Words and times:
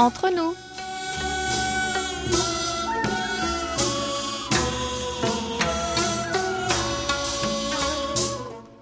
entre 0.00 0.30
nous. 0.30 0.54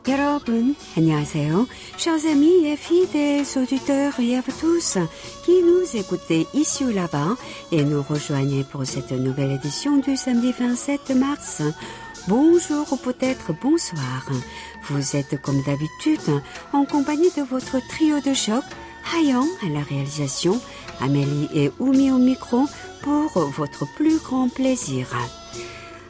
여러분, 0.07 0.77
안녕하세요. 0.96 1.66
Chers 1.96 2.27
amis 2.27 2.66
et 2.66 2.77
fidèles 2.77 3.46
auditeurs 3.57 4.21
et 4.21 4.37
à 4.37 4.43
vous 4.43 4.53
tous 4.61 4.98
qui 5.45 5.62
nous 5.62 5.96
écoutez 5.96 6.46
ici 6.53 6.85
ou 6.85 6.91
là-bas 6.91 7.37
et 7.73 7.82
nous 7.82 8.03
rejoignez 8.03 8.62
pour 8.64 8.85
cette 8.85 9.12
nouvelle 9.12 9.53
édition 9.53 9.96
du 9.96 10.16
samedi 10.16 10.53
27 10.53 11.11
mars. 11.16 11.62
Bonjour 12.29 12.93
ou 12.93 12.96
peut-être 12.96 13.53
bonsoir. 13.61 14.29
Vous 14.88 15.16
êtes 15.16 15.41
comme 15.41 15.62
d'habitude 15.62 16.43
en 16.73 16.84
compagnie 16.84 17.30
de 17.37 17.43
votre 17.43 17.79
trio 17.88 18.20
de 18.20 18.34
choc, 18.34 18.65
Hayan 19.15 19.47
à 19.62 19.69
la 19.69 19.80
réalisation, 19.80 20.61
Amélie 21.02 21.49
et 21.53 21.71
Oumi 21.80 22.12
au 22.12 22.17
micro 22.17 22.66
pour 23.02 23.45
votre 23.49 23.85
plus 23.95 24.17
grand 24.17 24.49
plaisir. 24.49 25.07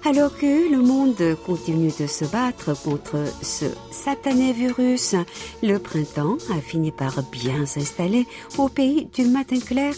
Alors 0.05 0.37
que 0.37 0.71
le 0.71 0.81
monde 0.81 1.37
continue 1.45 1.91
de 1.99 2.07
se 2.07 2.23
battre 2.23 2.73
contre 2.83 3.17
ce 3.41 3.65
satané 3.91 4.53
virus, 4.53 5.13
le 5.61 5.77
printemps 5.77 6.37
a 6.55 6.61
fini 6.61 6.91
par 6.91 7.21
bien 7.23 7.65
s'installer 7.65 8.25
au 8.57 8.69
pays 8.69 9.09
du 9.13 9.25
matin 9.25 9.59
clair 9.59 9.93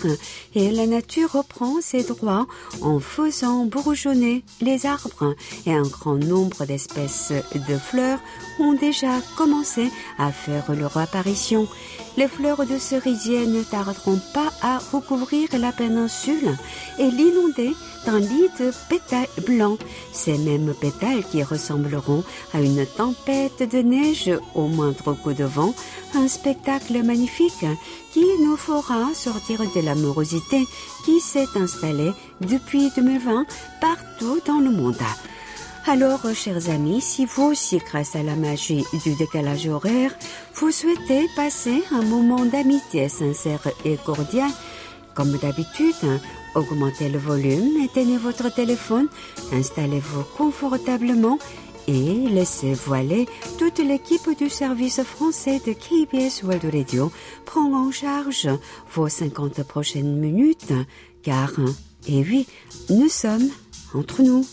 et 0.55 0.72
la 0.72 0.88
nature 0.88 1.34
reprend 1.34 1.82
ses 1.82 2.04
droits 2.04 2.48
en 2.82 2.99
faisant 2.99 3.66
bourgeonner 3.66 4.44
les 4.60 4.88
arbres 4.88 5.35
et 5.68 5.73
un 5.73 5.84
grand 5.84 6.18
nombre 6.18 6.66
d'espèces 6.66 7.32
de 7.54 7.77
fleurs 7.77 8.20
ont 8.60 8.73
déjà 8.73 9.20
commencé 9.38 9.91
à 10.18 10.32
faire 10.32 10.73
leur 10.73 10.98
apparition. 10.98 11.68
Les 12.17 12.27
fleurs 12.27 12.65
de 12.65 12.77
cerisier 12.77 13.45
ne 13.45 13.63
tarderont 13.63 14.20
pas 14.34 14.51
à 14.62 14.79
recouvrir 14.79 15.48
la 15.57 15.71
péninsule 15.71 16.57
et 16.99 17.09
l'inonder 17.09 17.73
d'un 18.05 18.20
lit 18.20 18.49
de 18.59 18.71
pétales 18.90 19.27
blancs, 19.45 19.79
ces 20.12 20.37
mêmes 20.37 20.73
pétales 20.73 21.23
qui 21.23 21.41
ressembleront 21.41 22.23
à 22.54 22.62
une 22.62 22.85
tempête 22.85 23.63
de 23.71 23.82
neige 23.82 24.29
au 24.55 24.67
moindre 24.67 25.13
coup 25.13 25.34
de 25.34 25.45
vent, 25.45 25.73
un 26.13 26.27
spectacle 26.27 27.01
magnifique 27.04 27.65
qui 28.12 28.26
nous 28.41 28.57
fera 28.57 29.13
sortir 29.13 29.62
de 29.73 29.82
l'amorosité 29.82 30.67
qui 31.05 31.21
s'est 31.21 31.48
installée 31.55 32.12
depuis 32.41 32.91
2020 32.95 33.45
partout 33.79 34.41
dans 34.45 34.59
le 34.59 34.71
monde. 34.71 34.98
Alors, 35.87 36.21
chers 36.35 36.70
amis, 36.70 37.01
si 37.01 37.26
vous 37.26 37.43
aussi, 37.43 37.79
grâce 37.79 38.15
à 38.15 38.21
la 38.21 38.35
magie 38.35 38.85
du 39.04 39.15
décalage 39.15 39.68
horaire, 39.68 40.15
vous 40.54 40.71
souhaitez 40.71 41.27
passer 41.35 41.84
un 41.91 42.04
moment 42.04 42.46
d'amitié 42.46 43.10
sincère 43.10 43.68
et 43.84 43.98
cordial, 43.98 44.49
comme 45.15 45.38
d'habitude, 45.38 45.96
augmentez 46.54 47.10
le 47.10 47.18
volume, 47.18 47.82
éteignez 47.84 48.18
votre 48.18 48.54
téléphone, 48.54 49.07
installez-vous 49.51 50.23
confortablement 50.38 51.40
et 51.88 52.29
laissez 52.29 52.73
voiler 52.73 53.27
toute 53.57 53.79
l'équipe 53.79 54.38
du 54.38 54.49
service 54.49 55.01
français 55.01 55.60
de 55.66 55.73
KBS 55.73 56.43
World 56.43 56.73
Radio 56.73 57.12
prend 57.43 57.73
en 57.73 57.91
charge 57.91 58.48
vos 58.93 59.10
50 59.10 59.63
prochaines 59.63 60.16
minutes, 60.16 60.73
car, 61.23 61.51
et 62.07 62.21
oui, 62.21 62.48
nous 62.90 63.10
sommes 63.10 63.49
entre 63.95 64.22
nous. 64.22 64.45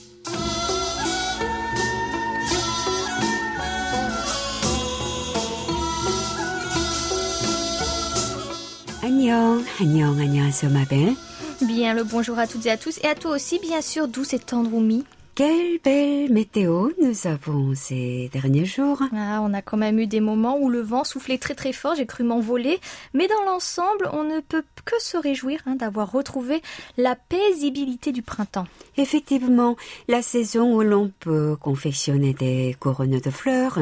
Bien, 11.61 11.93
le 11.93 12.05
bonjour 12.05 12.39
à 12.39 12.47
toutes 12.47 12.67
et 12.67 12.71
à 12.71 12.77
tous, 12.77 12.99
et 13.03 13.09
à 13.09 13.17
toi 13.17 13.33
aussi, 13.33 13.59
bien 13.59 13.81
sûr, 13.81 14.07
douce 14.07 14.33
et 14.33 14.39
tendre 14.39 14.73
Oumi. 14.73 15.05
Quelle 15.39 15.79
belle 15.85 16.33
météo 16.33 16.89
nous 17.01 17.29
avons 17.29 17.73
ces 17.73 18.29
derniers 18.33 18.65
jours. 18.65 19.01
Ah, 19.15 19.41
on 19.41 19.55
a 19.55 19.63
quand 19.63 19.77
même 19.77 20.01
eu 20.01 20.09
des 20.09 20.19
moments 20.19 20.59
où 20.59 20.69
le 20.69 20.81
vent 20.81 21.05
soufflait 21.05 21.39
très 21.39 21.55
très 21.55 21.73
fort, 21.73 21.95
j'ai 21.95 22.07
cru 22.07 22.25
m'envoler, 22.25 22.81
mais 23.15 23.29
dans 23.29 23.45
l'ensemble, 23.47 24.11
on 24.13 24.25
ne 24.25 24.41
peut 24.41 24.65
que 24.85 25.01
se 25.01 25.17
réjouir 25.17 25.61
hein, 25.67 25.77
d'avoir 25.77 26.11
retrouvé 26.11 26.61
la 26.97 27.15
paisibilité 27.15 28.11
du 28.11 28.21
printemps. 28.23 28.67
Effectivement, 28.97 29.77
la 30.09 30.23
saison 30.23 30.75
où 30.75 30.83
l'on 30.83 31.13
peut 31.21 31.55
confectionner 31.55 32.35
des 32.35 32.75
couronnes 32.81 33.21
de 33.21 33.31
fleurs, 33.31 33.79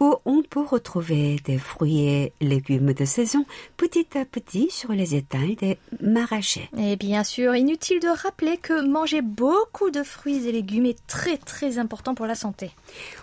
où 0.00 0.14
on 0.26 0.42
peut 0.42 0.60
retrouver 0.60 1.40
des 1.42 1.56
fruits 1.56 2.06
et 2.06 2.32
légumes 2.42 2.92
de 2.92 3.06
saison 3.06 3.46
petit 3.78 4.06
à 4.14 4.26
petit 4.26 4.68
sur 4.70 4.92
les 4.92 5.14
étals 5.14 5.54
des 5.54 5.78
maraîchers. 6.02 6.68
Et 6.76 6.96
bien 6.96 7.24
sûr, 7.24 7.56
inutile 7.56 8.00
de 8.00 8.08
rappeler 8.08 8.58
que 8.58 8.86
manger 8.86 9.22
beaucoup 9.22 9.90
de 9.90 10.02
fruits 10.02 10.46
et 10.46 10.52
légumes 10.52 10.84
est 10.84 10.97
très 11.06 11.36
très 11.36 11.78
important 11.78 12.14
pour 12.14 12.26
la 12.26 12.34
santé. 12.34 12.70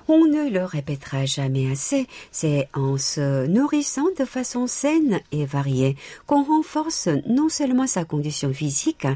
On 0.08 0.26
ne 0.26 0.50
le 0.50 0.64
répétera 0.64 1.26
jamais 1.26 1.72
assez, 1.72 2.08
c'est 2.32 2.70
en 2.74 2.98
se 2.98 3.48
nourrissant 3.48 4.06
de 4.20 4.26
façon 4.26 4.68
saine 4.68 5.20
et 5.32 5.46
variée 5.46 5.96
qu'on 6.28 6.44
renforce 6.44 7.10
non 7.28 7.50
seulement 7.50 7.88
sa 7.88 8.06
condition 8.06 8.54
physique, 8.54 9.08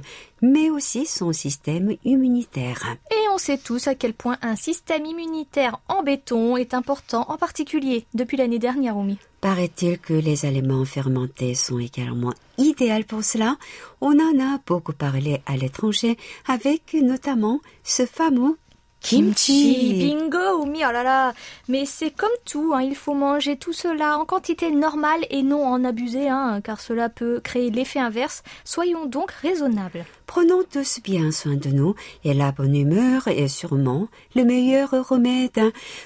mais 0.41 0.71
aussi 0.71 1.05
son 1.05 1.31
système 1.31 1.95
immunitaire. 2.05 2.95
Et 3.11 3.29
on 3.31 3.37
sait 3.37 3.59
tous 3.59 3.87
à 3.87 3.93
quel 3.93 4.13
point 4.13 4.37
un 4.41 4.55
système 4.55 5.05
immunitaire 5.05 5.79
en 5.87 6.01
béton 6.01 6.57
est 6.57 6.73
important, 6.73 7.25
en 7.29 7.37
particulier 7.37 8.05
depuis 8.15 8.37
l'année 8.37 8.59
dernière, 8.59 8.97
Oumi. 8.97 9.19
Paraît-il 9.41 9.99
que 9.99 10.13
les 10.13 10.45
aliments 10.45 10.85
fermentés 10.85 11.53
sont 11.53 11.79
également 11.79 12.33
idéaux 12.57 13.03
pour 13.07 13.23
cela. 13.23 13.57
On 14.01 14.19
en 14.19 14.39
a 14.39 14.59
beaucoup 14.65 14.93
parlé 14.93 15.41
à 15.45 15.55
l'étranger 15.55 16.17
avec 16.47 16.93
notamment 16.93 17.61
ce 17.83 18.05
fameux 18.05 18.57
kimchi. 19.01 19.93
Bingo, 19.93 20.61
Oumi, 20.61 20.83
oh. 20.85 21.31
Mais 21.67 21.85
c'est 21.85 22.11
comme 22.11 22.29
tout, 22.45 22.73
hein, 22.73 22.81
il 22.81 22.95
faut 22.95 23.13
manger 23.13 23.57
tout 23.57 23.73
cela 23.73 24.17
en 24.17 24.25
quantité 24.25 24.71
normale 24.71 25.25
et 25.29 25.43
non 25.43 25.65
en 25.65 25.83
abuser, 25.83 26.29
hein, 26.29 26.61
car 26.63 26.79
cela 26.79 27.09
peut 27.09 27.39
créer 27.43 27.69
l'effet 27.69 27.99
inverse. 27.99 28.43
Soyons 28.63 29.05
donc 29.05 29.31
raisonnables. 29.31 30.05
Prenons 30.29 30.61
tous 30.61 30.99
bien 31.03 31.31
soin 31.31 31.55
de 31.55 31.69
nous 31.69 31.95
et 32.23 32.35
la 32.35 32.51
bonne 32.51 32.75
humeur 32.75 33.27
est 33.27 33.47
sûrement 33.47 34.07
le 34.35 34.43
meilleur 34.43 34.91
remède. 34.91 35.59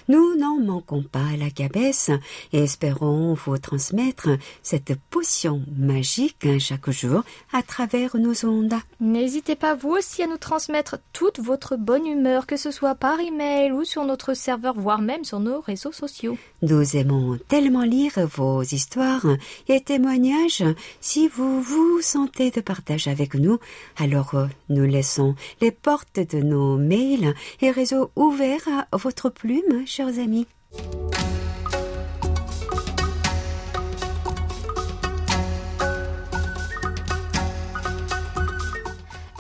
Nous 0.07 0.38
n'en 0.38 0.61
manquons 0.61 1.03
pas 1.03 1.34
à 1.34 1.35
la 1.35 1.50
cabesse 1.50 2.09
et 2.53 2.59
espérons 2.59 3.34
vous 3.34 3.57
transmettre 3.57 4.29
cette 4.61 4.95
potion 5.09 5.61
magique 5.78 6.47
chaque 6.57 6.89
jour 6.89 7.23
à 7.51 7.63
travers 7.63 8.16
nos 8.16 8.45
ondes. 8.45 8.75
N'hésitez 9.01 9.57
pas 9.57 9.75
vous 9.75 9.89
aussi 9.89 10.23
à 10.23 10.28
nous 10.28 10.38
transmettre 10.38 11.00
toute 11.11 11.41
votre 11.41 11.75
bonne 11.75 12.07
humeur, 12.07 12.47
que 12.47 12.55
ce 12.55 12.72
soit 12.72 12.95
par 12.95 13.19
email 13.19 13.73
ou 13.73 13.84
sur 13.84 14.05
notre 14.05 14.35
serveur, 14.35 14.75
voire 14.79 15.01
même 15.01 15.25
sur 15.25 15.41
nos 15.41 15.59
réseaux 15.59 15.91
sociaux. 15.91 16.38
Nous 16.61 16.95
aimons 16.95 17.38
tellement 17.50 17.84
lire 17.84 18.13
vos 18.34 18.63
histoires 18.63 19.25
et 19.67 19.81
témoignages. 19.81 20.63
Si 21.01 21.28
vous 21.28 21.61
vous 21.61 22.00
sentez 22.01 22.51
de 22.51 22.61
partage 22.61 23.09
avec 23.09 23.35
nous, 23.35 23.59
alors 23.97 24.12
euh, 24.16 24.47
nous 24.69 24.85
laissons 24.85 25.35
les 25.62 25.72
portes 25.72 26.19
de 26.19 26.40
nos 26.40 26.78
mails 26.78 27.34
et 27.62 27.72
réseaux 27.72 28.12
ouverts 28.16 28.68
à 28.91 28.97
votre 28.97 29.29
plume, 29.29 29.85
chers 29.85 30.19
amis. 30.19 30.47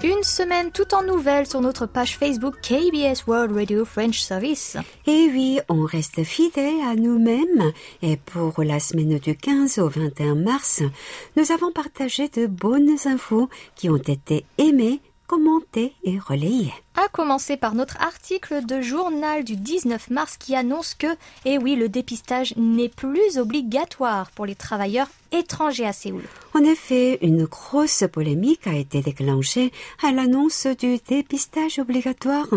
Une 0.03 0.23
semaine 0.23 0.69
tout 0.71 0.93
en 0.93 1.01
nouvelles 1.01 1.47
sur 1.47 1.61
notre 1.61 1.85
page 1.85 2.17
Facebook 2.17 2.55
KBS 2.61 3.25
World 3.25 3.53
Radio 3.53 3.85
French 3.85 4.19
Service. 4.19 4.75
Et 5.07 5.29
oui, 5.31 5.61
on 5.69 5.85
reste 5.85 6.25
fidèle 6.25 6.81
à 6.85 6.95
nous-mêmes 6.95 7.71
et 8.01 8.17
pour 8.17 8.61
la 8.65 8.81
semaine 8.81 9.17
du 9.17 9.37
15 9.37 9.79
au 9.79 9.87
21 9.87 10.35
mars, 10.35 10.83
nous 11.37 11.53
avons 11.53 11.71
partagé 11.71 12.27
de 12.27 12.47
bonnes 12.47 12.97
infos 13.05 13.47
qui 13.75 13.89
ont 13.89 13.95
été 13.95 14.43
aimées, 14.57 14.99
commentées 15.33 15.95
et 16.03 16.19
relayées. 16.19 16.73
À 16.95 17.07
commencer 17.07 17.57
par 17.57 17.73
notre 17.73 17.99
article 17.99 18.63
de 18.67 18.81
journal 18.81 19.43
du 19.43 19.55
19 19.55 20.11
mars 20.11 20.37
qui 20.37 20.55
annonce 20.55 20.93
que, 20.93 21.07
eh 21.45 21.57
oui, 21.57 21.75
le 21.75 21.89
dépistage 21.89 22.53
n'est 22.55 22.89
plus 22.89 23.39
obligatoire 23.39 24.29
pour 24.29 24.45
les 24.45 24.53
travailleurs 24.53 25.07
étrangers 25.31 25.87
à 25.87 25.93
Séoul. 25.93 26.21
En 26.53 26.63
effet, 26.63 27.17
une 27.23 27.45
grosse 27.45 28.03
polémique 28.13 28.67
a 28.67 28.75
été 28.75 29.01
déclenchée 29.01 29.71
à 30.03 30.11
l'annonce 30.11 30.67
du 30.67 30.99
dépistage 30.99 31.79
obligatoire 31.79 32.47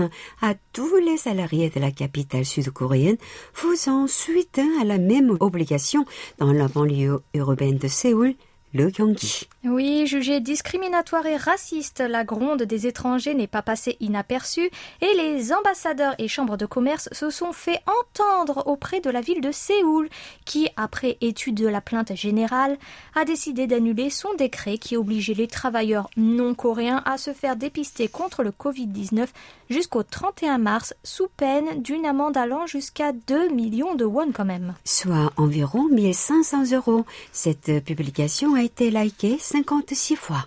à 0.42 0.52
tous 0.74 0.96
les 0.96 1.16
salariés 1.16 1.70
de 1.70 1.80
la 1.80 1.90
capitale 1.90 2.44
sud-coréenne, 2.44 3.16
faisant 3.54 4.06
suite 4.06 4.60
à 4.82 4.84
la 4.84 4.98
même 4.98 5.34
obligation 5.40 6.04
dans 6.36 6.52
la 6.52 6.68
banlieue 6.68 7.22
urbaine 7.32 7.78
de 7.78 7.88
Séoul, 7.88 8.34
le. 8.76 9.48
Oui, 9.64 10.06
jugée 10.06 10.40
discriminatoire 10.40 11.26
et 11.26 11.36
raciste, 11.36 12.00
la 12.00 12.24
gronde 12.24 12.62
des 12.62 12.86
étrangers 12.86 13.34
n'est 13.34 13.46
pas 13.46 13.62
passée 13.62 13.96
inaperçue 14.00 14.70
et 15.00 15.14
les 15.16 15.52
ambassadeurs 15.52 16.14
et 16.18 16.28
chambres 16.28 16.56
de 16.56 16.66
commerce 16.66 17.08
se 17.12 17.30
sont 17.30 17.52
fait 17.52 17.80
entendre 17.86 18.64
auprès 18.66 19.00
de 19.00 19.10
la 19.10 19.20
ville 19.20 19.40
de 19.40 19.50
Séoul 19.50 20.08
qui, 20.44 20.68
après 20.76 21.16
étude 21.20 21.56
de 21.56 21.66
la 21.66 21.80
plainte 21.80 22.14
générale, 22.14 22.76
a 23.14 23.24
décidé 23.24 23.66
d'annuler 23.66 24.10
son 24.10 24.34
décret 24.34 24.78
qui 24.78 24.96
obligeait 24.96 25.34
les 25.34 25.48
travailleurs 25.48 26.10
non 26.16 26.54
coréens 26.54 27.02
à 27.06 27.16
se 27.18 27.32
faire 27.32 27.56
dépister 27.56 28.08
contre 28.08 28.42
le 28.42 28.50
Covid-19 28.50 29.26
jusqu'au 29.70 30.02
31 30.02 30.58
mars 30.58 30.94
sous 31.02 31.28
peine 31.36 31.82
d'une 31.82 32.06
amende 32.06 32.36
allant 32.36 32.66
jusqu'à 32.66 33.12
2 33.12 33.48
millions 33.50 33.94
de 33.94 34.04
won 34.04 34.32
quand 34.32 34.44
même. 34.44 34.74
Soit 34.84 35.32
environ 35.36 35.84
1500 35.90 36.72
euros. 36.72 37.04
Cette 37.32 37.84
publication 37.84 38.54
a 38.54 38.62
été 38.62 38.90
likée 38.90 39.36
56 39.40 40.16
fois. 40.16 40.46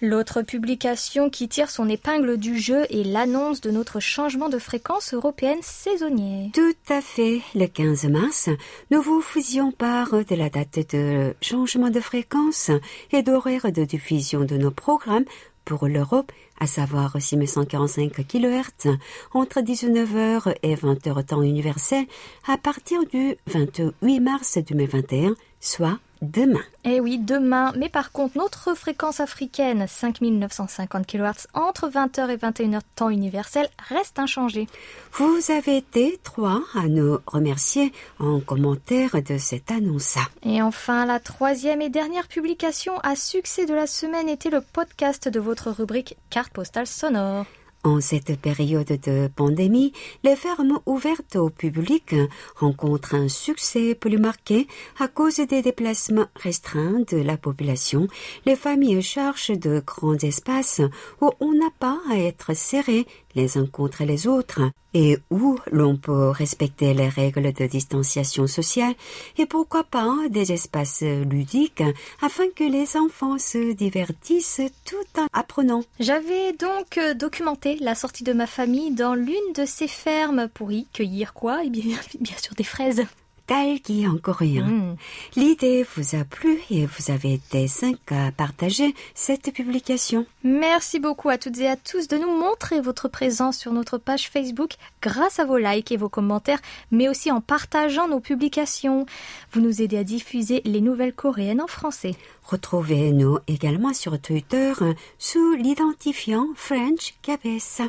L'autre 0.00 0.42
publication 0.42 1.30
qui 1.30 1.48
tire 1.48 1.70
son 1.70 1.88
épingle 1.88 2.36
du 2.36 2.58
jeu 2.58 2.84
est 2.90 3.04
l'annonce 3.04 3.62
de 3.62 3.70
notre 3.70 4.00
changement 4.00 4.50
de 4.50 4.58
fréquence 4.58 5.14
européenne 5.14 5.60
saisonnier. 5.62 6.50
Tout 6.52 6.92
à 6.92 7.00
fait. 7.00 7.40
Le 7.54 7.66
15 7.66 8.04
mars, 8.08 8.50
nous 8.90 9.00
vous 9.00 9.22
faisions 9.22 9.72
part 9.72 10.10
de 10.12 10.34
la 10.34 10.50
date 10.50 10.94
de 10.94 11.34
changement 11.40 11.88
de 11.88 12.00
fréquence 12.00 12.70
et 13.12 13.22
d'horaire 13.22 13.72
de 13.72 13.84
diffusion 13.84 14.44
de 14.44 14.56
nos 14.56 14.70
programmes 14.70 15.24
pour 15.64 15.86
l'Europe, 15.86 16.32
à 16.60 16.66
savoir 16.66 17.16
6145 17.20 18.12
kHz, 18.26 18.96
entre 19.32 19.60
19h 19.60 20.54
et 20.62 20.74
20h 20.74 21.24
temps 21.24 21.42
universel, 21.42 22.04
à 22.46 22.56
partir 22.56 23.04
du 23.06 23.36
28 23.46 24.20
mars 24.20 24.58
2021, 24.58 25.34
soit 25.60 25.98
demain. 26.24 26.62
Eh 26.84 27.00
oui, 27.00 27.18
demain. 27.18 27.72
Mais 27.76 27.88
par 27.88 28.12
contre, 28.12 28.38
notre 28.38 28.74
fréquence 28.74 29.20
africaine, 29.20 29.86
5950 29.86 31.06
kHz, 31.06 31.46
entre 31.54 31.88
20h 31.88 32.30
et 32.30 32.36
21h 32.36 32.80
temps 32.96 33.10
universel, 33.10 33.68
reste 33.88 34.18
inchangée. 34.18 34.66
Vous 35.12 35.38
avez 35.50 35.76
été 35.76 36.18
trois 36.22 36.62
à 36.74 36.88
nous 36.88 37.18
remercier 37.26 37.92
en 38.18 38.40
commentaire 38.40 39.22
de 39.22 39.38
cette 39.38 39.70
annonce. 39.70 40.18
Et 40.44 40.60
enfin, 40.60 41.06
la 41.06 41.20
troisième 41.20 41.82
et 41.82 41.90
dernière 41.90 42.28
publication 42.28 42.98
à 43.02 43.16
succès 43.16 43.66
de 43.66 43.74
la 43.74 43.86
semaine 43.86 44.28
était 44.28 44.50
le 44.50 44.60
podcast 44.60 45.28
de 45.28 45.40
votre 45.40 45.70
rubrique 45.70 46.16
Carte 46.30 46.52
postale 46.52 46.86
sonore. 46.86 47.46
En 47.84 48.00
cette 48.00 48.40
période 48.40 48.98
de 49.04 49.28
pandémie, 49.28 49.92
les 50.22 50.36
fermes 50.36 50.80
ouvertes 50.86 51.36
au 51.36 51.50
public 51.50 52.14
rencontrent 52.56 53.14
un 53.14 53.28
succès 53.28 53.94
plus 53.94 54.16
marqué 54.16 54.66
à 54.98 55.06
cause 55.06 55.36
des 55.36 55.60
déplacements 55.60 56.28
restreints 56.34 57.02
de 57.06 57.18
la 57.18 57.36
population. 57.36 58.08
Les 58.46 58.56
familles 58.56 59.02
cherchent 59.02 59.50
de 59.50 59.82
grands 59.84 60.16
espaces 60.16 60.80
où 61.20 61.30
on 61.40 61.52
n'a 61.52 61.70
pas 61.78 62.00
à 62.10 62.16
être 62.16 62.56
serré 62.56 63.04
les 63.34 63.58
uns 63.58 63.66
contre 63.66 64.04
les 64.04 64.26
autres 64.26 64.62
et 64.94 65.18
où 65.30 65.58
l'on 65.72 65.96
peut 65.96 66.28
respecter 66.30 66.94
les 66.94 67.08
règles 67.08 67.52
de 67.52 67.66
distanciation 67.66 68.46
sociale 68.46 68.94
et 69.38 69.46
pourquoi 69.46 69.84
pas 69.84 70.14
des 70.30 70.52
espaces 70.52 71.02
ludiques 71.02 71.82
afin 72.22 72.44
que 72.54 72.64
les 72.64 72.96
enfants 72.96 73.38
se 73.38 73.72
divertissent 73.72 74.62
tout 74.84 75.20
en 75.20 75.26
apprenant. 75.32 75.82
J'avais 75.98 76.52
donc 76.52 76.98
euh, 76.98 77.14
documenté 77.14 77.76
la 77.80 77.94
sortie 77.94 78.24
de 78.24 78.32
ma 78.32 78.46
famille 78.46 78.92
dans 78.92 79.14
l'une 79.14 79.52
de 79.54 79.64
ces 79.66 79.88
fermes 79.88 80.48
pour 80.54 80.70
y 80.72 80.86
cueillir 80.92 81.34
quoi? 81.34 81.64
Eh 81.64 81.70
bien, 81.70 81.96
bien 82.20 82.36
sûr 82.36 82.54
des 82.54 82.64
fraises. 82.64 83.04
Talgi 83.46 84.06
en 84.06 84.16
coréen. 84.16 84.66
Mm. 84.66 84.96
L'idée 85.36 85.86
vous 85.96 86.16
a 86.16 86.24
plu 86.24 86.60
et 86.70 86.86
vous 86.86 87.10
avez 87.10 87.34
été 87.34 87.68
cinq 87.68 87.98
à 88.10 88.32
partager 88.32 88.94
cette 89.14 89.52
publication. 89.52 90.26
Merci 90.42 90.98
beaucoup 90.98 91.28
à 91.28 91.36
toutes 91.36 91.58
et 91.58 91.68
à 91.68 91.76
tous 91.76 92.08
de 92.08 92.16
nous 92.16 92.38
montrer 92.38 92.80
votre 92.80 93.08
présence 93.08 93.58
sur 93.58 93.72
notre 93.72 93.98
page 93.98 94.30
Facebook 94.30 94.74
grâce 95.02 95.38
à 95.38 95.44
vos 95.44 95.58
likes 95.58 95.92
et 95.92 95.96
vos 95.96 96.08
commentaires, 96.08 96.60
mais 96.90 97.08
aussi 97.08 97.30
en 97.30 97.40
partageant 97.40 98.08
nos 98.08 98.20
publications. 98.20 99.06
Vous 99.52 99.60
nous 99.60 99.82
aidez 99.82 99.98
à 99.98 100.04
diffuser 100.04 100.62
les 100.64 100.80
nouvelles 100.80 101.14
coréennes 101.14 101.60
en 101.60 101.66
français. 101.66 102.14
Retrouvez-nous 102.44 103.38
également 103.46 103.92
sur 103.92 104.18
Twitter 104.20 104.72
sous 105.18 105.54
l'identifiant 105.54 106.46
French 106.54 107.14
KBS. 107.22 107.82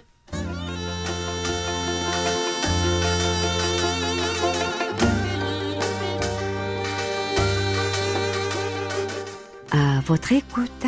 À 9.77 10.00
votre 10.06 10.31
écoute. 10.31 10.86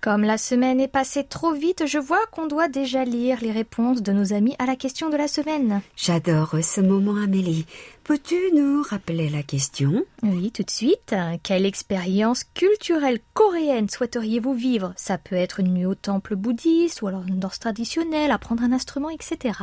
Comme 0.00 0.22
la 0.22 0.38
semaine 0.38 0.80
est 0.80 0.88
passée 0.88 1.24
trop 1.24 1.52
vite, 1.52 1.84
je 1.86 1.98
vois 1.98 2.24
qu'on 2.30 2.46
doit 2.46 2.68
déjà 2.68 3.04
lire 3.04 3.38
les 3.42 3.50
réponses 3.50 4.02
de 4.02 4.12
nos 4.12 4.32
amis 4.32 4.56
à 4.58 4.64
la 4.64 4.76
question 4.76 5.10
de 5.10 5.16
la 5.16 5.28
semaine. 5.28 5.82
J'adore 5.94 6.54
ce 6.62 6.80
moment, 6.80 7.16
Amélie. 7.22 7.66
Peux-tu 8.04 8.36
nous 8.54 8.82
rappeler 8.82 9.28
la 9.28 9.42
question? 9.42 10.04
Oui, 10.22 10.52
tout 10.52 10.62
de 10.62 10.70
suite. 10.70 11.14
Quelle 11.42 11.66
expérience 11.66 12.44
culturelle 12.54 13.18
coréenne 13.34 13.90
souhaiteriez-vous 13.90 14.54
vivre? 14.54 14.94
Ça 14.96 15.18
peut 15.18 15.36
être 15.36 15.60
une 15.60 15.74
nuit 15.74 15.86
au 15.86 15.96
temple 15.96 16.36
bouddhiste 16.36 17.02
ou 17.02 17.08
alors 17.08 17.26
une 17.26 17.40
danse 17.40 17.58
traditionnelle, 17.58 18.30
apprendre 18.30 18.62
un 18.62 18.72
instrument, 18.72 19.10
etc. 19.10 19.58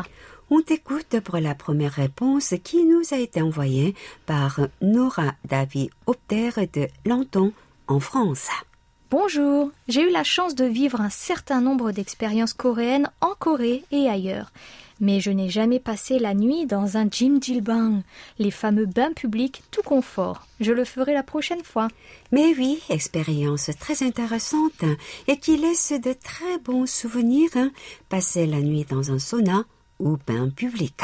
On 0.56 0.62
t'écoute 0.62 1.20
pour 1.22 1.38
la 1.38 1.56
première 1.56 1.94
réponse 1.94 2.54
qui 2.64 2.86
nous 2.86 3.02
a 3.12 3.18
été 3.18 3.42
envoyée 3.42 3.96
par 4.28 4.60
Nora 4.84 5.34
David 5.46 5.90
Opter 6.06 6.52
de 6.72 6.88
Lanton 7.08 7.52
en 7.88 8.00
France. 8.00 8.50
Bonjour, 9.10 9.72
j'ai 9.88 10.04
eu 10.04 10.12
la 10.12 10.24
chance 10.24 10.54
de 10.54 10.66
vivre 10.66 11.02
un 11.02 11.10
certain 11.10 11.60
nombre 11.60 11.92
d'expériences 11.92 12.54
coréennes 12.54 13.10
en 13.20 13.34
Corée 13.34 13.84
et 13.90 14.08
ailleurs. 14.08 14.52
Mais 15.00 15.22
je 15.22 15.32
n'ai 15.32 15.50
jamais 15.50 15.80
passé 15.80 16.20
la 16.20 16.36
nuit 16.36 16.68
dans 16.68 16.98
un 16.98 17.10
jimjilbang, 17.10 18.04
les 18.38 18.52
fameux 18.52 18.86
bains 18.86 19.14
publics 19.14 19.64
tout 19.72 19.82
confort. 19.82 20.46
Je 20.60 20.72
le 20.72 20.86
ferai 20.86 21.14
la 21.14 21.24
prochaine 21.24 21.64
fois. 21.64 21.88
Mais 22.32 22.54
oui, 22.60 22.80
expérience 22.92 23.72
très 23.80 24.04
intéressante 24.04 24.86
et 25.28 25.38
qui 25.38 25.58
laisse 25.58 25.94
de 25.94 26.14
très 26.14 26.60
bons 26.64 26.86
souvenirs. 26.86 27.50
Passer 28.08 28.46
la 28.46 28.62
nuit 28.62 28.86
dans 28.88 29.12
un 29.12 29.18
sauna 29.18 29.64
ou 30.04 30.18
bain 30.28 30.50
public. 30.50 31.00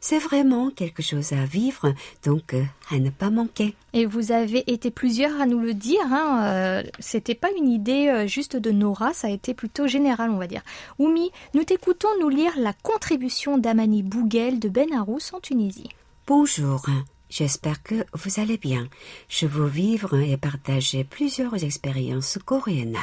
C'est 0.00 0.18
vraiment 0.18 0.70
quelque 0.70 1.02
chose 1.02 1.32
à 1.32 1.44
vivre, 1.44 1.94
donc 2.24 2.54
euh, 2.54 2.62
à 2.90 2.98
ne 2.98 3.10
pas 3.10 3.30
manquer. 3.30 3.74
Et 3.94 4.06
vous 4.06 4.30
avez 4.30 4.70
été 4.70 4.90
plusieurs 4.90 5.40
à 5.40 5.46
nous 5.46 5.58
le 5.58 5.74
dire. 5.74 6.00
Hein, 6.04 6.44
euh, 6.44 6.82
C'était 7.00 7.34
pas 7.34 7.48
une 7.56 7.68
idée 7.68 8.08
euh, 8.08 8.26
juste 8.26 8.56
de 8.56 8.70
Nora, 8.70 9.12
ça 9.14 9.28
a 9.28 9.30
été 9.30 9.54
plutôt 9.54 9.86
général, 9.86 10.30
on 10.30 10.38
va 10.38 10.46
dire. 10.46 10.62
Oumi, 10.98 11.30
nous 11.54 11.64
t'écoutons 11.64 12.08
nous 12.20 12.28
lire 12.28 12.52
la 12.58 12.74
contribution 12.74 13.58
d'Amani 13.58 14.02
Bouguel 14.02 14.60
de 14.60 14.68
Ben 14.68 14.92
Arous 14.92 15.32
en 15.32 15.40
Tunisie. 15.40 15.88
Bonjour, 16.26 16.84
j'espère 17.30 17.82
que 17.82 18.04
vous 18.12 18.40
allez 18.40 18.58
bien. 18.58 18.86
Je 19.28 19.46
veux 19.46 19.66
vivre 19.66 20.18
et 20.18 20.36
partager 20.36 21.04
plusieurs 21.04 21.64
expériences 21.64 22.38
coréennes. 22.44 22.98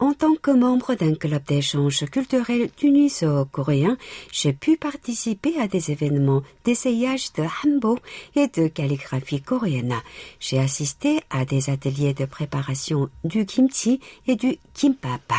En 0.00 0.14
tant 0.14 0.34
que 0.34 0.50
membre 0.50 0.94
d'un 0.94 1.14
club 1.14 1.44
d'échange 1.44 2.06
culturel 2.06 2.70
tuniso-coréen, 2.70 3.98
j'ai 4.32 4.54
pu 4.54 4.78
participer 4.78 5.60
à 5.60 5.68
des 5.68 5.90
événements 5.90 6.42
d'essayage 6.64 7.34
de 7.34 7.42
hanbo 7.42 7.98
et 8.34 8.48
de 8.48 8.68
calligraphie 8.68 9.42
coréenne. 9.42 9.94
J'ai 10.40 10.58
assisté 10.58 11.20
à 11.28 11.44
des 11.44 11.68
ateliers 11.68 12.14
de 12.14 12.24
préparation 12.24 13.10
du 13.24 13.44
kimchi 13.44 14.00
et 14.26 14.36
du 14.36 14.56
kimbap. 14.72 15.34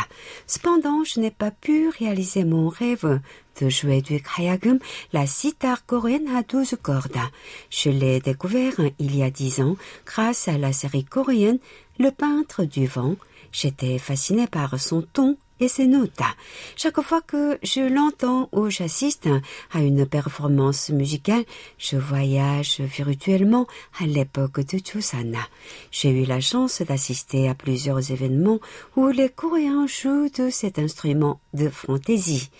Cependant, 0.46 1.02
je 1.02 1.18
n'ai 1.18 1.32
pas 1.32 1.50
pu 1.50 1.88
réaliser 1.88 2.44
mon 2.44 2.68
rêve 2.68 3.20
de 3.60 3.68
jouer 3.68 4.00
du 4.00 4.22
kayagum, 4.22 4.78
la 5.12 5.26
sitar 5.26 5.84
coréenne 5.86 6.28
à 6.36 6.44
12 6.44 6.76
cordes. 6.80 7.18
Je 7.68 7.90
l'ai 7.90 8.20
découvert 8.20 8.74
il 9.00 9.16
y 9.16 9.24
a 9.24 9.30
dix 9.30 9.60
ans 9.60 9.76
grâce 10.06 10.46
à 10.46 10.56
la 10.56 10.72
série 10.72 11.04
coréenne 11.04 11.58
Le 11.98 12.10
peintre 12.10 12.64
du 12.64 12.86
vent. 12.86 13.16
J'étais 13.52 13.98
fascinée 13.98 14.46
par 14.46 14.80
son 14.80 15.02
ton 15.02 15.36
et 15.62 15.68
ses 15.68 15.86
notes. 15.86 16.20
Chaque 16.76 17.00
fois 17.02 17.20
que 17.20 17.58
je 17.62 17.80
l'entends 17.80 18.48
ou 18.52 18.68
j'assiste 18.68 19.28
à 19.70 19.80
une 19.80 20.06
performance 20.06 20.90
musicale, 20.90 21.44
je 21.78 21.96
voyage 21.96 22.80
virtuellement 22.80 23.66
à 24.00 24.06
l'époque 24.06 24.60
de 24.60 24.78
Chusan. 24.84 25.32
J'ai 25.90 26.10
eu 26.10 26.24
la 26.24 26.40
chance 26.40 26.82
d'assister 26.82 27.48
à 27.48 27.54
plusieurs 27.54 28.10
événements 28.10 28.58
où 28.96 29.08
les 29.08 29.28
Coréens 29.28 29.86
jouent 29.86 30.30
de 30.30 30.50
cet 30.50 30.78
instrument 30.78 31.40
de 31.54 31.68
fantaisie, 31.68 32.50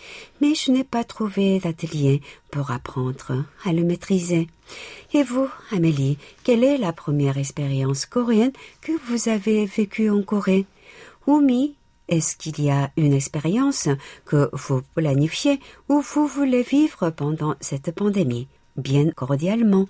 mais 0.41 0.55
je 0.55 0.71
n'ai 0.71 0.85
pas 0.85 1.03
trouvé 1.03 1.59
d'atelier 1.59 2.21
pour 2.51 2.71
apprendre 2.71 3.45
à 3.65 3.73
le 3.73 3.83
maîtriser. 3.83 4.47
Et 5.13 5.23
vous, 5.23 5.49
Amélie, 5.73 6.19
quelle 6.45 6.63
est 6.63 6.79
la 6.79 6.93
première 6.93 7.37
expérience 7.37 8.07
coréenne 8.07 8.53
que 8.81 8.93
vous 9.07 9.29
avez 9.29 9.67
vécue 9.67 10.09
en 10.09 10.23
Corée? 10.23 10.67
Oumi, 11.33 11.77
est-ce 12.09 12.37
qu'il 12.37 12.61
y 12.62 12.71
a 12.71 12.91
une 12.99 13.15
expérience 13.15 13.89
que 14.27 14.51
vous 14.53 14.83
planifiez 14.95 15.61
ou 15.89 16.03
vous 16.03 16.27
voulez 16.27 16.62
vivre 16.62 17.09
pendant 17.09 17.55
cette 17.59 17.91
pandémie? 17.93 18.49
Bien 18.77 19.11
cordialement, 19.12 19.87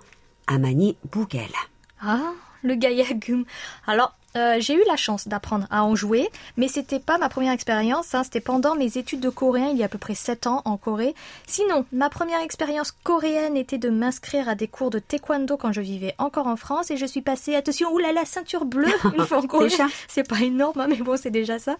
Amani 0.47 0.95
Bougel. 1.11 1.51
Ah, 1.99 2.31
le 2.61 2.75
Gayagum. 2.75 3.43
Alors, 3.85 4.15
euh, 4.35 4.57
j'ai 4.59 4.73
eu 4.73 4.83
la 4.87 4.95
chance 4.95 5.27
d'apprendre 5.27 5.67
à 5.69 5.83
en 5.83 5.95
jouer, 5.95 6.29
mais 6.57 6.67
c'était 6.67 6.99
pas 6.99 7.17
ma 7.17 7.29
première 7.29 7.51
expérience, 7.51 8.15
hein, 8.15 8.23
c'était 8.23 8.39
pendant 8.39 8.75
mes 8.75 8.97
études 8.97 9.19
de 9.19 9.29
coréen 9.29 9.69
il 9.69 9.77
y 9.77 9.83
a 9.83 9.85
à 9.85 9.89
peu 9.89 9.97
près 9.97 10.15
7 10.15 10.47
ans 10.47 10.61
en 10.65 10.77
Corée. 10.77 11.13
Sinon, 11.47 11.85
ma 11.91 12.09
première 12.09 12.41
expérience 12.41 12.91
coréenne 13.03 13.55
était 13.57 13.77
de 13.77 13.89
m'inscrire 13.89 14.49
à 14.49 14.55
des 14.55 14.67
cours 14.67 14.89
de 14.89 14.99
taekwondo 14.99 15.57
quand 15.57 15.71
je 15.71 15.81
vivais 15.81 16.15
encore 16.17 16.47
en 16.47 16.55
France 16.55 16.91
et 16.91 16.97
je 16.97 17.05
suis 17.05 17.21
passée, 17.21 17.55
attention, 17.55 17.91
oulala, 17.93 18.25
ceinture 18.25 18.65
bleue 18.65 18.87
une 19.17 19.25
fois 19.25 19.39
en 19.39 19.47
Corée. 19.47 19.69
c'est 20.07 20.27
pas 20.27 20.39
énorme, 20.41 20.79
hein, 20.79 20.87
mais 20.89 20.97
bon, 20.97 21.17
c'est 21.17 21.31
déjà 21.31 21.59
ça. 21.59 21.77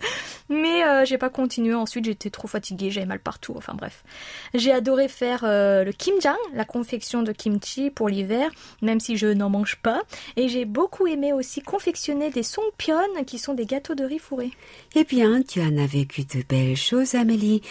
Mais 0.49 0.83
euh, 0.83 1.05
j'ai 1.05 1.17
pas 1.17 1.29
continué, 1.29 1.73
ensuite 1.73 2.05
j'étais 2.05 2.29
trop 2.29 2.47
fatiguée, 2.47 2.91
j'avais 2.91 3.05
mal 3.05 3.19
partout, 3.19 3.53
enfin 3.57 3.73
bref. 3.73 4.03
J'ai 4.53 4.71
adoré 4.71 5.07
faire 5.07 5.41
euh, 5.43 5.83
le 5.83 5.91
kimjang, 5.91 6.37
la 6.53 6.65
confection 6.65 7.23
de 7.23 7.31
kimchi 7.31 7.89
pour 7.89 8.09
l'hiver, 8.09 8.51
même 8.81 8.99
si 8.99 9.17
je 9.17 9.27
n'en 9.27 9.49
mange 9.49 9.77
pas. 9.77 10.01
Et 10.35 10.49
j'ai 10.49 10.65
beaucoup 10.65 11.07
aimé 11.07 11.33
aussi 11.33 11.61
confectionner 11.61 12.29
des 12.29 12.42
songpyeon, 12.43 13.23
qui 13.25 13.39
sont 13.39 13.53
des 13.53 13.65
gâteaux 13.65 13.95
de 13.95 14.03
riz 14.03 14.19
fourrés. 14.19 14.51
Eh 14.95 15.03
bien, 15.03 15.41
tu 15.41 15.61
en 15.61 15.77
as 15.77 15.87
vécu 15.87 16.23
de 16.23 16.43
belles 16.47 16.77
choses, 16.77 17.15
Amélie. 17.15 17.61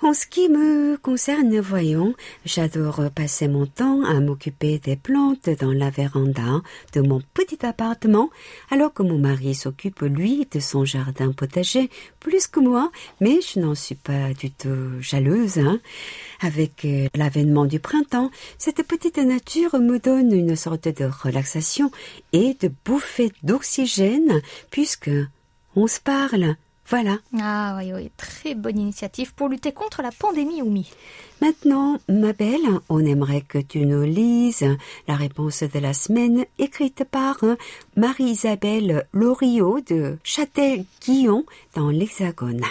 En 0.00 0.14
ce 0.14 0.26
qui 0.26 0.48
me 0.48 0.96
concerne, 0.96 1.58
voyons, 1.58 2.14
j'adore 2.44 3.10
passer 3.12 3.48
mon 3.48 3.66
temps 3.66 4.04
à 4.04 4.20
m'occuper 4.20 4.78
des 4.78 4.94
plantes 4.94 5.50
dans 5.58 5.72
la 5.72 5.90
véranda 5.90 6.62
de 6.92 7.00
mon 7.00 7.20
petit 7.34 7.66
appartement, 7.66 8.30
alors 8.70 8.92
que 8.94 9.02
mon 9.02 9.18
mari 9.18 9.56
s'occupe, 9.56 10.02
lui, 10.02 10.46
de 10.52 10.60
son 10.60 10.84
jardin 10.84 11.32
potager 11.32 11.90
plus 12.20 12.46
que 12.46 12.60
moi, 12.60 12.92
mais 13.20 13.40
je 13.40 13.58
n'en 13.58 13.74
suis 13.74 13.96
pas 13.96 14.32
du 14.34 14.52
tout 14.52 15.00
jalouse. 15.00 15.58
Hein. 15.58 15.80
Avec 16.42 16.84
euh, 16.84 17.08
l'avènement 17.16 17.64
du 17.64 17.80
printemps, 17.80 18.30
cette 18.56 18.86
petite 18.86 19.18
nature 19.18 19.80
me 19.80 19.98
donne 19.98 20.32
une 20.32 20.54
sorte 20.54 20.86
de 20.86 21.10
relaxation 21.24 21.90
et 22.32 22.56
de 22.60 22.70
bouffée 22.84 23.32
d'oxygène, 23.42 24.42
puisque 24.70 25.10
on 25.74 25.88
se 25.88 25.98
parle, 25.98 26.54
voilà. 26.88 27.18
Ah 27.38 27.76
oui, 27.78 27.92
oui, 27.94 28.10
très 28.16 28.54
bonne 28.54 28.78
initiative 28.78 29.34
pour 29.34 29.48
lutter 29.48 29.72
contre 29.72 30.00
la 30.00 30.10
pandémie, 30.10 30.62
Oumi. 30.62 30.90
Maintenant, 31.42 31.98
ma 32.08 32.32
belle, 32.32 32.80
on 32.88 33.04
aimerait 33.04 33.42
que 33.42 33.58
tu 33.58 33.84
nous 33.84 34.04
lises 34.04 34.66
la 35.06 35.14
réponse 35.14 35.62
de 35.62 35.78
la 35.78 35.92
semaine 35.92 36.46
écrite 36.58 37.04
par 37.04 37.44
Marie-Isabelle 37.96 39.06
Loriot 39.12 39.80
de 39.80 40.16
Châtel-Guillon 40.24 41.44
dans 41.74 41.90
l'Hexagone. 41.90 42.62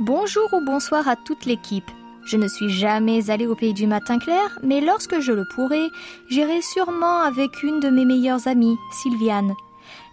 Bonjour 0.00 0.48
ou 0.52 0.64
bonsoir 0.64 1.08
à 1.08 1.16
toute 1.16 1.44
l'équipe. 1.44 1.90
Je 2.28 2.36
ne 2.36 2.46
suis 2.46 2.68
jamais 2.68 3.30
allée 3.30 3.46
au 3.46 3.54
pays 3.54 3.72
du 3.72 3.86
matin 3.86 4.18
clair, 4.18 4.58
mais 4.62 4.82
lorsque 4.82 5.18
je 5.18 5.32
le 5.32 5.46
pourrai, 5.46 5.88
j'irai 6.28 6.60
sûrement 6.60 7.22
avec 7.22 7.62
une 7.62 7.80
de 7.80 7.88
mes 7.88 8.04
meilleures 8.04 8.46
amies, 8.46 8.76
Sylviane. 8.92 9.54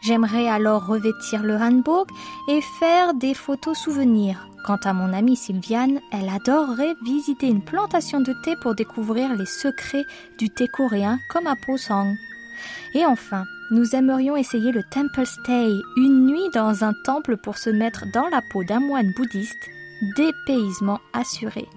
J'aimerais 0.02 0.48
alors 0.48 0.86
revêtir 0.86 1.44
le 1.44 1.58
handbook 1.58 2.08
et 2.48 2.62
faire 2.80 3.16
des 3.16 3.34
photos 3.34 3.78
souvenirs. 3.78 4.48
Quant 4.64 4.80
à 4.86 4.94
mon 4.94 5.12
amie 5.12 5.36
Sylviane, 5.36 6.00
elle 6.14 6.30
adorerait 6.30 6.96
visiter 7.04 7.48
une 7.48 7.62
plantation 7.62 8.22
de 8.22 8.34
thé 8.46 8.56
pour 8.62 8.76
découvrir 8.76 9.36
les 9.36 9.46
secrets 9.46 10.06
du 10.40 10.50
thé 10.50 10.70
coréen 10.70 11.20
comme 11.30 11.48
à 11.48 11.56
Posong. 11.66 12.16
Et 12.94 13.06
enfin, 13.06 13.44
nous 13.72 13.94
aimerions 13.94 14.38
essayer 14.38 14.72
le 14.72 14.84
Temple 14.90 15.26
Stay, 15.26 15.70
une 15.98 16.28
nuit 16.28 16.50
dans 16.54 16.86
un 16.86 16.94
temple 17.04 17.36
pour 17.36 17.58
se 17.58 17.70
mettre 17.70 18.06
dans 18.14 18.30
la 18.30 18.42
peau 18.54 18.64
d'un 18.64 18.80
moine 18.80 19.12
bouddhiste, 19.18 19.70
dépaysement 20.16 21.02
assuré. 21.12 21.68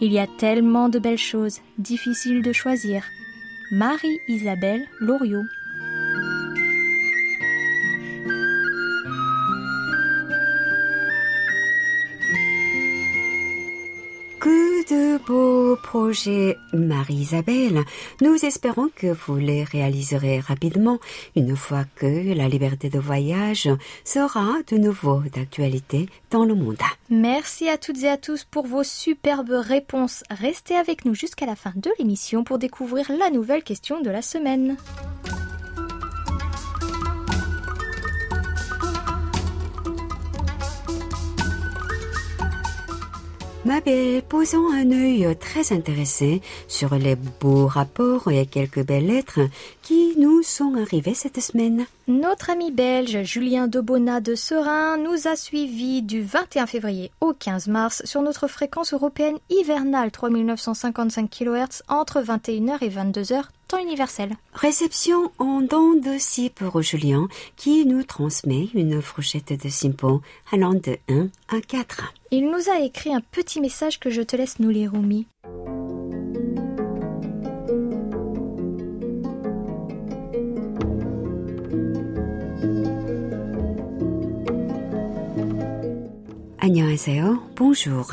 Il 0.00 0.12
y 0.12 0.18
a 0.18 0.26
tellement 0.26 0.88
de 0.88 0.98
belles 0.98 1.18
choses, 1.18 1.60
difficiles 1.78 2.42
de 2.42 2.52
choisir. 2.52 3.04
Marie-Isabelle 3.72 4.86
Loriot. 5.00 5.44
De 14.48 15.18
beaux 15.24 15.76
projets, 15.76 16.56
Marie-Isabelle. 16.72 17.84
Nous 18.20 18.44
espérons 18.44 18.88
que 18.94 19.06
vous 19.06 19.36
les 19.36 19.62
réaliserez 19.62 20.40
rapidement 20.40 20.98
une 21.36 21.56
fois 21.56 21.84
que 21.96 22.34
la 22.34 22.48
liberté 22.48 22.88
de 22.88 22.98
voyage 22.98 23.68
sera 24.04 24.54
de 24.68 24.76
nouveau 24.78 25.22
d'actualité 25.34 26.08
dans 26.30 26.44
le 26.44 26.54
monde. 26.54 26.78
Merci 27.10 27.68
à 27.68 27.78
toutes 27.78 28.02
et 28.02 28.08
à 28.08 28.16
tous 28.16 28.44
pour 28.44 28.66
vos 28.66 28.84
superbes 28.84 29.52
réponses. 29.52 30.24
Restez 30.30 30.74
avec 30.74 31.04
nous 31.04 31.14
jusqu'à 31.14 31.46
la 31.46 31.56
fin 31.56 31.72
de 31.76 31.90
l'émission 31.98 32.42
pour 32.42 32.58
découvrir 32.58 33.10
la 33.12 33.30
nouvelle 33.30 33.62
question 33.62 34.00
de 34.00 34.10
la 34.10 34.22
semaine. 34.22 34.76
Ma 43.64 43.80
belle, 43.80 44.22
posons 44.22 44.72
un 44.72 44.90
œil 44.90 45.36
très 45.38 45.72
intéressé 45.72 46.42
sur 46.66 46.96
les 46.96 47.14
beaux 47.14 47.68
rapports 47.68 48.28
et 48.28 48.44
quelques 48.44 48.84
belles 48.84 49.06
lettres 49.06 49.38
qui 49.82 50.14
nous 50.18 50.42
sont 50.42 50.74
arrivées 50.74 51.14
cette 51.14 51.40
semaine. 51.40 51.86
Notre 52.08 52.50
ami 52.50 52.72
belge 52.72 53.22
Julien 53.22 53.68
Debona 53.68 54.20
de 54.20 54.34
Serein 54.34 54.96
nous 54.96 55.28
a 55.28 55.36
suivis 55.36 56.02
du 56.02 56.22
21 56.22 56.66
février 56.66 57.12
au 57.20 57.34
15 57.34 57.68
mars 57.68 58.02
sur 58.04 58.20
notre 58.22 58.48
fréquence 58.48 58.92
européenne 58.94 59.38
hivernale 59.48 60.10
3955 60.10 61.30
kHz 61.30 61.82
entre 61.86 62.20
21h 62.20 62.78
et 62.80 62.90
22h 62.90 63.44
universelle. 63.78 64.36
Réception 64.52 65.32
en 65.38 65.60
dents 65.60 65.94
de 65.94 66.18
cipe 66.18 66.60
Rochelian 66.60 67.28
qui 67.56 67.86
nous 67.86 68.02
transmet 68.02 68.68
une 68.74 69.00
fourchette 69.00 69.64
de 69.64 69.68
simpo 69.68 70.20
allant 70.52 70.74
de 70.74 70.98
1 71.08 71.28
à 71.48 71.60
4. 71.60 72.14
Il 72.30 72.50
nous 72.50 72.70
a 72.70 72.80
écrit 72.80 73.14
un 73.14 73.20
petit 73.20 73.60
message 73.60 74.00
que 74.00 74.10
je 74.10 74.22
te 74.22 74.36
laisse 74.36 74.58
nous 74.58 74.70
lire, 74.70 74.94
Oumi. 74.94 75.26
Bonjour. 87.56 88.10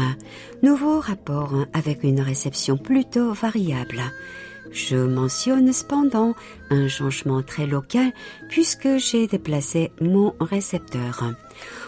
Nouveau 0.64 1.00
rapport 1.00 1.54
avec 1.74 2.04
une 2.04 2.22
réception 2.22 2.78
plutôt 2.78 3.34
variable. 3.34 4.02
Je 4.72 4.98
mentionne 4.98 5.72
cependant 5.74 6.36
un 6.70 6.88
changement 6.88 7.42
très 7.42 7.66
local 7.66 8.12
puisque 8.50 8.98
j'ai 8.98 9.28
déplacé 9.28 9.92
mon 10.02 10.34
récepteur. 10.40 11.24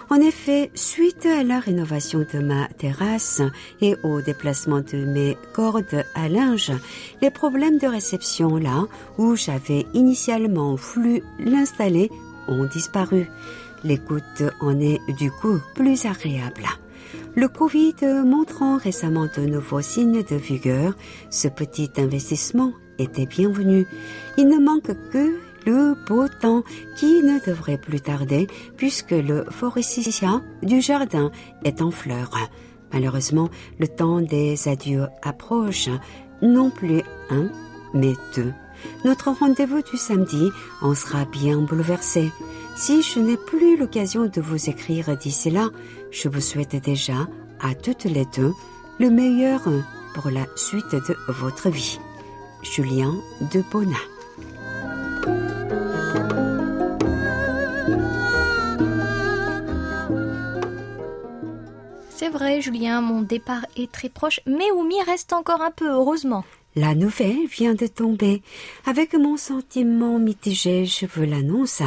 En 0.10 0.16
effet, 0.16 0.72
suite 0.74 1.26
à 1.26 1.44
la 1.44 1.60
rénovation 1.60 2.26
de 2.34 2.40
ma 2.40 2.68
terrasse 2.68 3.42
et 3.80 3.96
au 4.04 4.22
déplacement 4.22 4.82
de 4.82 5.06
mes 5.06 5.38
cordes 5.54 6.04
à 6.16 6.28
linge, 6.28 6.74
les 7.22 7.32
problèmes 7.32 7.78
de 7.78 7.88
réception 7.88 8.58
là 8.58 8.88
où 9.18 9.36
j'avais 9.36 9.86
initialement 9.94 10.76
voulu 10.76 11.24
l'installer 11.40 12.12
ont 12.48 12.66
disparu. 12.66 13.30
L'écoute 13.84 14.44
en 14.60 14.80
est 14.80 15.00
du 15.18 15.32
coup 15.32 15.60
plus 15.76 16.06
agréable. 16.06 16.68
Le 17.36 17.48
Covid 17.48 17.96
montrant 18.26 18.78
récemment 18.78 19.28
de 19.36 19.42
nouveaux 19.42 19.82
signes 19.82 20.24
de 20.24 20.36
vigueur, 20.36 20.96
ce 21.30 21.48
petit 21.48 21.90
investissement 21.98 22.74
était 22.98 23.26
bienvenu. 23.26 23.88
Il 24.38 24.48
ne 24.48 24.58
manque 24.58 24.92
que 25.12 25.38
le 25.66 25.96
beau 26.08 26.28
temps 26.28 26.64
qui 26.98 27.22
ne 27.22 27.44
devrait 27.46 27.78
plus 27.78 28.02
tarder 28.02 28.48
puisque 28.78 29.12
le 29.12 29.46
forsythia 29.50 30.42
du 30.64 30.82
jardin 30.82 31.32
est 31.64 31.82
en 31.82 31.92
fleurs. 31.92 32.38
Malheureusement, 32.94 33.50
le 33.80 33.88
temps 33.88 34.22
des 34.22 34.68
adieux 34.68 35.08
approche, 35.22 35.90
non 36.42 36.70
plus 36.70 37.02
un, 37.30 37.50
mais 37.94 38.14
deux. 38.36 38.52
Notre 39.06 39.32
rendez-vous 39.32 39.82
du 39.82 39.98
samedi 39.98 40.50
en 40.82 40.96
sera 40.96 41.26
bien 41.26 41.60
bouleversé. 41.60 42.32
Si 42.76 43.02
je 43.02 43.20
n'ai 43.20 43.38
plus 43.38 43.78
l'occasion 43.78 44.26
de 44.26 44.42
vous 44.42 44.70
écrire 44.70 45.16
d'ici 45.18 45.50
là, 45.52 45.70
je 46.10 46.30
vous 46.30 46.42
souhaite 46.42 46.76
déjà 46.76 47.28
à 47.60 47.76
toutes 47.76 48.06
les 48.06 48.26
deux 48.26 48.54
le 49.00 49.10
meilleur 49.10 49.62
pour 50.14 50.30
la 50.30 50.46
suite 50.56 50.92
de 50.92 51.16
votre 51.28 51.70
vie. 51.70 52.00
Julien 52.64 53.14
de 53.54 53.64
Bona. 53.72 53.98
C'est 62.10 62.30
vrai, 62.30 62.62
Julien, 62.62 63.02
mon 63.02 63.22
départ 63.24 63.66
est 63.76 63.92
très 63.92 64.10
proche, 64.10 64.42
mais 64.46 64.70
Oumi 64.72 65.02
reste 65.02 65.34
encore 65.34 65.62
un 65.62 65.72
peu, 65.72 65.90
heureusement. 65.90 66.44
La 66.76 66.96
nouvelle 66.96 67.48
vient 67.48 67.74
de 67.74 67.88
tomber. 67.88 68.42
Avec 68.86 69.14
mon 69.14 69.36
sentiment 69.36 70.20
mitigé, 70.20 70.86
je 70.86 71.06
vous 71.06 71.24
l'annonce. 71.24 71.82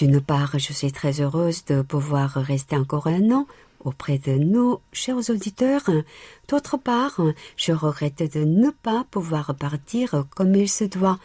D'une 0.00 0.22
part, 0.22 0.58
je 0.58 0.72
suis 0.72 0.92
très 0.92 1.20
heureuse 1.20 1.66
de 1.66 1.82
pouvoir 1.82 2.32
rester 2.32 2.74
encore 2.74 3.06
un 3.06 3.30
an 3.32 3.46
auprès 3.84 4.16
de 4.16 4.32
nos 4.32 4.80
chers 4.94 5.28
auditeurs. 5.28 5.90
D'autre 6.48 6.78
part, 6.78 7.20
je 7.58 7.72
regrette 7.72 8.34
de 8.34 8.42
ne 8.42 8.70
pas 8.70 9.04
pouvoir 9.10 9.54
partir 9.54 10.24
comme 10.34 10.54
il 10.54 10.70
se 10.70 10.84
doit. 10.84 11.18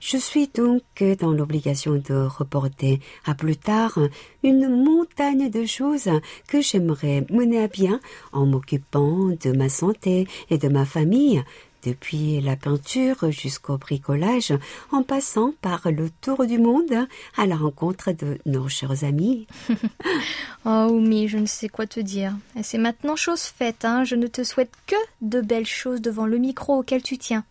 Je 0.00 0.16
suis 0.16 0.48
donc 0.48 0.82
dans 1.20 1.32
l'obligation 1.32 1.96
de 1.96 2.26
reporter 2.26 3.00
à 3.26 3.34
plus 3.34 3.58
tard 3.58 3.98
une 4.42 4.82
montagne 4.82 5.50
de 5.50 5.66
choses 5.66 6.08
que 6.48 6.62
j'aimerais 6.62 7.26
mener 7.28 7.62
à 7.62 7.68
bien 7.68 8.00
en 8.32 8.46
m'occupant 8.46 9.26
de 9.26 9.52
ma 9.52 9.68
santé 9.68 10.26
et 10.48 10.56
de 10.56 10.68
ma 10.68 10.86
famille, 10.86 11.44
depuis 11.82 12.40
la 12.40 12.56
peinture 12.56 13.30
jusqu'au 13.30 13.78
bricolage, 13.78 14.52
en 14.90 15.02
passant 15.02 15.52
par 15.60 15.90
le 15.90 16.10
tour 16.20 16.46
du 16.46 16.58
monde 16.58 17.06
à 17.36 17.46
la 17.46 17.56
rencontre 17.56 18.12
de 18.12 18.38
nos 18.46 18.68
chers 18.68 19.04
amis. 19.04 19.46
oh, 20.64 20.88
Oumi, 20.90 21.28
je 21.28 21.38
ne 21.38 21.46
sais 21.46 21.68
quoi 21.68 21.86
te 21.86 22.00
dire. 22.00 22.34
C'est 22.62 22.78
maintenant 22.78 23.16
chose 23.16 23.42
faite, 23.42 23.84
hein. 23.84 24.04
Je 24.04 24.14
ne 24.14 24.26
te 24.26 24.44
souhaite 24.44 24.72
que 24.86 24.96
de 25.20 25.40
belles 25.40 25.66
choses 25.66 26.00
devant 26.00 26.26
le 26.26 26.38
micro 26.38 26.78
auquel 26.78 27.02
tu 27.02 27.18
tiens. 27.18 27.44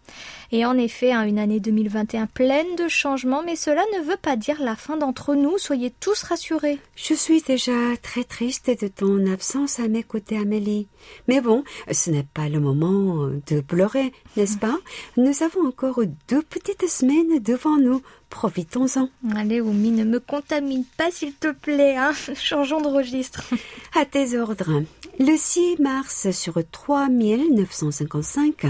Et 0.51 0.65
en 0.65 0.77
effet, 0.77 1.11
hein, 1.11 1.23
une 1.23 1.39
année 1.39 1.59
2021 1.59 2.27
pleine 2.27 2.75
de 2.75 2.87
changements, 2.87 3.43
mais 3.43 3.55
cela 3.55 3.83
ne 3.97 4.03
veut 4.03 4.17
pas 4.21 4.35
dire 4.35 4.61
la 4.61 4.75
fin 4.75 4.97
d'entre 4.97 5.35
nous. 5.35 5.57
Soyez 5.57 5.91
tous 5.91 6.23
rassurés. 6.23 6.79
Je 6.95 7.13
suis 7.13 7.41
déjà 7.41 7.71
très 8.01 8.23
triste 8.23 8.69
de 8.81 8.87
ton 8.87 9.31
absence 9.31 9.79
à 9.79 9.87
mes 9.87 10.03
côtés, 10.03 10.37
Amélie. 10.37 10.87
Mais 11.27 11.41
bon, 11.41 11.63
ce 11.91 12.09
n'est 12.09 12.27
pas 12.33 12.49
le 12.49 12.59
moment 12.59 13.29
de 13.47 13.61
pleurer 13.61 14.11
n'est-ce 14.37 14.57
pas? 14.57 14.77
Nous 15.17 15.43
avons 15.43 15.67
encore 15.67 16.01
deux 16.27 16.41
petites 16.41 16.87
semaines 16.87 17.39
devant 17.39 17.77
nous. 17.77 18.01
Profitons-en. 18.31 19.09
Allez, 19.35 19.61
Oumi, 19.61 19.91
ne 19.91 20.03
me 20.03 20.19
contamine 20.19 20.85
pas, 20.97 21.11
s'il 21.11 21.33
te 21.33 21.51
plaît. 21.51 21.95
Hein 21.97 22.13
Changeons 22.35 22.81
de 22.81 22.87
registre. 22.87 23.43
À 23.95 24.05
tes 24.05 24.39
ordres. 24.39 24.81
Le 25.19 25.35
6 25.37 25.75
mars 25.79 26.31
sur 26.31 26.55
3955, 26.71 28.65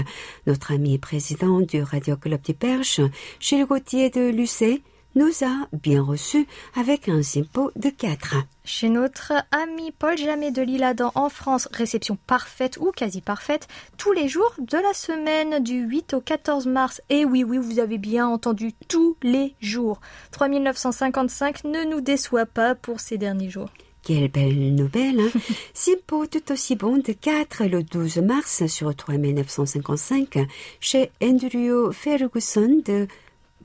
notre 0.46 0.72
ami 0.72 0.98
président 0.98 1.60
du 1.60 1.80
Radio 1.82 2.16
Club 2.16 2.42
du 2.42 2.52
Perche, 2.52 3.00
Gilles 3.40 3.64
Gauthier 3.64 4.10
de 4.10 4.28
Lucé, 4.28 4.82
nous 5.14 5.30
a 5.42 5.68
bien 5.72 6.02
reçus 6.02 6.46
avec 6.74 7.08
un 7.08 7.22
simpo 7.22 7.70
de 7.76 7.90
4. 7.90 8.36
Chez 8.64 8.88
notre 8.88 9.32
ami 9.50 9.92
Paul 9.92 10.16
Jamet 10.16 10.52
de 10.52 10.62
l'Isle-Adam 10.62 11.12
en 11.14 11.28
France, 11.28 11.68
réception 11.72 12.16
parfaite 12.26 12.78
ou 12.80 12.92
quasi 12.92 13.20
parfaite 13.20 13.68
tous 13.98 14.12
les 14.12 14.28
jours 14.28 14.54
de 14.58 14.78
la 14.78 14.94
semaine 14.94 15.62
du 15.62 15.80
8 15.80 16.14
au 16.14 16.20
14 16.20 16.66
mars. 16.66 17.02
Et 17.10 17.24
oui, 17.24 17.44
oui, 17.44 17.58
vous 17.58 17.78
avez 17.78 17.98
bien 17.98 18.26
entendu 18.26 18.72
tous 18.88 19.16
les 19.22 19.54
jours. 19.60 20.00
3955 20.30 21.64
ne 21.64 21.84
nous 21.84 22.00
déçoit 22.00 22.46
pas 22.46 22.74
pour 22.74 23.00
ces 23.00 23.18
derniers 23.18 23.50
jours. 23.50 23.70
Quelle 24.02 24.28
belle 24.28 24.74
nouvelle, 24.74 25.20
hein 25.20 25.40
Simpo 25.74 26.26
tout 26.26 26.50
aussi 26.50 26.74
bon 26.74 26.96
de 26.96 27.12
4 27.12 27.66
le 27.66 27.84
12 27.84 28.18
mars 28.18 28.66
sur 28.66 28.92
3955 28.94 30.38
chez 30.80 31.10
Andrew 31.22 31.92
Ferguson 31.92 32.82
de 32.84 33.06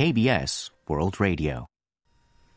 KBS 0.00 0.72
World 0.88 1.14
Radio. 1.18 1.66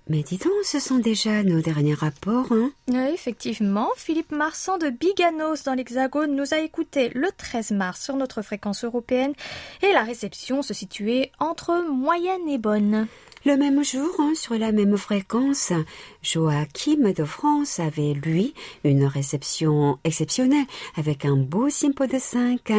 Mais 0.07 0.23
dis 0.23 0.37
donc, 0.37 0.63
ce 0.63 0.79
sont 0.79 0.99
déjà 0.99 1.43
nos 1.43 1.59
derniers 1.59 1.93
rapports, 1.93 2.53
hein 2.53 2.71
Oui, 2.87 3.05
effectivement. 3.13 3.89
Philippe 3.97 4.31
Marsan 4.31 4.77
de 4.77 4.89
Biganos 4.89 5.65
dans 5.65 5.73
l'Hexagone 5.73 6.37
nous 6.37 6.53
a 6.53 6.59
écoutés 6.59 7.09
le 7.13 7.27
13 7.35 7.71
mars 7.71 8.01
sur 8.01 8.15
notre 8.15 8.43
fréquence 8.43 8.85
européenne 8.85 9.33
et 9.81 9.91
la 9.91 10.03
réception 10.03 10.61
se 10.61 10.73
situait 10.73 11.33
entre 11.37 11.85
moyenne 11.91 12.47
et 12.47 12.57
bonne. 12.57 13.07
Le 13.45 13.57
même 13.57 13.83
jour, 13.83 14.15
hein, 14.19 14.31
sur 14.35 14.57
la 14.57 14.71
même 14.71 14.95
fréquence, 14.95 15.73
Joachim 16.21 17.11
de 17.11 17.25
France 17.25 17.77
avait, 17.77 18.13
lui, 18.13 18.53
une 18.85 19.03
réception 19.03 19.99
exceptionnelle 20.05 20.67
avec 20.95 21.25
un 21.25 21.35
beau 21.35 21.69
simpo 21.69 22.05
de 22.05 22.19
5. 22.19 22.71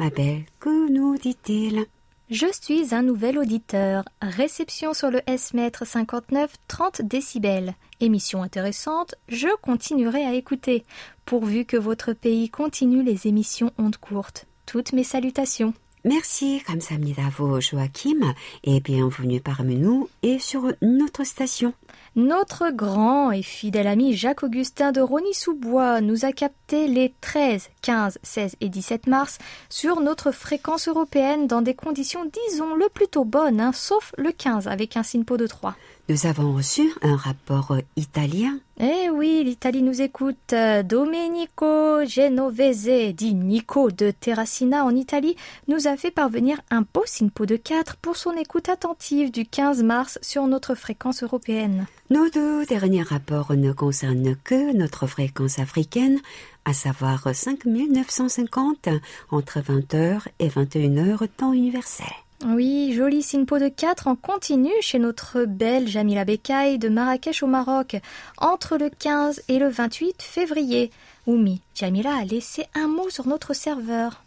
Ma 0.00 0.10
belle, 0.10 0.42
que 0.58 0.90
nous 0.90 1.16
dit-il? 1.18 1.86
je 2.29 2.47
suis 2.51 2.95
un 2.95 3.03
nouvel 3.03 3.37
auditeur. 3.37 4.03
Réception 4.21 4.93
sur 4.93 5.11
le 5.11 5.21
S-mètre 5.27 5.85
59 5.85 6.51
30 6.67 7.01
décibels. 7.03 7.75
Émission 7.99 8.41
intéressante, 8.41 9.15
je 9.27 9.49
continuerai 9.61 10.25
à 10.25 10.33
écouter, 10.33 10.83
pourvu 11.25 11.65
que 11.65 11.77
votre 11.77 12.13
pays 12.13 12.49
continue 12.49 13.03
les 13.03 13.27
émissions 13.27 13.71
ondes 13.77 13.97
courtes. 13.97 14.45
Toutes 14.65 14.93
mes 14.93 15.03
salutations. 15.03 15.73
Merci, 16.05 16.61
감사합니다, 16.65 17.29
vous, 17.37 17.61
Joachim, 17.61 18.33
et 18.63 18.81
bienvenue 18.81 19.39
parmi 19.39 19.75
nous 19.75 20.09
et 20.21 20.39
sur 20.39 20.73
notre 20.81 21.23
station. 21.23 21.73
Notre 22.16 22.70
grand 22.70 23.30
et 23.30 23.42
fidèle 23.42 23.86
ami 23.86 24.14
Jacques-Augustin 24.14 24.90
de 24.90 25.00
Rony-sous-Bois 25.00 26.00
nous 26.00 26.24
a 26.24 26.32
capté 26.32 26.88
les 26.88 27.14
13, 27.20 27.68
15, 27.82 28.18
16 28.22 28.56
et 28.60 28.68
17 28.68 29.06
mars 29.06 29.38
sur 29.68 30.00
notre 30.00 30.32
fréquence 30.32 30.88
européenne 30.88 31.46
dans 31.46 31.62
des 31.62 31.74
conditions, 31.74 32.28
disons, 32.48 32.74
le 32.74 32.88
plutôt 32.88 33.24
bonnes, 33.24 33.60
hein, 33.60 33.72
sauf 33.72 34.12
le 34.18 34.32
15 34.32 34.66
avec 34.66 34.96
un 34.96 35.04
SINPO 35.04 35.36
de 35.36 35.46
3. 35.46 35.76
Nous 36.08 36.26
avons 36.26 36.54
reçu 36.54 36.90
un 37.02 37.16
rapport 37.16 37.76
italien. 37.96 38.58
Eh 38.80 39.10
oui, 39.10 39.42
l'Italie 39.44 39.82
nous 39.82 40.00
écoute. 40.00 40.54
Domenico 40.84 42.04
Genovese, 42.06 43.14
dit 43.14 43.34
Nico 43.34 43.90
de 43.90 44.10
Terracina 44.10 44.84
en 44.84 44.96
Italie, 44.96 45.36
nous 45.68 45.86
a 45.86 45.96
fait 45.96 46.10
parvenir 46.10 46.60
un 46.70 46.82
beau 46.82 47.02
SINPO 47.04 47.44
de 47.46 47.56
4 47.56 47.96
pour 47.96 48.16
son 48.16 48.32
écoute 48.32 48.68
attentive 48.68 49.30
du 49.30 49.44
15 49.44 49.82
mars 49.82 50.18
sur 50.22 50.46
notre 50.46 50.74
fréquence 50.74 51.22
européenne. 51.22 51.77
Nos 52.10 52.28
deux 52.30 52.64
derniers 52.66 53.02
rapports 53.02 53.54
ne 53.54 53.72
concernent 53.72 54.36
que 54.44 54.74
notre 54.74 55.06
fréquence 55.06 55.58
africaine, 55.58 56.20
à 56.64 56.72
savoir 56.72 57.34
5950 57.34 58.88
entre 59.30 59.60
20h 59.60 60.22
et 60.38 60.48
21h 60.48 61.28
temps 61.36 61.52
universel. 61.52 62.06
Oui, 62.46 62.92
joli 62.94 63.22
SINPO 63.22 63.58
de 63.58 63.68
4 63.68 64.06
en 64.06 64.14
continu 64.14 64.70
chez 64.80 65.00
notre 65.00 65.44
belle 65.44 65.88
Jamila 65.88 66.24
Bekaï 66.24 66.78
de 66.78 66.88
Marrakech 66.88 67.42
au 67.42 67.48
Maroc, 67.48 67.96
entre 68.36 68.76
le 68.76 68.90
15 68.90 69.42
et 69.48 69.58
le 69.58 69.68
28 69.68 70.22
février. 70.22 70.92
Oumi, 71.26 71.60
Jamila 71.74 72.16
a 72.16 72.24
laissé 72.24 72.66
un 72.74 72.86
mot 72.86 73.10
sur 73.10 73.26
notre 73.26 73.54
serveur. 73.54 74.22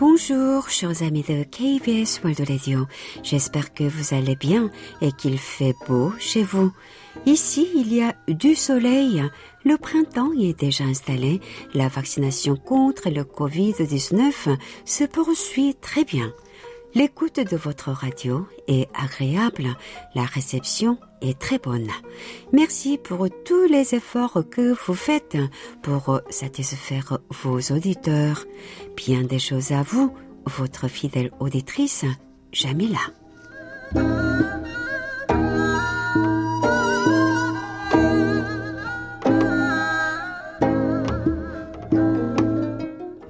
Bonjour, 0.00 0.70
chers 0.70 1.02
amis 1.02 1.24
de 1.24 1.42
KBS 1.42 2.22
World 2.22 2.48
Radio. 2.48 2.86
J'espère 3.24 3.74
que 3.74 3.82
vous 3.82 4.14
allez 4.14 4.36
bien 4.36 4.70
et 5.00 5.10
qu'il 5.10 5.40
fait 5.40 5.74
beau 5.88 6.12
chez 6.20 6.44
vous. 6.44 6.72
Ici, 7.26 7.66
il 7.74 7.92
y 7.92 8.00
a 8.00 8.14
du 8.28 8.54
soleil. 8.54 9.24
Le 9.64 9.76
printemps 9.76 10.30
est 10.40 10.56
déjà 10.56 10.84
installé. 10.84 11.40
La 11.74 11.88
vaccination 11.88 12.54
contre 12.54 13.10
le 13.10 13.24
Covid-19 13.24 14.56
se 14.84 15.02
poursuit 15.02 15.74
très 15.80 16.04
bien. 16.04 16.32
L'écoute 16.94 17.40
de 17.40 17.56
votre 17.56 17.90
radio 17.90 18.46
est 18.68 18.88
agréable, 18.94 19.76
la 20.14 20.22
réception 20.22 20.96
est 21.20 21.38
très 21.38 21.58
bonne. 21.58 21.88
Merci 22.52 22.98
pour 22.98 23.26
tous 23.44 23.64
les 23.64 23.94
efforts 23.94 24.44
que 24.50 24.74
vous 24.86 24.94
faites 24.94 25.36
pour 25.82 26.20
satisfaire 26.30 27.18
vos 27.42 27.60
auditeurs. 27.70 28.44
Bien 28.96 29.22
des 29.22 29.38
choses 29.38 29.72
à 29.72 29.82
vous, 29.82 30.12
votre 30.46 30.88
fidèle 30.88 31.30
auditrice, 31.40 32.04
Jamila. 32.52 32.98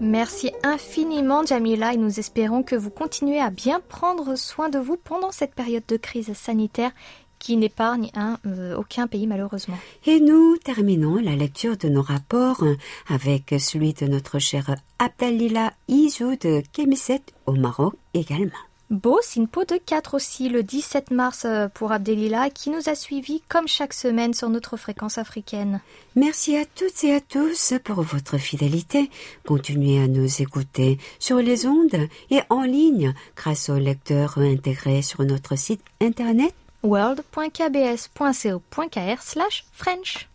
Merci 0.00 0.52
infiniment 0.64 1.44
Jamila 1.44 1.94
et 1.94 1.96
nous 1.96 2.18
espérons 2.18 2.64
que 2.64 2.74
vous 2.74 2.90
continuez 2.90 3.40
à 3.40 3.50
bien 3.50 3.78
prendre 3.78 4.34
soin 4.34 4.68
de 4.68 4.78
vous 4.78 4.96
pendant 4.96 5.30
cette 5.30 5.54
période 5.54 5.86
de 5.86 5.96
crise 5.96 6.32
sanitaire 6.32 6.90
qui 7.38 7.56
n'épargne 7.56 8.10
hein, 8.14 8.38
euh, 8.46 8.76
aucun 8.76 9.06
pays 9.06 9.26
malheureusement. 9.26 9.78
Et 10.06 10.20
nous 10.20 10.56
terminons 10.58 11.16
la 11.16 11.36
lecture 11.36 11.76
de 11.76 11.88
nos 11.88 12.02
rapports 12.02 12.64
avec 13.08 13.54
celui 13.58 13.94
de 13.94 14.06
notre 14.06 14.38
cher 14.38 14.74
Abdalila 14.98 15.72
Izou 15.88 16.36
de 16.36 16.62
Kemiset 16.72 17.22
au 17.46 17.52
Maroc 17.52 17.94
également. 18.14 18.52
Beau 18.90 19.18
Sinpo 19.20 19.64
de 19.64 19.76
4 19.76 20.14
aussi 20.14 20.48
le 20.48 20.62
17 20.62 21.10
mars 21.10 21.44
euh, 21.44 21.68
pour 21.68 21.92
Abdelila 21.92 22.48
qui 22.48 22.70
nous 22.70 22.88
a 22.88 22.94
suivis 22.94 23.42
comme 23.46 23.68
chaque 23.68 23.92
semaine 23.92 24.32
sur 24.32 24.48
notre 24.48 24.78
fréquence 24.78 25.18
africaine. 25.18 25.82
Merci 26.16 26.56
à 26.56 26.64
toutes 26.64 27.04
et 27.04 27.14
à 27.14 27.20
tous 27.20 27.74
pour 27.84 28.00
votre 28.00 28.38
fidélité. 28.38 29.10
Continuez 29.46 30.02
à 30.02 30.08
nous 30.08 30.40
écouter 30.40 30.96
sur 31.18 31.36
les 31.36 31.66
ondes 31.66 32.08
et 32.30 32.40
en 32.48 32.62
ligne 32.62 33.12
grâce 33.36 33.68
aux 33.68 33.76
lecteurs 33.76 34.38
intégrés 34.38 35.02
sur 35.02 35.22
notre 35.22 35.54
site 35.58 35.82
internet 36.00 36.54
world.kbs.co.kr 36.88 39.20
slash 39.20 39.64
French. 39.72 40.28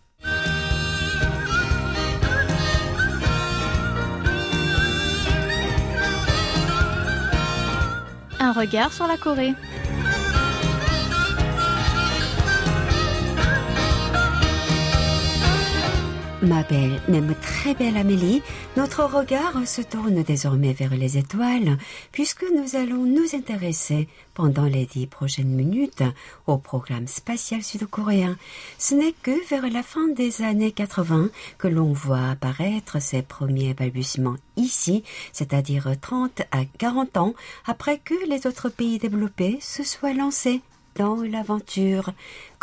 Un 8.40 8.52
regard 8.52 8.92
sur 8.92 9.08
la 9.08 9.18
Corée. 9.18 9.54
Ma 16.44 16.62
belle, 16.62 17.02
même 17.08 17.34
très 17.42 17.74
belle 17.74 17.96
Amélie, 17.96 18.42
notre 18.76 19.06
regard 19.06 19.66
se 19.66 19.82
tourne 19.82 20.24
désormais 20.24 20.74
vers 20.74 20.94
les 20.94 21.18
étoiles, 21.18 21.78
puisque 22.12 22.44
nous 22.54 22.76
allons 22.76 23.06
nous 23.06 23.34
intéresser 23.34 24.10
pendant 24.34 24.66
les 24.66 24.86
dix 24.86 25.08
prochaines 25.08 25.56
minutes 25.56 26.04
au 26.46 26.58
programme 26.58 27.08
spatial 27.08 27.64
sud-coréen. 27.64 28.36
Ce 28.78 28.94
n'est 28.94 29.16
que 29.24 29.32
vers 29.50 29.72
la 29.72 29.84
fin 29.84 30.10
des 30.10 30.42
années 30.42 30.74
80 30.74 31.30
que 31.58 31.70
l'on 31.70 31.94
voit 31.94 32.32
apparaître 32.32 33.02
ses 33.02 33.22
premiers 33.22 33.74
balbutiements 33.74 34.36
ici, 34.58 35.06
c'est-à-dire 35.32 35.88
30 36.02 36.42
à 36.52 36.66
40 36.78 37.16
ans 37.16 37.34
après 37.66 38.00
que 38.00 38.16
les 38.28 38.48
autres 38.48 38.68
pays 38.68 38.98
développés 38.98 39.60
se 39.62 39.84
soient 39.84 40.14
lancés 40.14 40.62
dans 40.96 41.16
l'aventure 41.24 42.12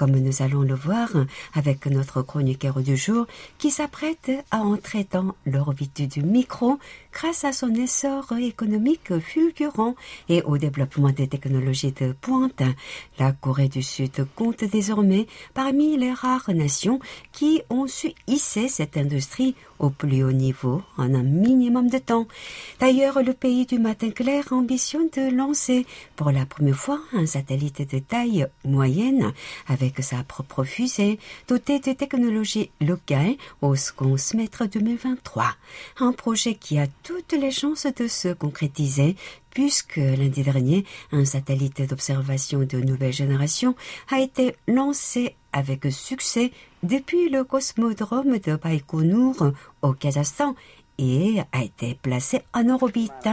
comme 0.00 0.18
nous 0.18 0.40
allons 0.40 0.62
le 0.62 0.74
voir 0.74 1.10
avec 1.52 1.84
notre 1.84 2.22
chroniqueur 2.22 2.80
du 2.80 2.96
jour 2.96 3.26
qui 3.58 3.70
s'apprête 3.70 4.30
à 4.50 4.60
entrer 4.62 5.06
dans 5.12 5.34
l'orbite 5.44 6.10
du 6.10 6.22
micro 6.22 6.78
grâce 7.12 7.44
à 7.44 7.52
son 7.52 7.74
essor 7.74 8.32
économique 8.38 9.18
fulgurant 9.18 9.96
et 10.30 10.40
au 10.44 10.56
développement 10.56 11.10
des 11.10 11.28
technologies 11.28 11.92
de 11.92 12.12
pointe. 12.12 12.62
La 13.18 13.32
Corée 13.32 13.68
du 13.68 13.82
Sud 13.82 14.26
compte 14.34 14.64
désormais 14.64 15.26
parmi 15.52 15.98
les 15.98 16.14
rares 16.14 16.48
nations 16.48 16.98
qui 17.32 17.60
ont 17.68 17.86
su 17.86 18.12
hisser 18.26 18.68
cette 18.68 18.96
industrie 18.96 19.54
au 19.80 19.90
plus 19.90 20.22
haut 20.22 20.32
niveau 20.32 20.82
en 20.98 21.14
un 21.14 21.22
minimum 21.22 21.88
de 21.88 21.98
temps. 21.98 22.26
D'ailleurs, 22.78 23.22
le 23.22 23.32
pays 23.32 23.66
du 23.66 23.78
matin 23.78 24.10
clair 24.10 24.44
ambitionne 24.52 25.08
de 25.16 25.34
lancer 25.34 25.86
pour 26.16 26.30
la 26.30 26.46
première 26.46 26.76
fois 26.76 27.00
un 27.12 27.26
satellite 27.26 27.92
de 27.92 27.98
taille 27.98 28.46
moyenne 28.64 29.32
avec 29.66 29.89
avec 29.90 30.04
sa 30.04 30.22
propre 30.22 30.62
fusée 30.62 31.18
dotée 31.48 31.80
de 31.80 31.92
technologies 31.92 32.70
locales 32.80 33.34
au 33.60 33.74
second 33.74 34.16
semestre 34.16 34.68
2023. 34.68 35.44
Un 35.98 36.12
projet 36.12 36.54
qui 36.54 36.78
a 36.78 36.86
toutes 37.02 37.32
les 37.32 37.50
chances 37.50 37.86
de 37.86 38.06
se 38.06 38.28
concrétiser 38.32 39.16
puisque 39.50 39.96
lundi 39.96 40.42
dernier, 40.42 40.84
un 41.10 41.24
satellite 41.24 41.82
d'observation 41.88 42.60
de 42.60 42.78
nouvelle 42.78 43.12
génération 43.12 43.74
a 44.12 44.20
été 44.20 44.54
lancé 44.68 45.34
avec 45.52 45.86
succès 45.90 46.52
depuis 46.84 47.28
le 47.28 47.42
cosmodrome 47.42 48.38
de 48.38 48.54
Baïkonour 48.54 49.52
au 49.82 49.92
Kazakhstan 49.92 50.54
et 50.98 51.40
a 51.52 51.64
été 51.64 51.98
placé 52.00 52.42
en 52.54 52.68
orbite. 52.68 53.28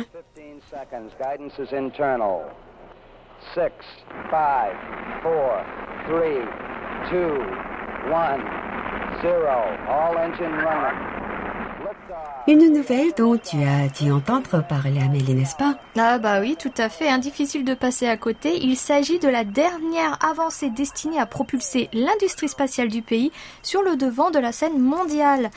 Une 12.48 12.74
nouvelle 12.74 13.12
dont 13.18 13.38
tu 13.38 13.58
as 13.58 13.90
dû 13.90 14.12
entendre 14.12 14.66
parler, 14.68 15.02
Amélie, 15.02 15.34
n'est-ce 15.34 15.56
pas? 15.58 15.76
Ah 15.98 16.18
bah 16.18 16.40
oui, 16.40 16.56
tout 16.58 16.72
à 16.78 16.88
fait, 16.88 17.18
difficile 17.20 17.66
de 17.66 17.74
passer 17.74 18.08
à 18.08 18.16
côté. 18.16 18.58
Il 18.64 18.78
s'agit 18.78 19.20
de 19.20 19.28
la 19.28 19.44
dernière 19.44 20.18
avancée 20.26 20.70
destinée 20.70 21.20
à 21.20 21.26
propulser 21.26 21.90
l'industrie 21.92 22.48
spatiale 22.48 22.88
du 22.88 23.02
pays 23.02 23.32
sur 23.64 23.82
le 23.82 23.98
devant 23.98 24.32
de 24.32 24.40
la 24.40 24.54
scène 24.54 24.80
mondiale. 24.80 25.50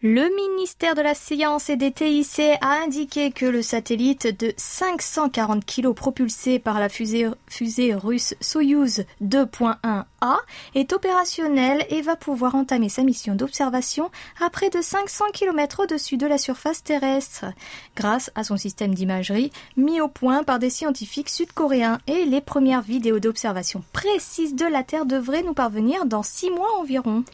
Le 0.00 0.32
ministère 0.36 0.94
de 0.94 1.00
la 1.00 1.16
Science 1.16 1.70
et 1.70 1.76
des 1.76 1.90
TIC 1.90 2.40
a 2.60 2.84
indiqué 2.84 3.32
que 3.32 3.46
le 3.46 3.62
satellite 3.62 4.28
de 4.38 4.54
540 4.56 5.66
kg 5.66 5.92
propulsé 5.92 6.60
par 6.60 6.78
la 6.78 6.88
fusée, 6.88 7.26
russe 7.94 8.36
Soyuz 8.40 9.04
2.1A 9.20 10.36
est 10.76 10.92
opérationnel 10.92 11.84
et 11.90 12.00
va 12.00 12.14
pouvoir 12.14 12.54
entamer 12.54 12.88
sa 12.88 13.02
mission 13.02 13.34
d'observation 13.34 14.12
à 14.40 14.50
près 14.50 14.70
de 14.70 14.80
500 14.80 15.24
km 15.32 15.82
au-dessus 15.82 16.16
de 16.16 16.28
la 16.28 16.38
surface 16.38 16.84
terrestre, 16.84 17.46
grâce 17.96 18.30
à 18.36 18.44
son 18.44 18.56
système 18.56 18.94
d'imagerie 18.94 19.50
mis 19.76 20.00
au 20.00 20.06
point 20.06 20.44
par 20.44 20.60
des 20.60 20.70
scientifiques 20.70 21.28
sud-coréens 21.28 21.98
et 22.06 22.24
les 22.24 22.40
premières 22.40 22.82
vidéos 22.82 23.18
d'observation 23.18 23.82
précises 23.92 24.54
de 24.54 24.66
la 24.66 24.84
Terre 24.84 25.06
devraient 25.06 25.42
nous 25.42 25.54
parvenir 25.54 26.06
dans 26.06 26.22
six 26.22 26.50
mois 26.50 26.78
environ. 26.78 27.24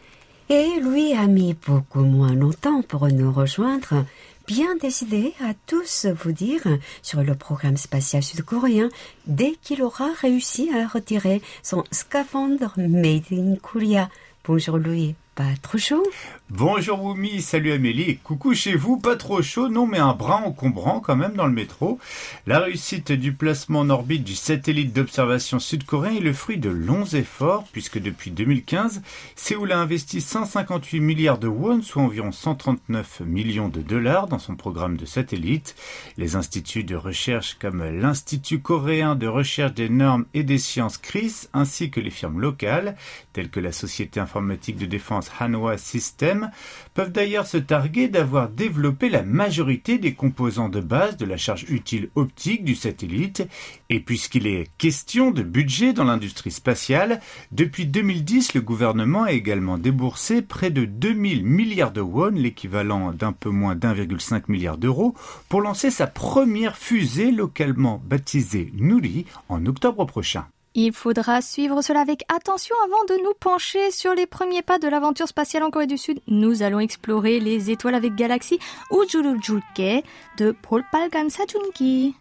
Et 0.51 0.79
lui 0.79 1.15
a 1.15 1.27
mis 1.27 1.55
beaucoup 1.55 2.05
moins 2.05 2.35
longtemps 2.35 2.83
pour 2.83 3.09
nous 3.09 3.33
rejoindre, 3.33 4.05
bien 4.47 4.77
décidé 4.77 5.33
à 5.41 5.55
tous 5.67 6.07
vous 6.07 6.33
dire 6.33 6.61
sur 7.01 7.23
le 7.23 7.35
programme 7.35 7.79
spatial 7.79 8.23
sud-coréen 8.23 8.91
dès 9.27 9.53
qu'il 9.63 9.83
aura 9.83 10.09
réussi 10.21 10.71
à 10.75 10.87
retirer 10.87 11.41
son 11.63 11.83
scaphandre 11.91 12.75
Made 12.77 13.33
in 13.33 13.57
Korea. 13.57 14.11
Bonjour 14.45 14.77
Louis, 14.77 15.15
pas 15.35 15.45
trop 15.63 15.79
chaud 15.79 16.03
Bonjour 16.51 17.03
Wumi, 17.03 17.41
salut 17.41 17.73
Amélie, 17.73 18.19
coucou 18.19 18.55
chez 18.55 18.77
vous, 18.77 18.99
pas 18.99 19.17
trop 19.17 19.41
chaud, 19.41 19.71
non 19.71 19.87
mais 19.87 19.99
un 19.99 20.13
brin 20.13 20.43
encombrant 20.45 21.01
quand 21.01 21.17
même 21.17 21.33
dans 21.33 21.47
le 21.47 21.53
métro. 21.53 21.99
La 22.47 22.61
réussite 22.61 23.13
du 23.13 23.33
placement 23.33 23.81
en 23.81 23.91
orbite 23.91 24.23
du 24.23 24.35
satellite 24.35 24.93
d'observation 24.93 25.59
sud-coréen 25.59 26.17
est 26.17 26.21
le 26.21 26.35
fruit 26.35 26.59
de 26.59 26.69
longs 26.69 27.07
efforts, 27.07 27.65
puisque 27.73 27.99
depuis 27.99 28.31
2015, 28.31 29.03
Séoul 29.35 29.73
a 29.73 29.81
investi 29.81 30.21
158 30.21 31.01
milliards 31.01 31.39
de 31.39 31.49
won, 31.49 31.81
soit 31.81 32.03
environ 32.03 32.31
139 32.31 33.23
millions 33.25 33.69
de 33.69 33.81
dollars 33.81 34.29
dans 34.29 34.39
son 34.39 34.55
programme 34.55 34.99
de 34.99 35.07
satellite. 35.07 35.75
Les 36.19 36.37
instituts 36.37 36.85
de 36.85 36.95
recherche 36.95 37.57
comme 37.59 37.83
l'Institut 37.83 38.61
coréen 38.61 39.17
de 39.17 39.27
recherche 39.27 39.73
des 39.73 39.89
normes 39.89 40.27
et 40.35 40.43
des 40.43 40.59
sciences 40.59 40.99
CRIS, 40.99 41.49
ainsi 41.55 41.91
que 41.91 42.01
les 42.01 42.11
firmes 42.11 42.41
locales, 42.41 42.97
telles 43.33 43.51
que 43.51 43.61
la 43.61 43.73
société 43.73 44.21
informatique 44.21 44.77
de 44.77 44.87
défense 44.87 45.24
Hanwha 45.41 45.79
System, 45.79 46.51
peuvent 46.95 47.13
d'ailleurs 47.13 47.47
se 47.47 47.57
targuer 47.57 48.09
d'avoir 48.09 48.49
développé 48.49 49.09
la 49.09 49.23
majorité 49.23 49.99
des 49.99 50.15
composants 50.15 50.69
de 50.69 50.81
base 50.81 51.17
de 51.17 51.25
la 51.25 51.37
charge 51.37 51.65
utile 51.69 52.11
optique 52.15 52.65
du 52.65 52.75
satellite, 52.75 53.47
et 53.91 54.01
puisqu'il 54.01 54.47
est 54.47 54.69
question 54.79 55.31
de 55.31 55.43
budget 55.43 55.93
dans 55.93 56.05
l'industrie 56.05 56.51
spatiale, 56.51 57.21
depuis 57.53 57.87
2010 57.87 58.55
le 58.55 58.61
gouvernement 58.61 59.25
a 59.25 59.33
également 59.33 59.79
déboursé 59.79 60.43
près 60.43 60.71
de 60.71 60.85
2000 60.85 61.45
milliards 61.45 61.93
de 61.93 62.01
won, 62.01 62.31
l'équivalent 62.31 63.13
d'un 63.13 63.33
peu 63.33 63.51
moins 63.51 63.75
d'1,5 63.75 64.45
milliard 64.49 64.79
d'euros, 64.79 65.15
pour 65.49 65.61
lancer 65.61 65.91
sa 65.91 66.07
première 66.07 66.77
fusée 66.77 67.31
localement 67.31 68.03
baptisée 68.05 68.73
Nuri 68.75 69.27
en 69.49 69.67
octobre 69.67 70.05
prochain. 70.05 70.47
Il 70.77 70.93
faudra 70.93 71.41
suivre 71.41 71.83
cela 71.83 72.01
avec 72.01 72.25
attention 72.35 72.75
avant 72.85 73.05
de 73.05 73.23
nous 73.23 73.35
pencher 73.39 73.93
sur 73.93 74.13
les 74.13 74.27
premiers 74.27 74.63
pas 74.63 74.81
de 74.81 74.89
l'aventure 74.89 75.29
spatiale 75.29 75.63
en 75.63 75.71
Corée 75.71 75.87
du 75.87 75.97
Sud. 75.97 76.19
Nous 76.27 76.65
allons 76.65 76.81
explorer 76.81 77.39
les 77.39 77.71
étoiles 77.71 77.95
avec 77.95 78.17
Galaxy 78.17 78.59
ou 78.91 79.05
de 79.05 80.51
Paul 80.51 80.83
Palgan 80.91 81.31
Sajunki. 81.31 82.17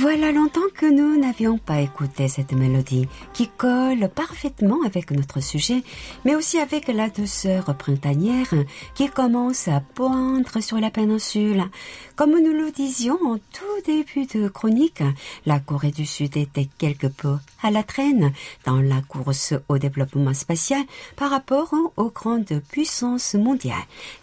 Voilà 0.00 0.32
longtemps 0.32 0.60
que 0.74 0.86
nous 0.86 1.20
n'avions 1.20 1.56
pas 1.56 1.80
écouté 1.80 2.26
cette 2.26 2.52
mélodie 2.52 3.06
qui 3.32 3.48
colle 3.48 4.08
parfaitement 4.08 4.82
avec 4.84 5.12
notre 5.12 5.40
sujet, 5.40 5.84
mais 6.24 6.34
aussi 6.34 6.58
avec 6.58 6.88
la 6.88 7.08
douceur 7.10 7.76
printanière 7.76 8.52
qui 8.94 9.08
commence 9.08 9.68
à 9.68 9.80
poindre 9.80 10.60
sur 10.60 10.80
la 10.80 10.90
péninsule. 10.90 11.62
Comme 12.16 12.32
nous 12.32 12.52
le 12.52 12.72
disions 12.72 13.18
en 13.24 13.36
tout 13.36 13.82
début 13.86 14.26
de 14.26 14.48
chronique, 14.48 15.02
la 15.46 15.60
Corée 15.60 15.92
du 15.92 16.06
Sud 16.06 16.36
était 16.36 16.68
quelque 16.78 17.06
peu 17.06 17.36
à 17.62 17.70
la 17.70 17.84
traîne 17.84 18.32
dans 18.64 18.80
la 18.80 19.00
course 19.00 19.54
au 19.68 19.78
développement 19.78 20.34
spatial 20.34 20.82
par 21.14 21.30
rapport 21.30 21.72
aux 21.96 22.10
grandes 22.10 22.60
puissances 22.68 23.34
mondiales. 23.34 23.76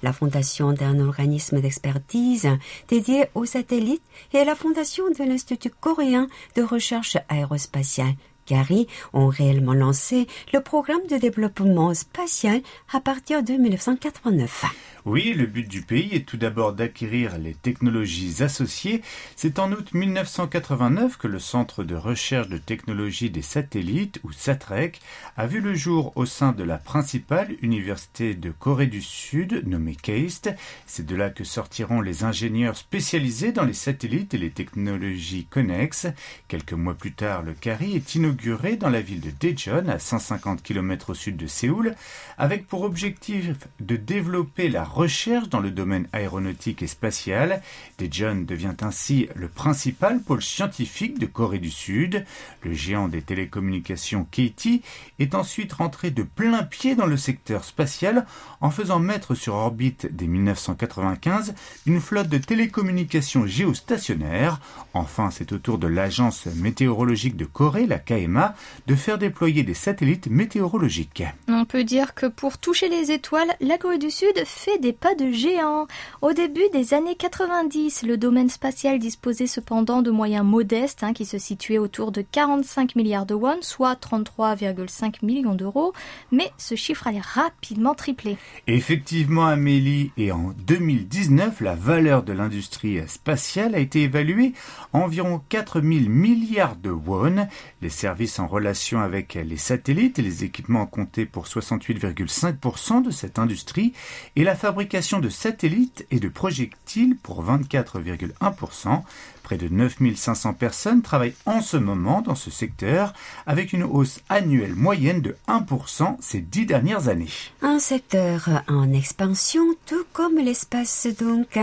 La 0.03 0.11
fondation 0.11 0.73
d'un 0.73 0.99
organisme 0.99 1.61
d'expertise 1.61 2.49
dédié 2.89 3.25
aux 3.35 3.45
satellites 3.45 4.03
et 4.33 4.43
la 4.43 4.55
fondation 4.55 5.05
de 5.09 5.23
l'Institut 5.23 5.60
coréen 5.69 6.27
de 6.55 6.63
recherche 6.63 7.17
aérospatiale 7.29 8.15
Gary 8.47 8.87
ont 9.13 9.27
réellement 9.27 9.73
lancé 9.73 10.27
le 10.53 10.61
programme 10.61 11.05
de 11.09 11.17
développement 11.17 11.93
spatial 11.93 12.61
à 12.91 12.99
partir 12.99 13.43
de 13.43 13.53
1989. 13.53 14.65
Oui, 15.03 15.33
le 15.33 15.47
but 15.47 15.67
du 15.67 15.81
pays 15.81 16.13
est 16.13 16.27
tout 16.27 16.37
d'abord 16.37 16.73
d'acquérir 16.73 17.39
les 17.39 17.55
technologies 17.55 18.43
associées. 18.43 19.01
C'est 19.35 19.57
en 19.57 19.71
août 19.71 19.95
1989 19.95 21.17
que 21.17 21.27
le 21.27 21.39
Centre 21.39 21.83
de 21.83 21.95
recherche 21.95 22.49
de 22.49 22.59
technologie 22.59 23.31
des 23.31 23.41
satellites, 23.41 24.19
ou 24.23 24.31
SATREC, 24.31 25.01
a 25.37 25.47
vu 25.47 25.59
le 25.59 25.73
jour 25.73 26.11
au 26.15 26.27
sein 26.27 26.51
de 26.51 26.63
la 26.63 26.77
principale 26.77 27.55
université 27.63 28.35
de 28.35 28.51
Corée 28.51 28.85
du 28.85 29.01
Sud, 29.01 29.63
nommée 29.65 29.95
KAIST. 29.95 30.51
C'est 30.85 31.07
de 31.07 31.15
là 31.15 31.31
que 31.31 31.45
sortiront 31.45 32.01
les 32.01 32.23
ingénieurs 32.23 32.77
spécialisés 32.77 33.51
dans 33.51 33.65
les 33.65 33.73
satellites 33.73 34.35
et 34.35 34.37
les 34.37 34.51
technologies 34.51 35.45
connexes. 35.45 36.05
Quelques 36.47 36.73
mois 36.73 36.93
plus 36.93 37.13
tard, 37.13 37.41
le 37.41 37.53
CARI 37.53 37.95
est 37.95 38.13
inauguré 38.13 38.75
dans 38.75 38.89
la 38.89 39.01
ville 39.01 39.21
de 39.21 39.31
Daejeon, 39.31 39.87
à 39.87 39.97
150 39.97 40.61
km 40.61 41.09
au 41.09 41.13
sud 41.15 41.37
de 41.37 41.47
Séoul, 41.47 41.95
avec 42.37 42.67
pour 42.67 42.83
objectif 42.83 43.47
de 43.79 43.95
développer 43.95 44.69
la 44.69 44.90
recherche 44.91 45.49
dans 45.49 45.59
le 45.59 45.71
domaine 45.71 46.07
aéronautique 46.13 46.83
et 46.83 46.87
spatial. 46.87 47.61
Daejeon 47.97 48.45
devient 48.47 48.75
ainsi 48.81 49.27
le 49.35 49.47
principal 49.47 50.21
pôle 50.21 50.41
scientifique 50.41 51.19
de 51.19 51.25
Corée 51.25 51.59
du 51.59 51.71
Sud. 51.71 52.25
Le 52.63 52.73
géant 52.73 53.07
des 53.07 53.21
télécommunications 53.21 54.25
KT 54.25 54.81
est 55.19 55.35
ensuite 55.35 55.73
rentré 55.73 56.11
de 56.11 56.23
plein 56.23 56.63
pied 56.63 56.95
dans 56.95 57.05
le 57.05 57.17
secteur 57.17 57.63
spatial 57.63 58.25
en 58.59 58.69
faisant 58.69 58.99
mettre 58.99 59.33
sur 59.33 59.55
orbite 59.55 60.07
dès 60.11 60.27
1995 60.27 61.53
une 61.85 62.01
flotte 62.01 62.29
de 62.29 62.37
télécommunications 62.37 63.45
géostationnaires. 63.45 64.59
Enfin, 64.93 65.29
c'est 65.31 65.51
au 65.53 65.57
tour 65.57 65.77
de 65.77 65.87
l'agence 65.87 66.47
météorologique 66.47 67.37
de 67.37 67.45
Corée, 67.45 67.87
la 67.87 67.99
KMA, 67.99 68.55
de 68.87 68.95
faire 68.95 69.17
déployer 69.17 69.63
des 69.63 69.73
satellites 69.73 70.27
météorologiques. 70.27 71.23
On 71.47 71.65
peut 71.65 71.83
dire 71.83 72.13
que 72.13 72.25
pour 72.25 72.57
toucher 72.57 72.89
les 72.89 73.11
étoiles, 73.11 73.55
la 73.61 73.77
Corée 73.77 73.97
du 73.97 74.11
Sud 74.11 74.43
fait 74.45 74.79
des 74.81 74.93
pas 74.93 75.15
de 75.15 75.31
géant. 75.31 75.87
Au 76.21 76.33
début 76.33 76.67
des 76.73 76.93
années 76.93 77.15
90, 77.15 78.03
le 78.03 78.17
domaine 78.17 78.49
spatial 78.49 78.99
disposait 78.99 79.47
cependant 79.47 80.01
de 80.01 80.09
moyens 80.09 80.43
modestes 80.43 81.03
hein, 81.03 81.13
qui 81.13 81.25
se 81.25 81.37
situaient 81.37 81.77
autour 81.77 82.11
de 82.11 82.21
45 82.21 82.95
milliards 82.95 83.25
de 83.25 83.35
won, 83.35 83.57
soit 83.61 83.93
33,5 83.93 85.23
millions 85.23 85.53
d'euros, 85.53 85.93
mais 86.31 86.51
ce 86.57 86.75
chiffre 86.75 87.07
allait 87.07 87.21
rapidement 87.21 87.93
tripler. 87.93 88.37
Effectivement, 88.67 89.45
Amélie, 89.45 90.11
et 90.17 90.31
en 90.31 90.53
2019, 90.65 91.61
la 91.61 91.75
valeur 91.75 92.23
de 92.23 92.33
l'industrie 92.33 92.99
spatiale 93.07 93.75
a 93.75 93.79
été 93.79 94.01
évaluée 94.01 94.53
à 94.93 94.97
environ 94.97 95.41
4 95.49 95.81
000 95.81 96.09
milliards 96.09 96.75
de 96.75 96.89
won. 96.89 97.47
Les 97.81 97.89
services 97.89 98.39
en 98.39 98.47
relation 98.47 98.99
avec 98.99 99.35
les 99.35 99.57
satellites 99.57 100.17
et 100.17 100.23
les 100.23 100.43
équipements 100.43 100.87
comptaient 100.87 101.27
pour 101.27 101.45
68,5% 101.45 103.03
de 103.03 103.11
cette 103.11 103.37
industrie 103.37 103.93
et 104.35 104.43
la 104.43 104.55
fabrication 104.55 104.70
de 104.71 105.29
satellites 105.29 106.05
et 106.11 106.19
de 106.19 106.27
projectiles 106.27 107.15
pour 107.21 107.43
24,1%. 107.43 109.01
Près 109.43 109.57
de 109.57 109.67
9500 109.67 110.53
personnes 110.53 111.01
travaillent 111.01 111.35
en 111.45 111.61
ce 111.61 111.77
moment 111.77 112.21
dans 112.21 112.35
ce 112.35 112.51
secteur 112.51 113.13
avec 113.45 113.73
une 113.73 113.83
hausse 113.83 114.21
annuelle 114.29 114.75
moyenne 114.75 115.21
de 115.21 115.35
1% 115.47 116.17
ces 116.19 116.39
dix 116.39 116.65
dernières 116.65 117.07
années. 117.07 117.27
Un 117.61 117.79
secteur 117.79 118.49
en 118.67 118.93
expansion, 118.93 119.63
tout 119.85 120.05
comme 120.13 120.37
l'espace 120.37 121.07
donc. 121.19 121.59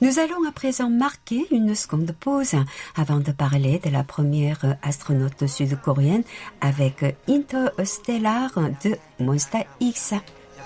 Nous 0.00 0.18
allons 0.18 0.46
à 0.48 0.52
présent 0.52 0.90
marquer 0.90 1.46
une 1.50 1.74
seconde 1.74 2.12
pause 2.18 2.56
avant 2.96 3.18
de 3.20 3.32
parler 3.32 3.80
de 3.84 3.90
la 3.90 4.04
première 4.04 4.76
astronaute 4.82 5.46
sud-coréenne 5.46 6.24
avec 6.60 7.04
Interstellar 7.28 8.50
de 8.84 8.96
Monster 9.18 9.66
X. 9.80 10.14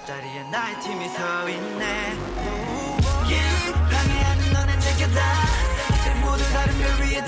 앞자리에 0.04 0.42
나의 0.50 0.78
팀이 0.80 1.08
서 1.08 1.48
있네 1.48 1.84
yeah. 3.24 3.72
방해하는 3.72 4.52
너는 4.52 4.78
느껴다 4.78 5.20
이제 5.98 6.14
모두 6.20 6.44
다른 6.52 6.78
별 6.78 7.08
위에 7.08 7.16
I, 7.16 7.24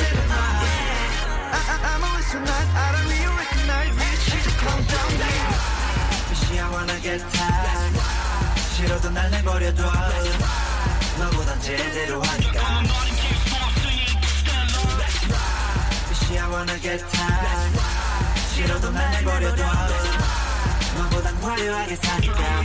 I'm 1.56 2.04
always 2.04 2.30
tonight 2.30 2.68
I 2.76 2.92
don't 2.92 3.08
really 3.08 3.32
recognize 3.32 3.96
me 3.96 4.04
She's 4.20 4.46
a 4.46 4.52
countdown 4.60 5.08
She 6.36 6.60
I 6.60 6.68
wanna 6.70 7.00
get 7.00 7.24
tired 7.32 7.96
싫어도 8.76 9.08
날 9.08 9.30
내버려둬 9.30 9.82
너보단 11.18 11.60
제대로 11.62 12.20
하니까 12.20 12.82
She 16.12 16.38
I 16.38 16.50
wanna 16.50 16.78
get 16.78 17.02
tired 17.08 17.80
싫어도 18.52 18.90
날 18.90 19.10
내버려둬 19.12 20.35
화려하게 21.45 21.95
사니까 21.95 22.63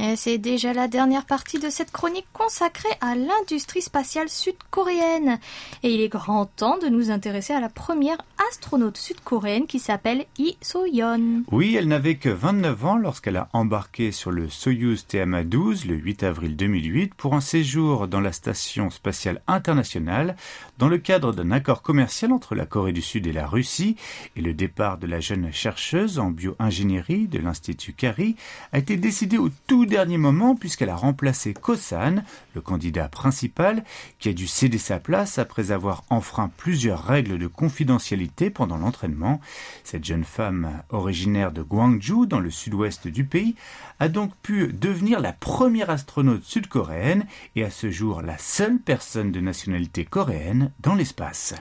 Et 0.00 0.14
c'est 0.14 0.38
déjà 0.38 0.72
la 0.72 0.86
dernière 0.86 1.26
partie 1.26 1.58
de 1.58 1.70
cette 1.70 1.90
chronique 1.90 2.28
consacrée 2.32 2.88
à 3.00 3.16
l'industrie 3.16 3.82
spatiale 3.82 4.28
sud-coréenne. 4.28 5.40
Et 5.82 5.92
il 5.92 6.00
est 6.00 6.08
grand 6.08 6.46
temps 6.46 6.78
de 6.78 6.86
nous 6.86 7.10
intéresser 7.10 7.52
à 7.52 7.58
la 7.58 7.68
première 7.68 8.18
astronaute 8.48 8.96
sud-coréenne 8.96 9.66
qui 9.66 9.80
s'appelle 9.80 10.24
Lee 10.38 10.56
So-yeon. 10.62 11.42
Oui, 11.50 11.74
elle 11.74 11.88
n'avait 11.88 12.14
que 12.14 12.28
29 12.28 12.84
ans 12.84 12.96
lorsqu'elle 12.96 13.36
a 13.36 13.48
embarqué 13.52 14.12
sur 14.12 14.30
le 14.30 14.48
Soyuz 14.48 15.04
TMA-12 15.10 15.88
le 15.88 15.96
8 15.96 16.22
avril 16.22 16.56
2008 16.56 17.14
pour 17.14 17.34
un 17.34 17.40
séjour 17.40 18.06
dans 18.06 18.20
la 18.20 18.30
station 18.30 18.90
spatiale 18.90 19.42
internationale 19.48 20.36
dans 20.78 20.88
le 20.88 20.98
cadre 20.98 21.32
d'un 21.32 21.50
accord 21.50 21.82
commercial 21.82 22.32
entre 22.32 22.54
la 22.54 22.66
Corée 22.66 22.92
du 22.92 23.02
Sud 23.02 23.26
et 23.26 23.32
la 23.32 23.48
Russie. 23.48 23.96
Et 24.36 24.42
le 24.42 24.54
départ 24.54 24.98
de 24.98 25.08
la 25.08 25.18
jeune 25.18 25.52
chercheuse 25.52 26.20
en 26.20 26.30
bio-ingénierie 26.30 27.26
de 27.26 27.40
l'Institut 27.40 27.94
Carrie 27.94 28.36
a 28.72 28.78
été 28.78 28.96
décidé 28.96 29.38
au 29.38 29.48
tout 29.66 29.87
dernier 29.88 30.18
moment 30.18 30.54
puisqu'elle 30.54 30.90
a 30.90 30.96
remplacé 30.96 31.54
Kosan, 31.54 32.22
le 32.54 32.60
candidat 32.60 33.08
principal, 33.08 33.82
qui 34.18 34.28
a 34.28 34.32
dû 34.32 34.46
céder 34.46 34.78
sa 34.78 35.00
place 35.00 35.38
après 35.38 35.72
avoir 35.72 36.04
enfreint 36.10 36.50
plusieurs 36.56 37.02
règles 37.02 37.38
de 37.38 37.46
confidentialité 37.46 38.50
pendant 38.50 38.76
l'entraînement. 38.76 39.40
Cette 39.82 40.04
jeune 40.04 40.24
femme, 40.24 40.70
originaire 40.90 41.50
de 41.50 41.62
Gwangju, 41.62 42.26
dans 42.26 42.40
le 42.40 42.50
sud-ouest 42.50 43.08
du 43.08 43.24
pays, 43.24 43.56
a 43.98 44.08
donc 44.08 44.32
pu 44.42 44.72
devenir 44.72 45.20
la 45.20 45.32
première 45.32 45.90
astronaute 45.90 46.44
sud-coréenne 46.44 47.26
et 47.56 47.64
à 47.64 47.70
ce 47.70 47.90
jour 47.90 48.22
la 48.22 48.38
seule 48.38 48.78
personne 48.78 49.32
de 49.32 49.40
nationalité 49.40 50.04
coréenne 50.04 50.70
dans 50.80 50.94
l'espace. 50.94 51.54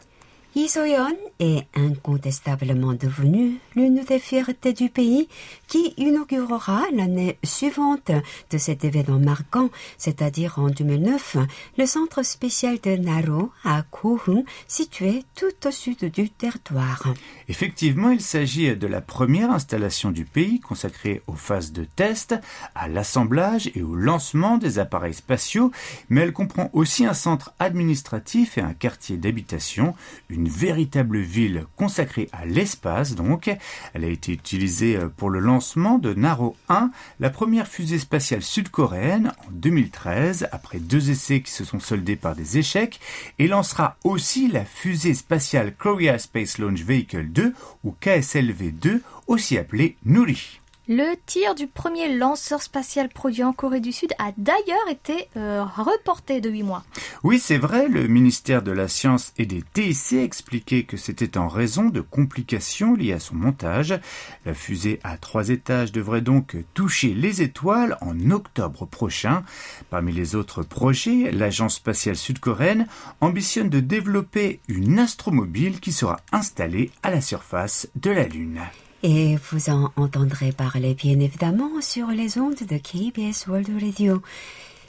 Isoyon 0.56 1.16
est 1.40 1.68
incontestablement 1.76 2.94
devenue 2.94 3.60
l'une 3.76 4.04
des 4.04 4.18
fiertés 4.18 4.74
du 4.74 4.90
pays 4.90 5.28
qui 5.68 5.94
inaugurera 5.98 6.82
l'année 6.94 7.38
suivante 7.44 8.12
de 8.50 8.58
cet 8.58 8.84
événement 8.84 9.20
marquant, 9.20 9.70
c'est-à-dire 10.00 10.58
en 10.58 10.70
2009, 10.70 11.38
le 11.78 11.86
centre 11.86 12.24
spécial 12.24 12.80
de 12.82 12.96
Naro 12.96 13.52
à 13.64 13.84
Kohung, 13.92 14.46
situé 14.68 15.24
tout 15.36 15.68
au 15.68 15.72
sud 15.72 16.06
du 16.12 16.30
territoire. 16.32 17.14
Effectivement, 17.50 18.10
il 18.10 18.22
s'agit 18.22 18.76
de 18.76 18.88
la 18.88 19.02
première 19.02 19.52
installation 19.52 20.10
du 20.10 20.26
pays 20.26 20.60
consacrée 20.60 21.22
aux 21.28 21.36
phases 21.36 21.72
de 21.72 21.84
test, 21.84 22.34
à 22.74 22.88
l'assemblage 22.88 23.70
et 23.76 23.84
au 23.84 23.94
lancement 23.94 24.58
des 24.58 24.80
appareils 24.80 25.14
spatiaux, 25.14 25.72
mais 26.10 26.22
elle 26.22 26.34
comprend 26.34 26.72
aussi 26.74 27.06
un 27.06 27.14
centre 27.14 27.54
administratif 27.60 28.58
et 28.58 28.62
un 28.62 28.74
quartier 28.74 29.18
d'habitation, 29.18 29.94
une 30.38 30.47
véritable 30.47 31.19
ville 31.19 31.65
consacrée 31.76 32.30
à 32.32 32.45
l'espace 32.45 33.15
donc. 33.15 33.50
Elle 33.93 34.04
a 34.04 34.08
été 34.08 34.32
utilisée 34.32 34.97
pour 35.17 35.30
le 35.30 35.39
lancement 35.39 35.97
de 35.97 36.13
Naro 36.13 36.56
1, 36.69 36.91
la 37.19 37.30
première 37.30 37.67
fusée 37.67 38.00
spatiale 38.00 38.43
sud-coréenne 38.43 39.34
en 39.47 39.52
2013, 39.52 40.47
après 40.52 40.80
deux 40.80 41.10
essais 41.10 41.41
qui 41.41 41.52
se 41.52 41.65
sont 41.65 41.80
soldés 41.80 42.15
par 42.15 42.36
des 42.36 42.58
échecs, 42.58 43.00
et 43.39 43.47
lancera 43.47 43.97
aussi 44.04 44.47
la 44.47 44.63
fusée 44.63 45.13
spatiale 45.13 45.73
Korea 45.76 46.19
Space 46.19 46.60
Launch 46.60 46.82
Vehicle 46.82 47.26
2 47.26 47.54
ou 47.84 47.95
KSLV 48.00 48.71
2, 48.71 49.02
aussi 49.28 49.58
appelée 49.58 49.97
Nuri. 50.06 50.60
Le 50.89 51.15
tir 51.26 51.54
du 51.54 51.67
premier 51.67 52.15
lanceur 52.15 52.62
spatial 52.62 53.10
produit 53.10 53.43
en 53.43 53.52
Corée 53.52 53.82
du 53.82 53.91
Sud 53.91 54.13
a 54.19 54.32
d'ailleurs 54.38 54.88
été 54.89 55.28
euh, 55.36 55.65
reporté 55.65 56.39
de 56.39 56.50
8 56.50 56.63
mois. 56.63 56.86
Oui, 57.23 57.39
c'est 57.39 57.58
vrai, 57.58 57.89
le 57.89 58.08
ministère 58.08 58.62
de 58.62 58.71
la 58.71 58.88
Science 58.88 59.34
et 59.38 59.45
des 59.45 59.62
TIC 59.62 60.13
expliquait 60.13 60.84
que 60.84 60.95
c'était 60.95 61.38
en 61.38 61.50
raison 61.50 61.89
de 61.89 62.00
complications 62.00 62.95
liées 62.95 63.12
à 63.12 63.19
son 63.19 63.36
montage. 63.36 64.00
La 64.45 64.54
fusée 64.54 65.02
à 65.04 65.17
trois 65.17 65.50
étages 65.50 65.91
devrait 65.91 66.21
donc 66.21 66.56
toucher 66.73 67.13
les 67.13 67.41
étoiles 67.41 67.97
en 68.00 68.32
octobre 68.32 68.86
prochain. 68.86 69.43
Parmi 69.89 70.13
les 70.13 70.36
autres 70.36 70.63
projets, 70.63 71.32
l'agence 71.34 71.76
spatiale 71.76 72.15
sud-coréenne 72.15 72.88
ambitionne 73.19 73.69
de 73.69 73.82
développer 73.82 74.62
une 74.69 75.00
astromobile 75.00 75.82
qui 75.82 75.91
sera 75.91 76.21
installée 76.32 76.91
à 77.04 77.12
la 77.12 77.19
surface 77.19 77.89
de 77.97 78.12
la 78.12 78.26
Lune. 78.26 78.62
Et 79.04 79.36
vous 79.52 79.70
en 79.70 79.92
entendrez 79.96 80.52
parler 80.52 80.96
bien 80.96 81.20
évidemment 81.20 81.82
sur 81.82 82.08
les 82.08 82.40
ondes 82.40 82.56
de 82.56 82.78
KBS 82.78 83.48
World 83.48 83.70
Radio. 83.80 84.22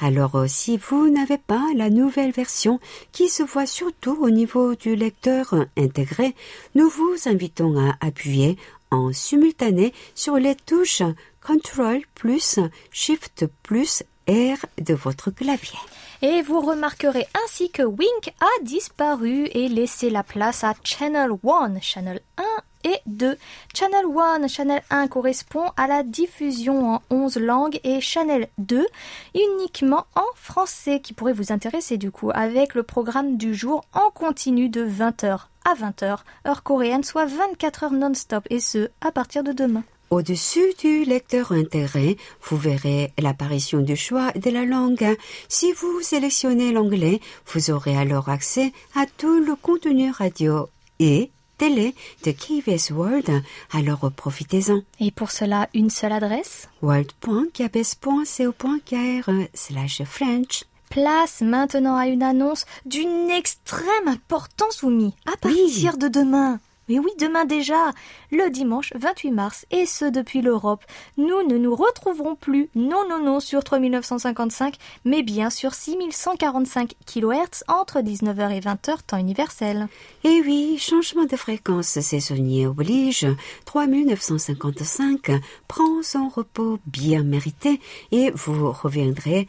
Alors 0.00 0.42
si 0.48 0.76
vous 0.76 1.08
n'avez 1.08 1.38
pas 1.38 1.64
la 1.76 1.88
nouvelle 1.88 2.32
version 2.32 2.80
qui 3.12 3.28
se 3.28 3.44
voit 3.44 3.66
surtout 3.66 4.18
au 4.20 4.30
niveau 4.30 4.74
du 4.74 4.96
lecteur 4.96 5.54
intégré, 5.76 6.34
nous 6.74 6.88
vous 6.88 7.14
invitons 7.26 7.78
à 7.78 7.94
appuyer 8.00 8.58
en 8.90 9.12
simultané 9.12 9.92
sur 10.14 10.36
les 10.36 10.54
touches 10.54 11.02
Ctrl 11.40 12.02
plus 12.14 12.58
Shift 12.92 13.46
plus 13.62 14.02
R 14.28 14.66
de 14.78 14.94
votre 14.94 15.30
clavier. 15.30 15.78
Et 16.22 16.42
vous 16.42 16.60
remarquerez 16.60 17.26
ainsi 17.44 17.70
que 17.70 17.82
Wink 17.82 18.34
a 18.40 18.62
disparu 18.62 19.46
et 19.52 19.68
laissé 19.68 20.10
la 20.10 20.22
place 20.22 20.64
à 20.64 20.74
Channel 20.84 21.30
1, 21.42 21.80
Channel 21.80 22.20
1 22.36 22.42
et 22.84 22.98
2. 23.06 23.36
Channel 23.74 24.04
1, 24.16 24.48
Channel 24.48 24.82
1 24.90 25.08
correspond 25.08 25.64
à 25.76 25.86
la 25.86 26.02
diffusion 26.02 26.94
en 26.94 27.02
11 27.10 27.38
langues 27.38 27.80
et 27.84 28.00
Channel 28.00 28.48
2 28.58 28.86
uniquement 29.34 30.06
en 30.14 30.26
français 30.34 31.00
qui 31.00 31.14
pourrait 31.14 31.32
vous 31.32 31.52
intéresser 31.52 31.96
du 31.96 32.10
coup 32.10 32.30
avec 32.34 32.74
le 32.74 32.82
programme 32.82 33.36
du 33.36 33.54
jour 33.54 33.84
en 33.92 34.10
continu 34.10 34.68
de 34.68 34.84
20h 34.84 35.46
à 35.64 35.74
20h 35.74 36.18
heure 36.46 36.62
coréenne 36.62 37.04
soit 37.04 37.26
24 37.26 37.84
heures 37.84 37.92
non-stop 37.92 38.46
et 38.50 38.60
ce 38.60 38.90
à 39.00 39.10
partir 39.10 39.42
de 39.42 39.52
demain. 39.52 39.84
Au-dessus 40.10 40.74
du 40.80 41.04
lecteur 41.04 41.52
intégré, 41.52 42.16
vous 42.42 42.56
verrez 42.56 43.12
l'apparition 43.16 43.78
du 43.78 43.94
choix 43.94 44.32
de 44.32 44.50
la 44.50 44.64
langue. 44.64 45.16
Si 45.48 45.72
vous 45.72 46.00
sélectionnez 46.02 46.72
l'anglais, 46.72 47.20
vous 47.46 47.70
aurez 47.70 47.96
alors 47.96 48.28
accès 48.28 48.72
à 48.96 49.06
tout 49.06 49.38
le 49.38 49.54
contenu 49.54 50.10
radio 50.10 50.68
et 50.98 51.30
télé 51.58 51.94
de 52.24 52.32
KBS 52.32 52.90
World, 52.90 53.30
alors 53.70 54.10
profitez-en. 54.10 54.82
Et 54.98 55.12
pour 55.12 55.30
cela, 55.30 55.68
une 55.74 55.90
seule 55.90 56.12
adresse? 56.12 56.68
world.kbs.co.kr 56.82 59.30
slash 59.54 60.02
French. 60.02 60.64
Place 60.88 61.40
maintenant 61.40 61.94
à 61.94 62.08
une 62.08 62.24
annonce 62.24 62.66
d'une 62.84 63.30
extrême 63.30 64.08
importance, 64.08 64.82
Oumi, 64.82 65.14
à 65.32 65.36
partir 65.36 65.98
de 65.98 66.08
demain. 66.08 66.58
Mais 66.90 66.98
oui, 66.98 67.12
demain 67.20 67.44
déjà, 67.44 67.92
le 68.32 68.50
dimanche 68.50 68.92
28 68.96 69.30
mars, 69.30 69.64
et 69.70 69.86
ce 69.86 70.06
depuis 70.06 70.42
l'Europe, 70.42 70.82
nous 71.16 71.44
ne 71.46 71.56
nous 71.56 71.76
retrouverons 71.76 72.34
plus, 72.34 72.68
non, 72.74 73.08
non, 73.08 73.22
non, 73.22 73.38
sur 73.38 73.62
3955, 73.62 74.74
mais 75.04 75.22
bien 75.22 75.50
sur 75.50 75.72
6145 75.72 76.94
kHz 77.06 77.62
entre 77.68 78.00
19h 78.00 78.50
et 78.50 78.58
20h 78.58 79.02
temps 79.06 79.18
universel. 79.18 79.86
Et 80.24 80.42
oui, 80.44 80.78
changement 80.80 81.26
de 81.26 81.36
fréquence 81.36 82.00
saisonnier 82.00 82.66
oblige, 82.66 83.24
3955 83.66 85.30
prend 85.68 86.02
son 86.02 86.28
repos 86.28 86.80
bien 86.86 87.22
mérité 87.22 87.78
et 88.10 88.32
vous 88.32 88.72
reviendrez 88.72 89.46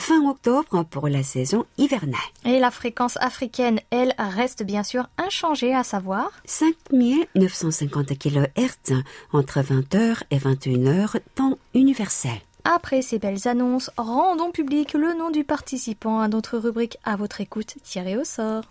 fin 0.00 0.28
octobre 0.28 0.84
pour 0.90 1.08
la 1.08 1.22
saison 1.22 1.64
hivernale. 1.78 2.18
Et 2.44 2.58
la 2.58 2.70
fréquence 2.70 3.16
africaine, 3.18 3.78
elle, 3.90 4.14
reste 4.18 4.64
bien 4.64 4.82
sûr 4.82 5.08
inchangée, 5.18 5.74
à 5.74 5.84
savoir 5.84 6.30
5950 6.46 8.18
kHz 8.18 9.02
entre 9.32 9.60
20h 9.60 10.22
et 10.30 10.38
21h 10.38 11.20
temps 11.34 11.58
universel. 11.74 12.40
Après 12.64 13.02
ces 13.02 13.18
belles 13.18 13.46
annonces, 13.46 13.90
rendons 13.96 14.50
public 14.50 14.92
le 14.94 15.14
nom 15.14 15.30
du 15.30 15.44
participant 15.44 16.20
à 16.20 16.28
notre 16.28 16.58
rubrique 16.58 16.98
à 17.04 17.16
votre 17.16 17.40
écoute 17.40 17.76
tirée 17.82 18.16
au 18.16 18.24
sort. 18.24 18.64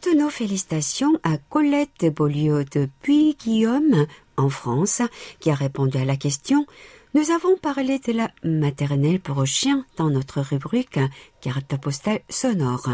Toutes 0.00 0.16
nos 0.16 0.30
félicitations 0.30 1.12
à 1.24 1.36
Colette 1.36 2.06
Beaulieu 2.06 2.64
de 2.64 2.88
Puy-Guillaume, 3.02 4.06
en 4.38 4.48
France, 4.48 5.02
qui 5.40 5.50
a 5.50 5.54
répondu 5.54 5.98
à 5.98 6.06
la 6.06 6.16
question. 6.16 6.64
Nous 7.12 7.30
avons 7.30 7.58
parlé 7.58 7.98
de 7.98 8.12
la 8.12 8.30
maternelle 8.42 9.20
pour 9.20 9.44
chiens 9.44 9.84
dans 9.98 10.08
notre 10.08 10.40
rubrique 10.40 10.98
carte 11.42 11.76
postale 11.78 12.20
sonore. 12.30 12.88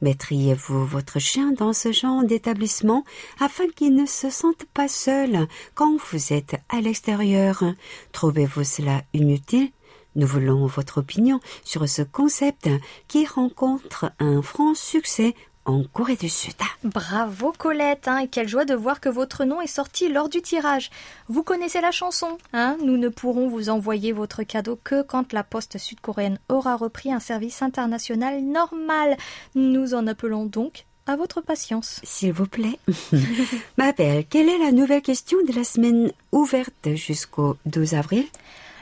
Mettriez-vous 0.00 0.84
votre 0.84 1.20
chien 1.20 1.52
dans 1.52 1.72
ce 1.72 1.92
genre 1.92 2.24
d'établissement 2.24 3.04
afin 3.38 3.68
qu'il 3.68 3.94
ne 3.94 4.06
se 4.06 4.28
sente 4.28 4.64
pas 4.74 4.88
seul 4.88 5.46
quand 5.74 5.96
vous 6.10 6.32
êtes 6.32 6.56
à 6.68 6.80
l'extérieur? 6.80 7.62
Trouvez-vous 8.10 8.64
cela 8.64 9.02
inutile? 9.14 9.70
Nous 10.16 10.26
voulons 10.26 10.66
votre 10.66 10.98
opinion 10.98 11.38
sur 11.62 11.88
ce 11.88 12.02
concept 12.02 12.68
qui 13.06 13.24
rencontre 13.26 14.10
un 14.18 14.42
franc 14.42 14.74
succès 14.74 15.34
en 15.68 15.84
Corée 15.92 16.16
du 16.16 16.28
Sud. 16.28 16.54
Bravo 16.82 17.52
Colette, 17.56 18.08
hein, 18.08 18.18
et 18.18 18.28
quelle 18.28 18.48
joie 18.48 18.64
de 18.64 18.74
voir 18.74 19.00
que 19.00 19.08
votre 19.08 19.44
nom 19.44 19.60
est 19.60 19.66
sorti 19.66 20.08
lors 20.08 20.28
du 20.28 20.40
tirage. 20.40 20.90
Vous 21.28 21.42
connaissez 21.42 21.80
la 21.80 21.92
chanson, 21.92 22.38
hein? 22.54 22.78
Nous 22.82 22.96
ne 22.96 23.08
pourrons 23.08 23.48
vous 23.48 23.68
envoyer 23.68 24.12
votre 24.12 24.42
cadeau 24.42 24.78
que 24.82 25.02
quand 25.02 25.32
la 25.32 25.44
poste 25.44 25.76
sud-coréenne 25.76 26.38
aura 26.48 26.74
repris 26.74 27.12
un 27.12 27.20
service 27.20 27.60
international 27.60 28.42
normal. 28.42 29.16
Nous 29.54 29.94
en 29.94 30.06
appelons 30.06 30.46
donc 30.46 30.86
à 31.06 31.16
votre 31.16 31.42
patience. 31.42 32.00
S'il 32.02 32.32
vous 32.32 32.46
plaît. 32.46 32.78
Ma 33.76 33.92
belle, 33.92 34.24
quelle 34.24 34.48
est 34.48 34.58
la 34.58 34.72
nouvelle 34.72 35.02
question 35.02 35.38
de 35.46 35.54
la 35.54 35.64
semaine 35.64 36.12
ouverte 36.32 36.94
jusqu'au 36.94 37.58
12 37.66 37.94
avril? 37.94 38.24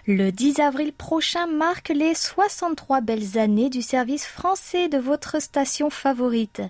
Le 0.09 0.31
10 0.31 0.61
avril 0.61 0.93
prochain 0.93 1.49
marque 1.49 1.89
les 1.89 2.15
63 2.15 3.01
belles 3.01 3.39
années 3.39 3.71
du 3.71 3.83
service 3.83 4.25
français 4.25 4.89
de 4.89 4.99
votre 4.99 5.43
station 5.43 5.91
favorite. 5.91 6.63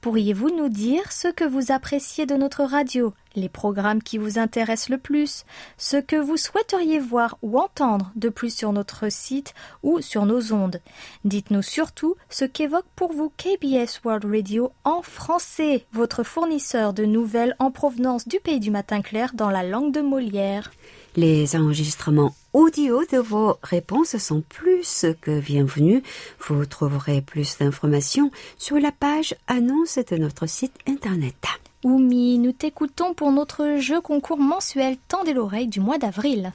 Pourriez-vous 0.00 0.50
nous 0.50 0.68
dire 0.68 1.10
ce 1.10 1.26
que 1.26 1.42
vous 1.42 1.72
appréciez 1.72 2.24
de 2.24 2.36
notre 2.36 2.62
radio, 2.62 3.12
les 3.34 3.48
programmes 3.48 4.00
qui 4.00 4.16
vous 4.16 4.38
intéressent 4.38 4.90
le 4.90 4.98
plus, 4.98 5.44
ce 5.76 5.96
que 5.96 6.14
vous 6.14 6.36
souhaiteriez 6.36 7.00
voir 7.00 7.36
ou 7.42 7.58
entendre 7.58 8.12
de 8.14 8.28
plus 8.28 8.54
sur 8.54 8.72
notre 8.72 9.08
site 9.08 9.54
ou 9.82 10.00
sur 10.00 10.24
nos 10.24 10.52
ondes? 10.52 10.80
Dites-nous 11.24 11.62
surtout 11.62 12.14
ce 12.30 12.44
qu'évoque 12.44 12.86
pour 12.94 13.12
vous 13.12 13.32
KBS 13.36 14.04
World 14.04 14.24
Radio 14.26 14.70
en 14.84 15.02
français, 15.02 15.84
votre 15.90 16.22
fournisseur 16.22 16.92
de 16.92 17.04
nouvelles 17.04 17.56
en 17.58 17.72
provenance 17.72 18.28
du 18.28 18.38
pays 18.38 18.60
du 18.60 18.70
matin 18.70 19.02
clair 19.02 19.32
dans 19.34 19.50
la 19.50 19.64
langue 19.64 19.92
de 19.92 20.00
Molière. 20.00 20.70
Les 21.16 21.54
enregistrements 21.54 22.34
audio 22.52 23.04
de 23.12 23.18
vos 23.18 23.56
réponses 23.62 24.16
sont 24.16 24.42
plus 24.48 25.06
que 25.20 25.38
bienvenus. 25.38 26.02
Vous 26.40 26.66
trouverez 26.66 27.20
plus 27.20 27.56
d'informations 27.58 28.32
sur 28.58 28.80
la 28.80 28.90
page 28.90 29.36
annonce 29.46 29.98
de 29.98 30.16
notre 30.16 30.46
site 30.46 30.76
internet. 30.88 31.36
Oumi, 31.84 32.38
nous 32.38 32.50
t'écoutons 32.50 33.14
pour 33.14 33.30
notre 33.30 33.78
jeu 33.78 34.00
concours 34.00 34.38
mensuel 34.38 34.96
Tendez 35.06 35.34
l'oreille 35.34 35.68
du 35.68 35.78
mois 35.78 35.98
d'avril. 35.98 36.52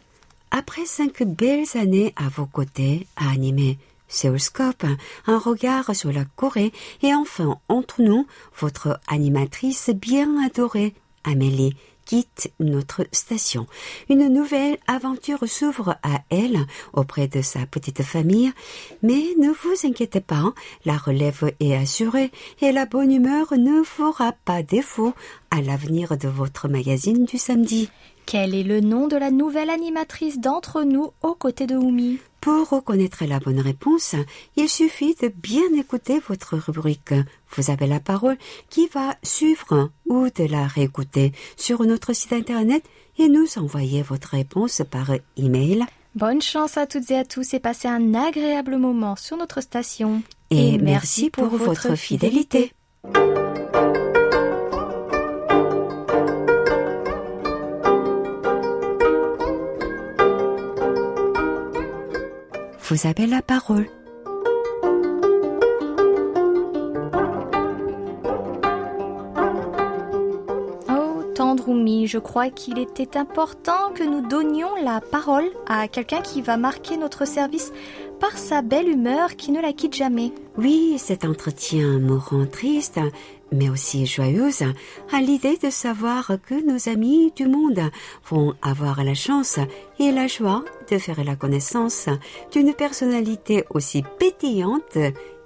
Après 0.51 0.85
cinq 0.85 1.23
belles 1.23 1.77
années 1.77 2.13
à 2.17 2.27
vos 2.27 2.45
côtés 2.45 3.07
à 3.15 3.29
animer 3.31 3.77
Seoulscope, 4.09 4.85
un 5.27 5.37
regard 5.37 5.95
sur 5.95 6.11
la 6.11 6.25
Corée 6.35 6.73
et 7.01 7.13
enfin 7.13 7.59
entre 7.69 8.01
nous, 8.01 8.27
votre 8.59 8.99
animatrice 9.07 9.89
bien 9.91 10.43
adorée, 10.43 10.95
Amélie 11.23 11.75
quitte 12.09 12.51
notre 12.59 13.05
station. 13.11 13.67
Une 14.09 14.33
nouvelle 14.33 14.79
aventure 14.87 15.47
s'ouvre 15.47 15.95
à 16.01 16.23
elle 16.31 16.65
auprès 16.93 17.27
de 17.27 17.43
sa 17.43 17.67
petite 17.67 18.01
famille, 18.01 18.51
mais 19.03 19.35
ne 19.37 19.49
vous 19.49 19.87
inquiétez 19.87 20.19
pas, 20.19 20.51
la 20.85 20.97
relève 20.97 21.53
est 21.59 21.75
assurée 21.75 22.31
et 22.61 22.71
la 22.71 22.87
bonne 22.87 23.11
humeur 23.11 23.53
ne 23.55 23.83
fera 23.83 24.31
pas 24.43 24.63
défaut 24.63 25.13
à 25.51 25.61
l'avenir 25.61 26.17
de 26.17 26.27
votre 26.27 26.67
magazine 26.67 27.25
du 27.25 27.37
samedi. 27.37 27.91
Quel 28.31 28.53
est 28.53 28.61
le 28.61 28.79
nom 28.79 29.07
de 29.07 29.17
la 29.17 29.31
nouvelle 29.31 29.71
animatrice 29.71 30.39
d'entre 30.39 30.83
nous 30.83 31.13
aux 31.23 31.33
côtés 31.33 31.65
de 31.65 31.75
Oumi? 31.75 32.19
Pour 32.41 32.69
reconnaître 32.69 33.25
la 33.25 33.39
bonne 33.39 33.59
réponse, 33.59 34.13
il 34.55 34.69
suffit 34.69 35.15
de 35.19 35.29
bien 35.29 35.73
écouter 35.75 36.19
votre 36.19 36.55
rubrique. 36.55 37.15
Vous 37.55 37.71
avez 37.71 37.87
la 37.87 37.99
parole 37.99 38.37
qui 38.69 38.85
va 38.85 39.15
suivre 39.23 39.89
ou 40.05 40.27
de 40.29 40.43
la 40.43 40.67
réécouter 40.67 41.31
sur 41.57 41.81
notre 41.81 42.13
site 42.13 42.33
internet 42.33 42.83
et 43.17 43.29
nous 43.29 43.47
envoyer 43.57 44.03
votre 44.03 44.29
réponse 44.29 44.83
par 44.91 45.09
email. 45.35 45.83
Bonne 46.13 46.43
chance 46.43 46.77
à 46.77 46.85
toutes 46.85 47.09
et 47.09 47.17
à 47.17 47.25
tous 47.25 47.55
et 47.55 47.59
passez 47.59 47.87
un 47.87 48.13
agréable 48.13 48.77
moment 48.77 49.15
sur 49.15 49.37
notre 49.37 49.61
station. 49.61 50.21
Et, 50.51 50.77
merci 50.77 51.31
pour, 51.31 51.47
votre 51.47 51.95
fidélité. 51.95 52.73
Vous 62.89 63.05
avez 63.05 63.27
la 63.27 63.43
parole. 63.43 63.85
Oh, 70.89 71.21
tendre 71.35 71.69
Oumi, 71.69 72.07
je 72.07 72.17
crois 72.17 72.49
qu'il 72.49 72.79
était 72.79 73.15
important 73.15 73.91
que 73.93 74.03
nous 74.03 74.27
donnions 74.27 74.73
la 74.83 75.01
parole 75.01 75.45
à 75.67 75.87
quelqu'un 75.87 76.21
qui 76.21 76.41
va 76.41 76.57
marquer 76.57 76.97
notre 76.97 77.27
service 77.27 77.71
par 78.19 78.35
sa 78.39 78.63
belle 78.63 78.89
humeur 78.89 79.35
qui 79.35 79.51
ne 79.51 79.61
la 79.61 79.71
quitte 79.71 79.95
jamais. 79.95 80.33
Oui, 80.57 80.95
cet 80.97 81.25
entretien 81.25 81.99
me 81.99 82.17
rend 82.17 82.47
triste, 82.47 82.99
mais 83.51 83.69
aussi 83.69 84.05
joyeuse 84.05 84.63
à 85.11 85.21
l'idée 85.21 85.57
de 85.57 85.69
savoir 85.69 86.33
que 86.47 86.65
nos 86.65 86.89
amis 86.89 87.31
du 87.35 87.47
monde 87.47 87.81
vont 88.29 88.53
avoir 88.61 89.03
la 89.03 89.13
chance 89.13 89.59
et 89.99 90.11
la 90.11 90.27
joie 90.27 90.63
de 90.91 90.97
faire 90.97 91.23
la 91.23 91.35
connaissance 91.35 92.09
d'une 92.51 92.73
personnalité 92.73 93.65
aussi 93.71 94.03
pétillante 94.19 94.97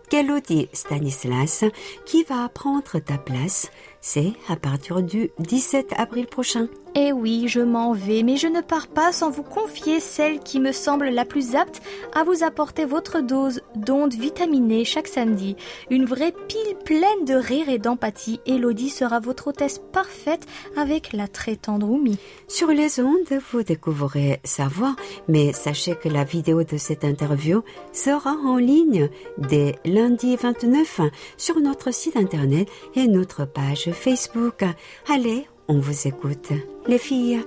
qu'Elodie 0.09 0.69
Stanislas 0.73 1.65
qui 2.05 2.23
va 2.23 2.47
prendre 2.49 2.99
ta 2.99 3.17
place. 3.17 3.71
C'est 4.01 4.33
à 4.47 4.55
partir 4.55 5.01
du 5.01 5.31
17 5.39 5.93
avril 5.97 6.27
prochain. 6.27 6.67
Eh 6.95 7.11
oui, 7.11 7.45
je 7.47 7.59
m'en 7.59 7.93
vais, 7.93 8.21
mais 8.21 8.37
je 8.37 8.45
ne 8.45 8.61
pars 8.61 8.85
pas 8.85 9.11
sans 9.11 9.31
vous 9.31 9.41
confier 9.41 9.99
celle 9.99 10.39
qui 10.39 10.59
me 10.59 10.71
semble 10.71 11.09
la 11.09 11.25
plus 11.25 11.55
apte 11.55 11.81
à 12.13 12.23
vous 12.23 12.43
apporter 12.43 12.85
votre 12.85 13.19
dose 13.19 13.61
d'ondes 13.75 14.13
vitaminées 14.13 14.85
chaque 14.85 15.07
samedi. 15.07 15.55
Une 15.89 16.05
vraie 16.05 16.35
pile 16.47 16.77
pleine 16.85 17.25
de 17.25 17.33
rire 17.33 17.67
et 17.67 17.79
d'empathie. 17.79 18.41
Elodie 18.45 18.91
sera 18.91 19.19
votre 19.19 19.47
hôtesse 19.47 19.81
parfaite 19.91 20.45
avec 20.77 21.13
la 21.13 21.27
très 21.27 21.55
tendre 21.55 21.89
Oumi. 21.89 22.19
Sur 22.47 22.67
les 22.67 22.99
ondes, 22.99 23.41
vous 23.51 23.63
découvrirez 23.63 24.39
sa 24.43 24.67
voix, 24.67 24.95
mais 25.27 25.51
sachez 25.51 25.95
que 25.95 26.09
la 26.09 26.23
vidéo 26.23 26.63
de 26.63 26.77
cette 26.77 27.05
interview 27.05 27.63
sera 27.91 28.33
en 28.45 28.57
ligne 28.57 29.09
dès 29.39 29.79
lundi 29.83 30.35
29 30.35 31.01
sur 31.37 31.59
notre 31.59 31.91
site 31.91 32.17
internet 32.17 32.67
et 32.93 33.07
notre 33.07 33.45
page 33.45 33.89
Facebook. 33.93 34.63
Allez, 35.09 35.47
on 35.73 35.79
vous 35.79 36.07
écoute, 36.07 36.51
les 36.87 36.99
filles. 36.99 37.41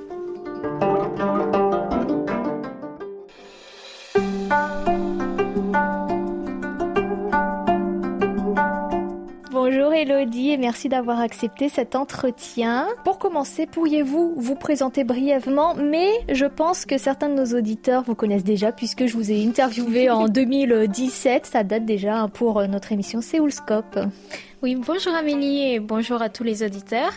Bonjour 9.53 9.93
Elodie 9.93 10.51
et 10.51 10.57
merci 10.57 10.89
d'avoir 10.89 11.21
accepté 11.21 11.69
cet 11.69 11.95
entretien. 11.95 12.89
Pour 13.05 13.19
commencer, 13.19 13.67
pourriez-vous 13.67 14.35
vous 14.37 14.55
présenter 14.57 15.05
brièvement? 15.05 15.75
Mais 15.75 16.09
je 16.29 16.47
pense 16.47 16.85
que 16.85 16.99
certains 16.99 17.29
de 17.29 17.35
nos 17.35 17.57
auditeurs 17.57 18.03
vous 18.03 18.15
connaissent 18.17 18.45
déjà 18.45 18.73
puisque 18.73 19.07
je 19.07 19.17
vous 19.17 19.31
ai 19.31 19.47
interviewé 19.47 20.11
en 20.11 20.27
2017. 20.29 21.47
Ça 21.47 21.63
date 21.63 21.85
déjà 21.85 22.29
pour 22.35 22.61
notre 22.67 22.91
émission 22.93 23.21
Séoulscope. 23.21 23.99
Oui, 24.67 24.75
bonjour 24.75 25.15
Amélie 25.15 25.75
et 25.75 25.79
bonjour 25.79 26.21
à 26.23 26.29
tous 26.29 26.43
les 26.43 26.65
auditeurs. 26.65 27.13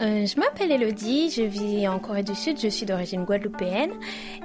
Euh, 0.00 0.24
je 0.24 0.40
m'appelle 0.40 0.72
Elodie, 0.72 1.28
je 1.28 1.42
vis 1.42 1.86
en 1.86 1.98
Corée 1.98 2.22
du 2.22 2.34
Sud, 2.34 2.58
je 2.58 2.68
suis 2.68 2.86
d'origine 2.86 3.24
guadeloupéenne 3.24 3.90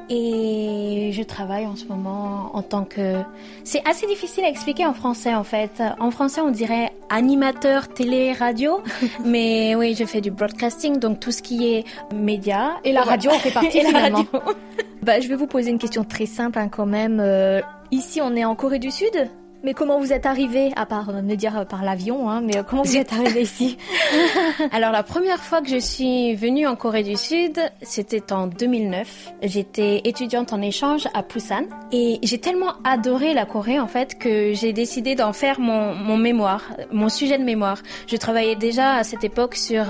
et 0.09 1.11
je 1.13 1.23
travaille 1.23 1.65
en 1.65 1.77
ce 1.77 1.85
moment 1.85 2.53
en 2.53 2.61
tant 2.61 2.83
que... 2.83 3.21
C'est 3.63 3.81
assez 3.87 4.07
difficile 4.07 4.43
à 4.43 4.49
expliquer 4.49 4.85
en 4.85 4.93
français 4.93 5.33
en 5.33 5.45
fait. 5.45 5.81
En 6.01 6.11
français 6.11 6.41
on 6.41 6.51
dirait 6.51 6.91
animateur 7.09 7.87
télé, 7.87 8.33
radio, 8.33 8.81
mais 9.25 9.73
oui, 9.75 9.95
je 9.97 10.03
fais 10.03 10.19
du 10.19 10.29
broadcasting, 10.29 10.99
donc 10.99 11.21
tout 11.21 11.31
ce 11.31 11.41
qui 11.41 11.65
est 11.73 11.85
média. 12.13 12.71
Et 12.83 12.91
la 12.91 13.03
radio 13.03 13.31
en 13.31 13.39
fait 13.39 13.51
partie 13.53 13.77
Et 13.77 13.83
la 13.83 13.87
finalement. 13.87 14.25
radio. 14.33 14.53
Bah, 15.01 15.21
je 15.21 15.29
vais 15.29 15.35
vous 15.37 15.47
poser 15.47 15.69
une 15.69 15.79
question 15.79 16.03
très 16.03 16.25
simple 16.25 16.59
hein, 16.59 16.67
quand 16.67 16.85
même. 16.85 17.21
Euh, 17.21 17.61
ici 17.91 18.19
on 18.21 18.35
est 18.35 18.43
en 18.43 18.53
Corée 18.55 18.79
du 18.79 18.91
Sud? 18.91 19.29
Mais 19.63 19.73
comment 19.73 19.99
vous 19.99 20.13
êtes 20.13 20.25
arrivé, 20.25 20.71
à 20.75 20.85
part 20.85 21.09
euh, 21.09 21.21
me 21.21 21.35
dire 21.35 21.57
euh, 21.57 21.65
par 21.65 21.83
l'avion, 21.83 22.29
hein, 22.29 22.41
mais 22.41 22.57
euh, 22.57 22.63
comment 22.63 22.83
vous 22.83 22.95
êtes 22.95 23.11
arrivé 23.11 23.41
ici? 23.41 23.77
Alors 24.71 24.91
la 24.91 25.03
première 25.03 25.43
fois 25.43 25.61
que 25.61 25.67
je 25.67 25.77
suis 25.77 26.33
venue 26.35 26.65
en 26.65 26.75
Corée 26.75 27.03
du 27.03 27.17
Sud, 27.17 27.59
c'était 27.81 28.31
en 28.31 28.47
2009. 28.47 29.33
J'étais 29.43 30.01
étudiante 30.05 30.53
en 30.53 30.61
échange 30.61 31.07
à 31.13 31.23
Busan 31.23 31.65
et 31.91 32.19
j'ai 32.23 32.39
tellement 32.39 32.73
adoré 32.85 33.33
la 33.33 33.45
Corée 33.45 33.79
en 33.79 33.87
fait 33.87 34.17
que 34.17 34.53
j'ai 34.53 34.71
décidé 34.71 35.15
d'en 35.15 35.33
faire 35.33 35.59
mon, 35.59 35.93
mon 35.93 36.17
mémoire, 36.17 36.63
mon 36.91 37.09
sujet 37.09 37.37
de 37.37 37.43
mémoire. 37.43 37.79
Je 38.07 38.15
travaillais 38.15 38.55
déjà 38.55 38.95
à 38.95 39.03
cette 39.03 39.23
époque 39.23 39.55
sur 39.55 39.85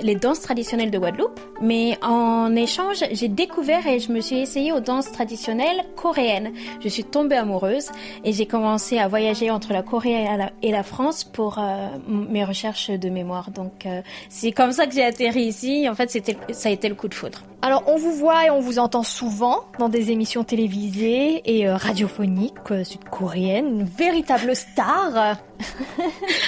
les 0.00 0.14
danses 0.14 0.40
traditionnelles 0.40 0.90
de 0.90 0.98
Guadeloupe, 0.98 1.40
mais 1.60 1.98
en 2.02 2.54
échange, 2.54 3.04
j'ai 3.10 3.28
découvert 3.28 3.86
et 3.86 3.98
je 3.98 4.12
me 4.12 4.20
suis 4.20 4.38
essayée 4.38 4.72
aux 4.72 4.80
danses 4.80 5.10
traditionnelles 5.10 5.82
coréennes. 5.96 6.52
Je 6.80 6.88
suis 6.88 7.04
tombée 7.04 7.36
amoureuse 7.36 7.88
et 8.24 8.32
j'ai 8.32 8.46
commencé 8.46 8.98
à 8.98 9.07
voyager 9.08 9.50
entre 9.50 9.72
la 9.72 9.82
Corée 9.82 10.22
et 10.22 10.36
la, 10.36 10.50
et 10.62 10.70
la 10.70 10.82
France 10.82 11.24
pour 11.24 11.58
euh, 11.58 11.88
mes 12.08 12.44
recherches 12.44 12.90
de 12.90 13.08
mémoire. 13.08 13.50
Donc 13.50 13.86
euh, 13.86 14.02
c'est 14.28 14.52
comme 14.52 14.72
ça 14.72 14.86
que 14.86 14.94
j'ai 14.94 15.04
atterri 15.04 15.42
ici. 15.42 15.88
En 15.88 15.94
fait, 15.94 16.10
c'était 16.10 16.36
ça 16.52 16.68
a 16.68 16.72
été 16.72 16.88
le 16.88 16.94
coup 16.94 17.08
de 17.08 17.14
foudre. 17.14 17.42
Alors 17.60 17.82
on 17.86 17.96
vous 17.96 18.12
voit 18.12 18.46
et 18.46 18.50
on 18.50 18.60
vous 18.60 18.78
entend 18.78 19.02
souvent 19.02 19.64
dans 19.80 19.88
des 19.88 20.12
émissions 20.12 20.44
télévisées 20.44 21.42
et 21.44 21.66
euh, 21.66 21.76
radiophoniques 21.76 22.54
euh, 22.70 22.84
sud-coréennes, 22.84 23.80
une 23.80 23.84
véritable 23.84 24.54
star. 24.54 25.38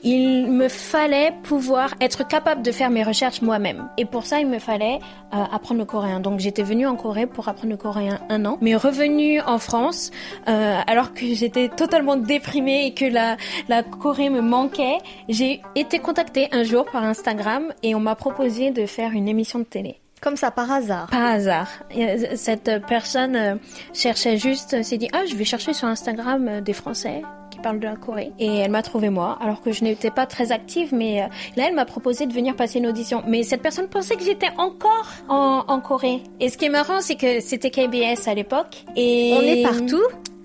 il 0.03 0.47
me 0.47 0.69
fallait 0.69 1.33
pouvoir 1.43 1.95
être 2.01 2.27
capable 2.27 2.63
de 2.63 2.71
faire 2.71 2.91
mes 2.91 3.03
recherches 3.03 3.43
moi-même. 3.43 3.89
Et 3.97 4.05
pour 4.05 4.25
ça, 4.25 4.39
il 4.39 4.47
me 4.47 4.59
fallait 4.59 5.01
euh, 5.35 5.43
apprendre 5.53 5.81
le 5.81 5.87
coréen. 5.87 6.21
Donc 6.21 6.39
j'étais 6.39 6.63
venue 6.63 6.87
en 6.87 6.95
Corée 6.95 7.27
pour 7.27 7.49
apprendre 7.49 7.71
le 7.71 7.77
coréen 7.77 8.21
un 8.29 8.45
an, 8.45 8.59
mais 8.61 8.77
revenue 8.77 9.41
en 9.41 9.59
France, 9.59 10.11
euh, 10.49 10.81
alors 10.87 11.13
que 11.13 11.27
j'étais 11.35 11.69
totalement 11.69 12.17
déprimée 12.17 12.87
et 12.87 12.95
que 12.95 13.05
la, 13.05 13.37
la 13.69 13.83
Corée 13.83 14.31
me 14.31 14.41
manquait, 14.41 14.99
j'ai 15.29 15.63
été 15.75 15.99
contactée 15.99 16.49
un 16.53 16.63
jour 16.63 16.85
par 16.85 17.03
Instagram 17.03 17.73
et 17.83 17.95
on 17.95 18.01
m'a 18.01 18.15
proposé 18.15 18.71
de 18.71 18.87
faire 18.87 19.13
une 19.13 19.29
émission 19.29 19.59
de 19.59 19.65
télé. 19.65 20.01
Comme 20.27 20.37
ça 20.37 20.51
par 20.51 20.73
hasard. 20.73 21.07
Par 21.09 21.25
hasard. 21.25 21.69
Euh, 21.97 22.35
Cette 22.35 22.69
personne 22.89 23.37
euh, 23.37 23.55
cherchait 23.95 24.39
juste, 24.39 24.75
euh, 24.75 24.83
s'est 24.83 24.99
dit, 24.99 25.09
ah, 25.13 25.23
je 25.25 25.37
vais 25.37 25.45
chercher 25.45 25.73
sur 25.73 25.87
Instagram 25.87 26.61
des 26.63 26.73
Français 26.73 27.23
qui 27.53 27.61
parlent 27.61 27.79
de 27.79 27.85
la 27.85 27.95
Corée. 27.95 28.33
Et 28.41 28.57
elle 28.57 28.73
m'a 28.73 28.83
trouvé 28.83 29.09
moi, 29.09 29.39
alors 29.41 29.61
que 29.61 29.71
je 29.71 29.85
n'étais 29.85 30.11
pas 30.11 30.27
très 30.27 30.51
active, 30.51 30.93
mais 30.93 31.29
là, 31.55 31.67
elle 31.69 31.77
m'a 31.77 31.85
proposé 31.85 32.27
de 32.27 32.33
venir 32.33 32.57
passer 32.57 32.81
une 32.81 32.89
audition. 32.89 33.23
Mais 33.29 33.45
cette 33.45 33.63
personne 33.63 33.87
pensait 33.87 34.17
que 34.17 34.25
j'étais 34.25 34.51
encore 34.59 35.13
en, 35.29 35.63
en 35.69 35.81
Corée. 35.81 36.25
Et 36.41 36.49
ce 36.49 36.59
qui 36.59 36.65
est 36.65 36.71
marrant, 36.71 37.01
c'est 37.01 37.15
que 37.15 37.39
c'était 37.39 37.71
KBS 37.71 38.27
à 38.27 38.35
l'époque. 38.35 38.85
Et 38.97 39.33
On 39.33 39.43
est 39.43 39.63
partout. 39.63 40.03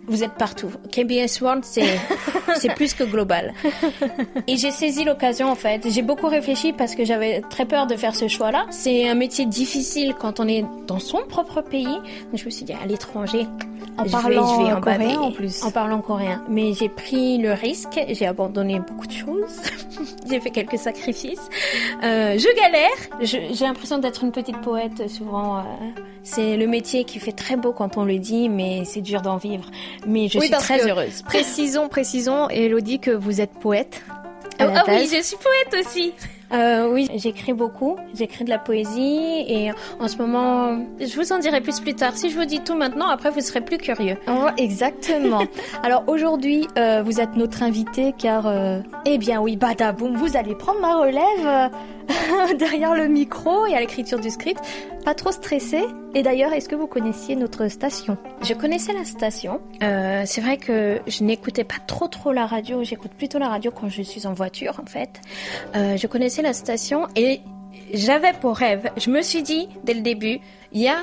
Vous 0.08 0.24
êtes 0.24 0.34
partout. 0.34 0.70
KBS 0.92 1.40
World, 1.42 1.64
c'est 2.56 2.76
plus 2.76 2.94
que 2.94 3.04
global. 3.04 3.54
Et 4.48 4.58
j'ai 4.58 4.72
saisi 4.72 5.04
l'occasion 5.04 5.50
en 5.50 5.56
fait. 5.56 5.88
J'ai 5.90 6.02
beaucoup 6.02 6.28
réfléchi 6.28 6.74
parce 6.74 6.96
que 6.96 7.06
j'avais 7.06 7.42
très 7.50 7.66
peur 7.66 7.88
de 7.88 7.96
faire 7.96 8.16
ce 8.16 8.28
choix-là. 8.28 8.66
C'est 8.72 9.08
un 9.08 9.16
métier 9.16 9.46
difficile 9.46 10.16
quand 10.20 10.40
on 10.40 10.48
est 10.48 10.66
dans 10.88 11.00
son 11.00 11.20
propre 11.30 11.62
pays. 11.62 11.86
Donc 11.86 12.36
je 12.36 12.46
me 12.46 12.50
suis 12.50 12.66
dit 12.66 12.74
à 12.74 12.86
l'étranger. 12.86 13.46
En 13.98 14.04
je 14.06 14.10
vais- 14.10 14.12
parlant 14.12 14.60
je 14.60 14.66
vais 14.66 14.74
en 14.74 14.82
coréen 14.82 15.20
en 15.20 15.32
plus. 15.32 15.64
En 15.64 15.72
parlant 15.72 16.02
coréen. 16.02 16.44
Mais 16.50 16.74
j'ai 16.74 16.90
pris 16.90 17.38
le 17.38 17.54
risque. 17.54 18.00
J'ai 18.10 18.26
abandonné 18.26 18.80
beaucoup 18.80 19.08
de 19.08 19.12
choses. 19.14 19.62
j'ai 20.30 20.40
fait 20.40 20.50
quelques 20.52 20.78
sacrifices. 20.78 21.50
Euh, 22.04 22.38
je 22.38 22.56
galère. 22.56 23.52
J'ai 23.54 23.66
l'impression 23.66 23.98
d'être 23.98 24.24
une 24.24 24.32
petite 24.32 24.60
poète 24.62 25.10
souvent. 25.10 25.60
euh, 25.60 25.62
c'est 26.24 26.56
le 26.58 26.68
métier 26.68 27.04
qui 27.04 27.20
fait 27.20 27.32
très 27.32 27.56
beau 27.56 27.74
quand 27.74 27.98
on 27.98 28.06
le 28.06 28.18
dit, 28.20 28.48
mais 28.50 28.84
c'est 28.86 29.02
dur 29.02 29.22
d'en 29.22 29.38
vivre. 29.38 29.70
Mais 30.06 30.28
je 30.28 30.38
Oui, 30.40 30.46
suis 30.48 30.56
très 30.56 30.88
heureuse. 30.88 31.24
Précisons, 31.24 31.88
précisons, 31.90 32.48
Elodie, 32.50 33.00
que 33.00 33.12
vous 33.12 33.42
êtes 33.42 33.54
poète. 33.54 34.04
Ah, 34.60 34.68
ah 34.76 34.84
oui, 34.88 35.10
je 35.12 35.22
suis 35.24 35.38
poète 35.38 35.86
aussi. 35.86 36.14
Euh, 36.54 36.90
oui, 36.92 37.08
j'écris 37.16 37.54
beaucoup. 37.54 37.98
J'écris 38.14 38.44
de 38.44 38.50
la 38.50 38.60
poésie 38.60 39.46
et 39.48 39.72
en 40.00 40.08
ce 40.08 40.18
moment, 40.18 40.86
je 41.00 41.16
vous 41.16 41.32
en 41.32 41.40
dirai 41.40 41.62
plus 41.62 41.80
plus 41.80 41.94
tard. 41.94 42.16
Si 42.16 42.30
je 42.30 42.38
vous 42.38 42.46
dis 42.46 42.62
tout 42.62 42.76
maintenant, 42.76 43.10
après 43.10 43.30
vous 43.30 43.42
serez 43.42 43.62
plus 43.62 43.78
curieux. 43.78 44.18
Oh, 44.28 44.48
exactement. 44.58 45.44
Alors 45.84 46.04
aujourd'hui, 46.08 46.68
euh, 46.78 47.02
vous 47.04 47.22
êtes 47.22 47.36
notre 47.36 47.64
invité 47.64 48.14
car, 48.18 48.48
euh, 48.48 48.80
eh 49.06 49.18
bien 49.18 49.42
oui, 49.42 49.56
badaboum, 49.56 50.16
vous 50.16 50.38
allez 50.38 50.56
prendre 50.56 50.82
ma 50.82 50.96
relève 50.98 51.72
derrière 52.58 52.96
le 52.96 53.08
micro 53.08 53.66
et 53.66 53.74
à 53.74 53.80
l'écriture 53.80 54.20
du 54.20 54.30
script. 54.30 54.60
Pas 55.06 55.14
trop 55.14 55.32
stressé. 55.32 55.84
Et 56.14 56.24
d'ailleurs, 56.24 56.54
est-ce 56.54 56.70
que 56.70 56.76
vous 56.76 56.88
connaissiez 56.88 57.36
notre 57.36 57.68
station? 57.68 58.18
Je 58.44 58.54
connaissais 58.54 58.94
la 58.94 59.06
station. 59.06 59.62
Euh, 59.82 60.24
c'est 60.26 60.42
vrai 60.42 60.58
que 60.58 61.00
je 61.08 61.24
n'écoutais 61.24 61.64
pas 61.64 61.80
trop 61.88 62.08
trop 62.08 62.32
la 62.32 62.46
radio. 62.46 62.84
J'écoute 62.84 63.12
plutôt 63.18 63.40
la 63.40 63.50
radio 63.50 63.72
quand 63.72 63.90
je 63.90 64.02
suis 64.02 64.28
en 64.28 64.34
voiture 64.34 64.80
en 64.82 64.86
fait. 64.86 65.22
Euh, 65.76 65.98
je 65.98 66.08
connaissais 66.08 66.42
la 66.42 66.54
station 66.54 67.08
et 67.16 67.42
j'avais 67.94 68.34
pour 68.34 68.56
rêve. 68.56 68.92
Je 68.98 69.10
me 69.10 69.22
suis 69.22 69.42
dit 69.42 69.70
dès 69.84 69.94
le 69.94 70.02
début, 70.02 70.40
il 70.72 70.82
y 70.82 70.88
a 70.88 70.98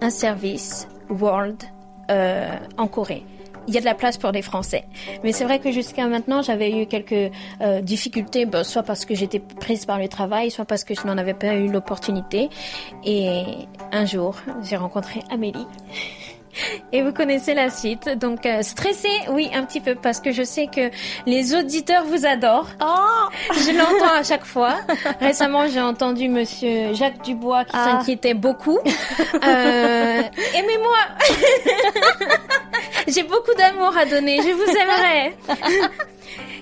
un 0.00 0.10
service 0.10 0.88
World 1.10 1.62
euh, 2.10 2.56
en 2.76 2.86
Corée. 2.86 3.24
Il 3.66 3.74
y 3.74 3.78
a 3.78 3.80
de 3.80 3.84
la 3.84 3.94
place 3.94 4.18
pour 4.18 4.30
les 4.30 4.42
Français. 4.42 4.84
Mais 5.22 5.32
c'est 5.32 5.44
vrai 5.44 5.58
que 5.58 5.72
jusqu'à 5.72 6.06
maintenant, 6.06 6.42
j'avais 6.42 6.82
eu 6.82 6.86
quelques 6.86 7.32
euh, 7.60 7.80
difficultés, 7.80 8.46
bah, 8.46 8.64
soit 8.64 8.82
parce 8.82 9.04
que 9.04 9.14
j'étais 9.14 9.38
prise 9.38 9.86
par 9.86 9.98
le 9.98 10.08
travail, 10.08 10.50
soit 10.50 10.64
parce 10.64 10.84
que 10.84 10.94
je 10.94 11.06
n'en 11.06 11.16
avais 11.18 11.34
pas 11.34 11.54
eu 11.54 11.68
l'opportunité. 11.68 12.50
Et 13.04 13.42
un 13.92 14.04
jour, 14.04 14.36
j'ai 14.62 14.76
rencontré 14.76 15.20
Amélie. 15.30 15.66
Et 16.92 17.02
vous 17.02 17.12
connaissez 17.12 17.54
la 17.54 17.70
suite. 17.70 18.08
Donc, 18.18 18.46
euh, 18.46 18.62
stressée, 18.62 19.08
oui, 19.30 19.50
un 19.54 19.64
petit 19.64 19.80
peu, 19.80 19.94
parce 19.94 20.20
que 20.20 20.32
je 20.32 20.42
sais 20.42 20.66
que 20.68 20.90
les 21.26 21.54
auditeurs 21.54 22.04
vous 22.04 22.26
adorent. 22.26 22.68
Oh 22.80 23.28
Je 23.52 23.76
l'entends 23.76 24.14
à 24.14 24.22
chaque 24.22 24.44
fois. 24.44 24.76
Récemment, 25.20 25.66
j'ai 25.68 25.80
entendu 25.80 26.28
Monsieur 26.28 26.94
Jacques 26.94 27.22
Dubois 27.22 27.64
qui 27.64 27.72
Ah. 27.74 27.84
s'inquiétait 27.98 28.34
beaucoup. 28.34 28.78
Euh, 29.42 30.22
Aimez-moi. 30.54 30.98
j'ai 33.08 33.22
beaucoup 33.22 33.54
d'amour 33.58 33.96
à 33.96 34.04
donner. 34.04 34.38
Je 34.38 34.50
vous 34.50 34.70
aimerai. 34.76 35.36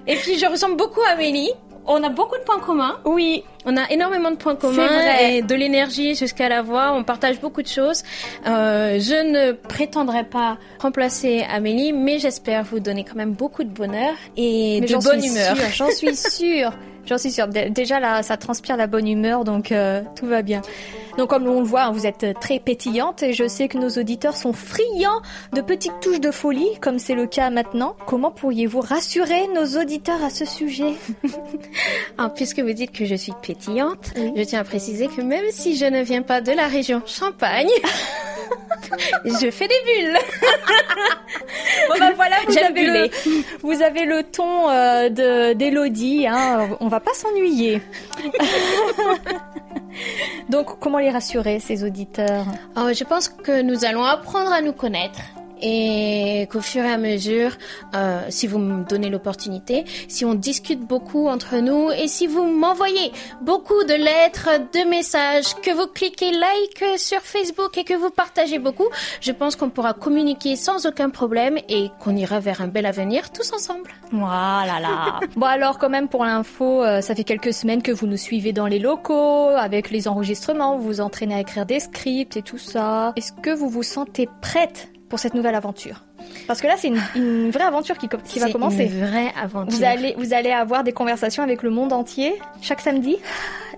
Et 0.06 0.16
puis, 0.16 0.38
je 0.38 0.46
ressemble 0.46 0.76
beaucoup 0.76 1.00
à 1.02 1.10
Amélie. 1.12 1.50
On 1.86 2.02
a 2.02 2.08
beaucoup 2.08 2.36
de 2.36 2.42
points 2.44 2.60
communs. 2.60 2.96
Oui, 3.04 3.44
On 3.64 3.76
a 3.76 3.90
énormément 3.90 4.30
de 4.30 4.36
points 4.36 4.56
communs 4.56 4.86
vrai. 4.86 5.36
et 5.36 5.42
de 5.42 5.54
l'énergie 5.54 6.14
jusqu'à 6.14 6.48
la 6.48 6.62
voix. 6.62 6.92
On 6.94 7.04
partage 7.04 7.40
beaucoup 7.40 7.62
de 7.62 7.68
choses. 7.68 8.02
Euh, 8.46 8.98
je 9.00 9.14
ne 9.32 9.52
prétendrai 9.52 10.24
pas 10.24 10.58
remplacer 10.80 11.44
Amélie, 11.50 11.92
mais 11.92 12.18
j'espère 12.18 12.64
vous 12.64 12.80
donner 12.80 13.04
quand 13.04 13.16
même 13.16 13.32
beaucoup 13.32 13.64
de 13.64 13.68
bonheur 13.70 14.14
et 14.36 14.80
mais 14.80 14.86
de 14.86 14.96
bonne 14.96 15.24
humeur. 15.24 15.56
J'en 15.72 15.90
suis 15.90 16.14
sûre. 16.16 16.72
J'en 17.06 17.18
suis 17.18 17.30
sûre. 17.32 17.48
Dé- 17.48 17.70
Déjà 17.70 17.98
là, 18.00 18.22
ça 18.22 18.36
transpire 18.36 18.76
la 18.76 18.86
bonne 18.86 19.08
humeur, 19.08 19.44
donc 19.44 19.72
euh, 19.72 20.02
tout 20.16 20.26
va 20.26 20.42
bien. 20.42 20.62
Donc 21.18 21.28
comme 21.28 21.46
on 21.46 21.60
le 21.60 21.66
voit, 21.66 21.82
hein, 21.82 21.92
vous 21.92 22.06
êtes 22.06 22.26
très 22.40 22.58
pétillante 22.58 23.22
et 23.22 23.32
je 23.34 23.46
sais 23.46 23.68
que 23.68 23.76
nos 23.76 23.90
auditeurs 23.90 24.34
sont 24.36 24.52
friands 24.54 25.20
de 25.52 25.60
petites 25.60 25.92
touches 26.00 26.20
de 26.20 26.30
folie, 26.30 26.68
comme 26.80 26.98
c'est 26.98 27.14
le 27.14 27.26
cas 27.26 27.50
maintenant. 27.50 27.96
Comment 28.06 28.30
pourriez-vous 28.30 28.80
rassurer 28.80 29.46
nos 29.54 29.78
auditeurs 29.80 30.22
à 30.24 30.30
ce 30.30 30.44
sujet? 30.46 30.94
Alors, 32.18 32.32
puisque 32.32 32.60
vous 32.60 32.72
dites 32.72 32.92
que 32.92 33.04
je 33.04 33.14
suis 33.14 33.32
pétillante, 33.46 34.12
Oui. 34.16 34.32
je 34.36 34.42
tiens 34.42 34.60
à 34.60 34.64
préciser 34.64 35.08
que 35.08 35.20
même 35.20 35.44
si 35.50 35.76
je 35.76 35.84
ne 35.86 36.02
viens 36.02 36.22
pas 36.22 36.40
de 36.40 36.52
la 36.52 36.66
région 36.66 37.02
Champagne, 37.06 37.68
je 39.24 39.50
fais 39.50 39.68
des 39.68 39.74
bulles. 39.86 40.18
Bon 41.88 41.94
bah 41.98 42.12
voilà, 42.14 42.36
vous 42.46 42.56
avez, 42.56 42.68
le, 42.68 42.74
buller. 42.74 43.10
vous 43.62 43.82
avez 43.82 44.04
le 44.04 44.22
ton 44.22 44.70
euh, 44.70 45.08
de 45.08 45.54
d'Elodie, 45.54 46.26
hein, 46.28 46.68
on 46.80 46.88
va 46.88 47.00
pas 47.00 47.14
s'ennuyer. 47.14 47.80
Donc 50.48 50.78
comment 50.78 50.98
les 50.98 51.10
rassurer 51.10 51.60
ces 51.60 51.84
auditeurs? 51.84 52.46
Alors, 52.76 52.92
je 52.92 53.04
pense 53.04 53.28
que 53.28 53.62
nous 53.62 53.84
allons 53.84 54.04
apprendre 54.04 54.52
à 54.52 54.60
nous 54.60 54.72
connaître 54.72 55.20
et 55.62 56.48
qu'au 56.50 56.60
fur 56.60 56.84
et 56.84 56.90
à 56.90 56.98
mesure, 56.98 57.52
euh, 57.94 58.20
si 58.28 58.46
vous 58.46 58.58
me 58.58 58.84
donnez 58.84 59.10
l'opportunité, 59.10 59.84
si 60.08 60.24
on 60.24 60.34
discute 60.34 60.80
beaucoup 60.80 61.28
entre 61.28 61.56
nous 61.58 61.90
et 61.92 62.08
si 62.08 62.26
vous 62.26 62.44
m'envoyez 62.44 63.12
beaucoup 63.40 63.84
de 63.84 63.94
lettres, 63.94 64.48
de 64.72 64.88
messages, 64.88 65.54
que 65.62 65.70
vous 65.70 65.86
cliquez 65.86 66.32
like 66.32 66.98
sur 66.98 67.20
Facebook 67.20 67.78
et 67.78 67.84
que 67.84 67.94
vous 67.94 68.10
partagez 68.10 68.58
beaucoup, 68.58 68.88
je 69.20 69.32
pense 69.32 69.56
qu'on 69.56 69.70
pourra 69.70 69.94
communiquer 69.94 70.56
sans 70.56 70.86
aucun 70.86 71.10
problème 71.10 71.58
et 71.68 71.90
qu'on 72.00 72.16
ira 72.16 72.40
vers 72.40 72.60
un 72.60 72.68
bel 72.68 72.86
avenir 72.86 73.30
tous 73.30 73.52
ensemble. 73.52 73.90
Voilà 74.10 74.80
là. 74.80 75.20
bon 75.36 75.46
alors 75.46 75.78
quand 75.78 75.90
même 75.90 76.08
pour 76.08 76.24
l'info, 76.24 76.82
euh, 76.82 77.00
ça 77.00 77.14
fait 77.14 77.24
quelques 77.24 77.52
semaines 77.52 77.82
que 77.82 77.92
vous 77.92 78.06
nous 78.06 78.16
suivez 78.16 78.52
dans 78.52 78.66
les 78.66 78.78
locaux 78.78 79.48
avec 79.48 79.90
les 79.90 80.08
enregistrements, 80.08 80.76
vous 80.76 80.84
vous 80.84 81.00
entraînez 81.00 81.34
à 81.36 81.40
écrire 81.40 81.66
des 81.66 81.80
scripts 81.80 82.36
et 82.36 82.42
tout 82.42 82.58
ça. 82.58 83.12
Est-ce 83.16 83.32
que 83.32 83.50
vous 83.50 83.68
vous 83.68 83.82
sentez 83.82 84.28
prête 84.40 84.91
pour 85.12 85.18
cette 85.18 85.34
nouvelle 85.34 85.54
aventure 85.54 86.00
parce 86.46 86.60
que 86.60 86.66
là, 86.66 86.76
c'est 86.76 86.90
une, 87.14 87.50
vraie 87.50 87.64
aventure 87.64 87.98
qui, 87.98 88.08
qui 88.08 88.38
va 88.38 88.50
commencer. 88.50 88.84
Une 88.84 89.06
vraie 89.06 89.32
aventure. 89.40 89.76
Vous 89.76 89.84
allez, 89.84 90.14
vous 90.16 90.32
allez 90.32 90.50
avoir 90.50 90.84
des 90.84 90.92
conversations 90.92 91.42
avec 91.42 91.62
le 91.62 91.70
monde 91.70 91.92
entier 91.92 92.34
chaque 92.60 92.80
samedi. 92.80 93.16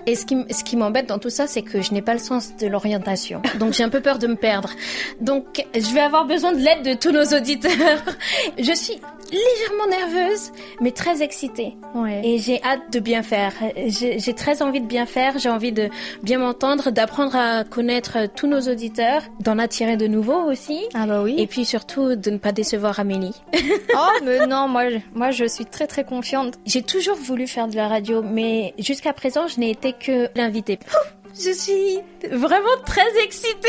Et 0.07 0.15
ce 0.17 0.27
qui, 0.27 0.37
ce 0.51 0.63
qui 0.63 0.77
m'embête 0.77 1.09
dans 1.09 1.19
tout 1.19 1.31
ça, 1.31 1.47
c'est 1.47 1.63
que 1.63 1.81
je 1.81 1.93
n'ai 1.93 2.03
pas 2.03 2.13
le 2.13 2.19
sens 2.19 2.57
de 2.57 2.67
l'orientation. 2.67 3.41
Donc 3.59 3.73
j'ai 3.73 3.83
un 3.83 3.89
peu 3.89 4.01
peur 4.01 4.19
de 4.19 4.27
me 4.27 4.37
perdre. 4.37 4.71
Donc 5.21 5.65
je 5.75 5.95
vais 5.95 6.01
avoir 6.01 6.27
besoin 6.27 6.53
de 6.53 6.59
l'aide 6.59 6.85
de 6.85 6.95
tous 6.95 7.11
nos 7.11 7.25
auditeurs. 7.37 8.03
Je 8.59 8.73
suis 8.73 9.01
légèrement 9.35 9.87
nerveuse, 9.89 10.53
mais 10.81 10.91
très 10.91 11.23
excitée. 11.23 11.77
Ouais. 11.95 12.21
Et 12.25 12.39
j'ai 12.39 12.63
hâte 12.63 12.93
de 12.93 13.01
bien 13.01 13.23
faire. 13.23 13.53
J'ai 13.87 14.35
très 14.35 14.63
envie 14.63 14.81
de 14.81 14.87
bien 14.87 15.07
faire. 15.07 15.39
J'ai 15.39 15.49
envie 15.49 15.73
de 15.73 15.89
bien 16.23 16.39
m'entendre, 16.39 16.91
d'apprendre 16.91 17.37
à 17.37 17.65
connaître 17.65 18.27
tous 18.35 18.47
nos 18.47 18.61
auditeurs, 18.61 19.23
d'en 19.41 19.59
attirer 19.59 19.97
de 19.97 20.07
nouveaux 20.07 20.51
aussi. 20.51 20.81
Ah 20.95 21.07
bah 21.07 21.23
oui. 21.23 21.35
Et 21.39 21.47
puis 21.47 21.65
surtout 21.65 22.17
de 22.17 22.31
ne 22.31 22.39
pas 22.39 22.53
décevoir 22.53 22.99
Amélie. 23.01 23.43
oh 23.95 24.09
mais 24.25 24.47
non, 24.47 24.69
moi, 24.69 24.85
moi 25.15 25.31
je 25.31 25.45
suis 25.45 25.67
très 25.67 25.87
très 25.87 26.05
confiante. 26.05 26.55
J'ai 26.67 26.83
toujours 26.83 27.17
voulu 27.17 27.47
faire 27.47 27.69
de 27.69 27.77
la 27.77 27.89
radio, 27.89 28.23
mais 28.23 28.75
jusqu'à 28.79 29.13
présent 29.13 29.47
je 29.47 29.61
n'ai 29.61 29.71
été 29.71 29.93
que 29.93 30.29
l'invité. 30.35 30.79
Je 31.37 31.51
suis 31.51 31.99
vraiment 32.31 32.77
très 32.87 33.25
excitée. 33.25 33.69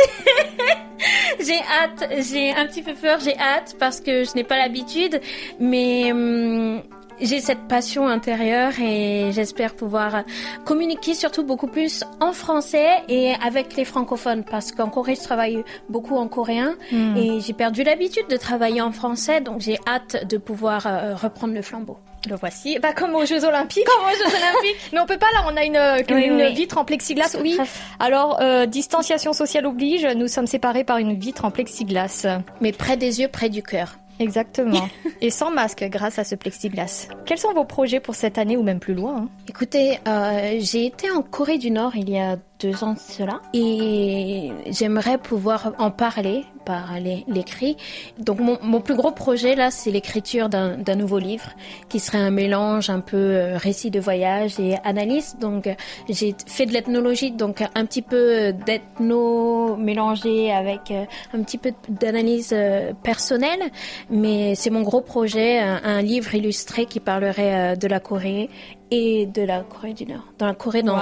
j'ai 1.40 1.60
hâte, 1.60 2.08
j'ai 2.30 2.52
un 2.52 2.68
petit 2.68 2.84
peu 2.84 2.94
peur, 2.94 3.20
j'ai 3.20 3.38
hâte 3.38 3.76
parce 3.80 4.02
que 4.02 4.24
je 4.24 4.36
n'ai 4.36 4.44
pas 4.44 4.58
l'habitude, 4.58 5.20
mais 5.60 6.12
hum, 6.12 6.84
j'ai 7.20 7.40
cette 7.40 7.68
passion 7.68 8.08
intérieure 8.08 8.74
et 8.80 9.32
j'espère 9.32 9.76
pouvoir 9.76 10.24
communiquer 10.66 11.14
surtout 11.14 11.44
beaucoup 11.44 11.68
plus 11.68 12.04
en 12.20 12.34
français 12.34 13.04
et 13.10 13.34
avec 13.44 13.76
les 13.76 13.86
francophones 13.86 14.44
parce 14.44 14.72
qu'en 14.72 14.90
Corée 14.90 15.16
je 15.16 15.24
travaille 15.24 15.64
beaucoup 15.90 16.18
en 16.18 16.28
coréen 16.28 16.76
hmm. 16.92 17.18
et 17.18 17.40
j'ai 17.40 17.54
perdu 17.54 17.84
l'habitude 17.84 18.28
de 18.30 18.38
travailler 18.38 18.82
en 18.82 18.92
français 18.92 19.42
donc 19.42 19.62
j'ai 19.62 19.78
hâte 19.88 20.28
de 20.28 20.38
pouvoir 20.38 20.88
euh, 20.88 21.16
reprendre 21.16 21.54
le 21.54 21.62
flambeau. 21.62 21.98
Le 22.28 22.36
voici. 22.36 22.80
Pas 22.80 22.94
comme 22.94 23.14
aux 23.14 23.26
Jeux 23.26 23.46
Olympiques. 23.46 23.86
Comme 23.86 24.06
aux 24.06 24.18
Jeux 24.18 24.36
Olympiques. 24.36 24.82
Mais 24.94 25.00
on 25.00 25.06
peut 25.06 25.20
pas 25.20 25.28
là, 25.34 25.46
on 25.48 25.56
a 25.56 25.64
une, 25.64 26.18
une 26.18 26.54
vitre 26.56 26.80
en 26.80 26.86
plexiglas. 26.86 27.38
Oui. 27.40 27.56
Alors, 28.00 28.40
euh, 28.42 28.66
distanciation 28.66 29.32
sociale 29.32 29.68
oblige, 29.68 30.08
nous 30.16 30.28
sommes 30.28 30.48
séparés 30.48 30.84
par 30.84 30.98
une 30.98 31.14
vitre 31.14 31.46
en 31.46 31.52
plexiglas. 31.52 32.26
Mais 32.62 32.72
près 32.72 32.98
des 32.98 33.22
yeux, 33.22 33.28
près 33.28 33.50
du 33.50 33.62
cœur. 33.62 34.00
Exactement. 34.20 34.88
Et 35.22 35.30
sans 35.30 35.52
masque 35.52 35.84
grâce 35.90 36.20
à 36.20 36.24
ce 36.24 36.36
plexiglas. 36.36 37.08
Quels 37.26 37.38
sont 37.38 37.54
vos 37.54 37.66
projets 37.66 38.00
pour 38.00 38.16
cette 38.16 38.38
année 38.38 38.58
ou 38.58 38.64
même 38.64 38.80
plus 38.80 38.94
loin 38.94 39.18
hein? 39.18 39.30
Écoutez, 39.48 40.00
euh, 40.08 40.58
j'ai 40.60 40.86
été 40.86 41.12
en 41.12 41.22
Corée 41.22 41.58
du 41.58 41.72
Nord 41.72 41.96
il 41.96 42.10
y 42.10 42.18
a 42.18 42.38
deux 42.66 42.84
ans 42.84 42.94
de 42.94 43.00
cela. 43.00 43.42
Et 43.54 44.52
j'aimerais 44.72 45.18
pouvoir 45.18 45.74
en 45.78 45.92
parler 45.92 46.46
par 46.66 46.96
l'écrit. 47.28 47.78
Donc 48.18 48.40
mon, 48.40 48.58
mon, 48.64 48.82
plus 48.82 48.96
gros 48.96 49.12
projet 49.12 49.56
là, 49.56 49.70
c'est 49.70 49.92
l'écriture 49.92 50.50
d'un 50.50 50.96
nouveau 50.96 51.20
livre 51.20 51.50
qui 51.90 52.00
serait 52.00 52.18
un 52.18 52.32
mélange 52.32 52.90
un 52.90 53.02
peu 53.02 53.18
euh, 53.18 53.58
récit 53.58 53.92
de 53.92 54.00
voyage 54.00 54.60
et 54.60 54.76
analyse. 54.84 55.38
Donc 55.40 55.70
j'ai 56.10 56.36
fait 56.48 56.66
de 56.66 56.74
l'ethnologie, 56.74 57.32
donc 57.32 57.62
un 57.62 57.86
petit 57.86 58.02
peu 58.02 58.52
d'ethno 58.52 59.76
mélangé 59.76 60.52
avec 60.52 60.90
euh, 60.90 61.06
un 61.34 61.44
petit 61.44 61.60
peu 61.60 61.72
d'analyse 61.88 62.52
euh, 62.52 62.94
personnelle. 63.04 63.62
Mais 64.10 64.56
c'est 64.56 64.72
mon 64.72 64.82
gros 64.82 65.02
projet, 65.02 65.60
un, 65.60 66.02
livre 66.02 66.34
illustré 66.34 66.86
qui 66.88 67.00
parlerait 67.00 67.78
de 67.78 67.88
la 67.88 68.00
Corée 68.00 68.50
et 68.92 69.28
de 69.28 69.44
la 69.44 69.62
Corée 69.62 69.94
du 69.94 70.06
Nord. 70.06 70.26
Dans 70.40 70.48
la 70.48 70.56
Corée 70.56 70.84
dans 70.84 70.96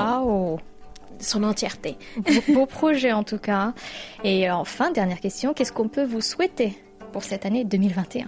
son 1.23 1.43
entièreté. 1.43 1.97
Beau, 2.49 2.65
projet 2.65 3.11
en 3.11 3.23
tout 3.23 3.37
cas. 3.37 3.73
Et 4.23 4.49
enfin, 4.49 4.91
dernière 4.91 5.19
question, 5.19 5.53
qu'est-ce 5.53 5.73
qu'on 5.73 5.89
peut 5.89 6.05
vous 6.05 6.21
souhaiter 6.21 6.77
pour 7.11 7.23
cette 7.23 7.45
année 7.45 7.63
2021 7.63 8.27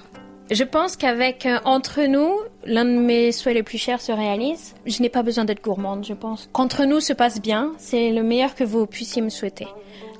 je 0.51 0.63
pense 0.63 0.95
qu'avec 0.95 1.47
euh, 1.47 1.57
entre 1.65 2.03
nous, 2.03 2.31
l'un 2.65 2.85
de 2.85 2.91
mes 2.91 3.31
souhaits 3.31 3.55
les 3.55 3.63
plus 3.63 3.79
chers 3.79 3.99
se 3.99 4.11
réalise. 4.11 4.75
Je 4.85 5.01
n'ai 5.01 5.09
pas 5.09 5.23
besoin 5.23 5.43
d'être 5.43 5.63
gourmande, 5.63 6.05
je 6.05 6.13
pense. 6.13 6.49
Qu'entre 6.53 6.85
nous 6.85 6.99
se 6.99 7.13
passe 7.13 7.41
bien, 7.41 7.71
c'est 7.79 8.11
le 8.11 8.21
meilleur 8.21 8.53
que 8.53 8.63
vous 8.63 8.85
puissiez 8.85 9.23
me 9.23 9.29
souhaiter. 9.29 9.65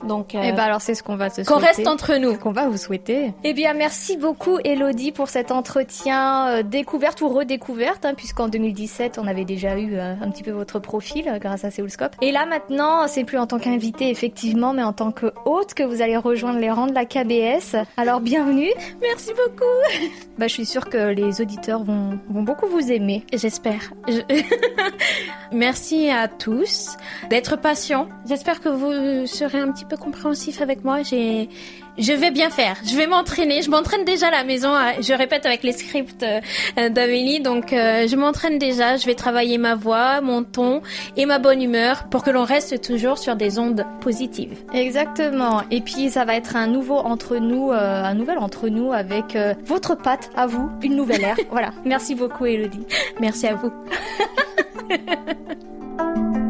Donc, 0.06 0.36
euh, 0.36 0.42
eh 0.44 0.52
ben 0.52 0.64
alors 0.64 0.82
c'est 0.82 0.96
ce 0.96 1.04
qu'on 1.04 1.16
va 1.16 1.30
se 1.30 1.42
Qu'on 1.42 1.58
reste 1.58 1.88
entre 1.88 2.16
nous. 2.16 2.38
Qu'on 2.38 2.52
va 2.52 2.68
vous 2.68 2.78
souhaiter. 2.78 3.34
Eh 3.44 3.54
bien, 3.54 3.74
merci 3.74 4.18
beaucoup, 4.18 4.58
Elodie, 4.64 5.12
pour 5.12 5.30
cet 5.30 5.52
entretien 5.52 6.48
euh, 6.48 6.64
découverte 6.64 7.22
ou 7.22 7.30
redécouverte, 7.30 8.06
hein, 8.06 8.14
puisqu'en 8.16 8.48
2017, 8.48 9.20
on 9.22 9.28
avait 9.28 9.46
déjà 9.46 9.78
eu 9.78 9.96
euh, 9.96 10.14
un 10.22 10.30
petit 10.30 10.44
peu 10.44 10.52
votre 10.52 10.80
profil 10.80 11.38
grâce 11.42 11.66
à 11.66 11.72
Seoulscope. 11.72 12.16
Et 12.22 12.32
là, 12.32 12.46
maintenant, 12.46 13.08
c'est 13.08 13.24
plus 13.24 13.38
en 13.38 13.48
tant 13.48 13.60
qu'invité, 13.60 14.10
effectivement, 14.10 14.74
mais 14.74 14.84
en 14.84 14.94
tant 14.94 15.12
que 15.12 15.34
hôte 15.46 15.74
que 15.74 15.84
vous 15.84 16.02
allez 16.02 16.18
rejoindre 16.18 16.60
les 16.60 16.72
rangs 16.72 16.88
de 16.88 16.94
la 16.94 17.06
KBS. 17.06 17.76
Alors, 17.98 18.22
bienvenue. 18.22 18.72
Merci 19.02 19.32
beaucoup. 19.32 19.66
bah, 20.38 20.48
je 20.48 20.54
suis 20.54 20.66
sûre 20.66 20.90
que 20.90 21.14
les 21.14 21.42
auditeurs 21.42 21.84
vont, 21.84 22.20
vont 22.30 22.44
beaucoup 22.44 22.68
vous 22.68 22.92
aimer. 22.92 23.26
J'espère. 23.34 23.92
merci 25.52 26.10
à 26.10 26.28
tous 26.28 26.98
d'être 27.30 27.56
patients. 27.58 28.08
J'espère 28.28 28.60
que 28.60 28.70
vous 28.70 29.26
serez 29.28 29.60
un 29.60 29.72
petit 29.72 29.86
peu 29.86 29.95
compréhensif 29.98 30.62
avec 30.62 30.84
moi. 30.84 31.04
J'ai, 31.04 31.50
je 31.98 32.14
vais 32.14 32.32
bien 32.32 32.50
faire. 32.50 32.78
Je 32.86 32.96
vais 32.96 33.08
m'entraîner. 33.08 33.62
Je 33.62 33.70
m'entraîne 33.70 34.04
déjà 34.06 34.28
à 34.28 34.32
la 34.32 34.44
maison. 34.44 34.74
Je 35.00 35.14
répète 35.14 35.46
avec 35.46 35.64
les 35.64 35.72
scripts 35.72 36.24
euh, 36.78 36.90
d'Amélie. 36.90 37.40
Donc, 37.40 37.72
euh, 37.74 38.08
je 38.08 38.16
m'entraîne 38.16 38.58
déjà. 38.58 38.98
Je 38.98 39.06
vais 39.06 39.16
travailler 39.16 39.58
ma 39.58 39.76
voix, 39.76 40.22
mon 40.22 40.44
ton 40.44 40.82
et 41.16 41.26
ma 41.26 41.40
bonne 41.40 41.62
humeur 41.62 42.06
pour 42.10 42.24
que 42.24 42.30
l'on 42.30 42.44
reste 42.44 42.82
toujours 42.82 43.18
sur 43.18 43.36
des 43.36 43.60
ondes 43.60 43.86
positives. 44.02 44.58
Exactement. 44.74 45.62
Et 45.72 45.82
puis, 45.82 46.10
ça 46.10 46.26
va 46.26 46.36
être 46.36 46.56
un 46.56 46.68
nouveau 46.68 46.98
entre 46.98 47.38
nous, 47.38 47.72
euh, 47.72 48.04
un 48.04 48.14
nouvel 48.14 48.38
entre 48.38 48.68
nous 48.70 48.92
avec 48.92 49.38
votre 49.66 49.96
patte 49.96 50.30
à 50.36 50.48
vous, 50.48 50.70
une 50.82 50.96
nouvelle 50.96 51.24
ère. 51.24 51.38
voilà. 51.52 51.72
Merci 51.86 52.16
beaucoup, 52.16 52.46
Elodie. 52.46 52.86
Merci 53.20 53.48
à 53.48 53.56
vous. 53.56 53.72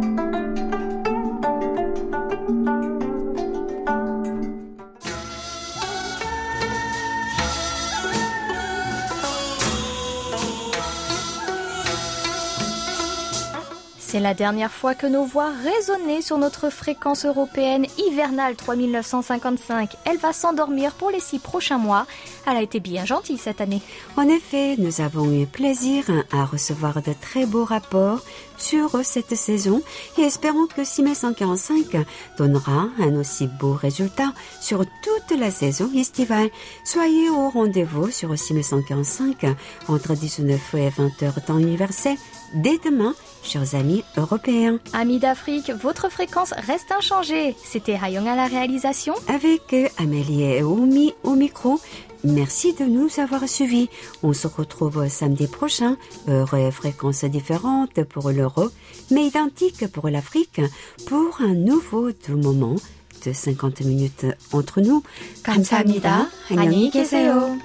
C'est 14.16 14.22
la 14.22 14.34
dernière 14.34 14.72
fois 14.72 14.95
que 14.95 15.07
nos 15.07 15.26
voix 15.26 15.51
résonnaient 15.61 16.22
sur 16.22 16.38
notre 16.38 16.70
fréquence 16.70 17.26
européenne 17.26 17.86
hivernale 17.97 18.55
3955. 18.55 19.93
Elle 20.05 20.20
va 20.20 20.32
s'endormir 20.32 20.93
pour 20.93 21.11
les 21.11 21.20
six 21.20 21.38
prochains 21.38 21.78
mois. 21.78 22.07
Elle 22.47 22.55
a 22.55 22.61
été 22.61 22.80
bien 22.80 23.03
gentille 23.03 23.38
cette 23.38 23.59
année. 23.59 23.82
En 24.16 24.30
effet, 24.30 24.76
nous 24.78 25.01
avons 25.01 25.30
eu 25.34 25.45
plaisir 25.45 26.05
à 26.32 26.45
recevoir 26.45 27.01
de 27.01 27.11
très 27.11 27.45
beaux 27.45 27.66
rapports 27.66 28.22
sur 28.57 29.03
cette 29.03 29.36
saison 29.36 29.82
et 30.18 30.22
espérons 30.22 30.68
que 30.74 30.86
6145 30.86 31.97
donnera 32.38 32.88
un 32.99 33.20
aussi 33.20 33.47
beau 33.47 33.74
résultat 33.74 34.32
sur 34.61 34.86
toute 35.03 35.38
la 35.38 35.51
saison 35.51 35.91
estivale. 35.93 36.51
Soyez 36.86 37.30
au 37.30 37.49
rendez-vous 37.49 38.09
sur 38.11 38.39
6145 38.39 39.45
entre 39.89 40.13
19 40.13 40.76
et 40.76 40.88
20 40.88 41.24
heures 41.24 41.43
temps 41.45 41.59
universel 41.59 42.16
dès 42.53 42.78
demain 42.78 43.13
chers 43.45 43.75
amis 43.75 44.05
européens. 44.16 44.79
Amis 44.93 45.18
d'Afrique, 45.18 45.71
votre 45.71 46.11
fréquence 46.11 46.53
reste 46.66 46.93
inchangée. 46.93 47.55
C'était 47.64 47.99
Hayong 48.01 48.27
à 48.27 48.37
la 48.37 48.47
réalisation. 48.47 49.14
Avec 49.29 49.75
Amélie 49.99 50.43
et 50.43 50.62
Oumi 50.62 51.14
au 51.23 51.35
micro. 51.35 51.81
Merci 52.23 52.75
de 52.75 52.85
nous 52.85 53.09
avoir 53.18 53.49
suivis. 53.49 53.89
On 54.23 54.33
se 54.33 54.47
retrouve 54.47 55.09
samedi 55.09 55.47
prochain, 55.47 55.97
heure 56.29 56.55
et 56.55 56.71
fréquence 56.71 57.25
différentes 57.25 58.05
pour 58.05 58.31
l'euro, 58.31 58.68
mais 59.11 59.25
identiques 59.25 59.87
pour 59.89 60.09
l'Afrique, 60.09 60.61
pour 61.07 61.41
un 61.41 61.55
nouveau 61.55 62.11
doux 62.12 62.37
moment 62.37 62.77
de 63.25 63.33
50 63.33 63.81
minutes 63.83 64.27
entre 64.53 64.81
nous. 64.81 65.03
감사합니다. 65.43 66.29
안녕히 66.51 66.91
계세요. 66.91 67.59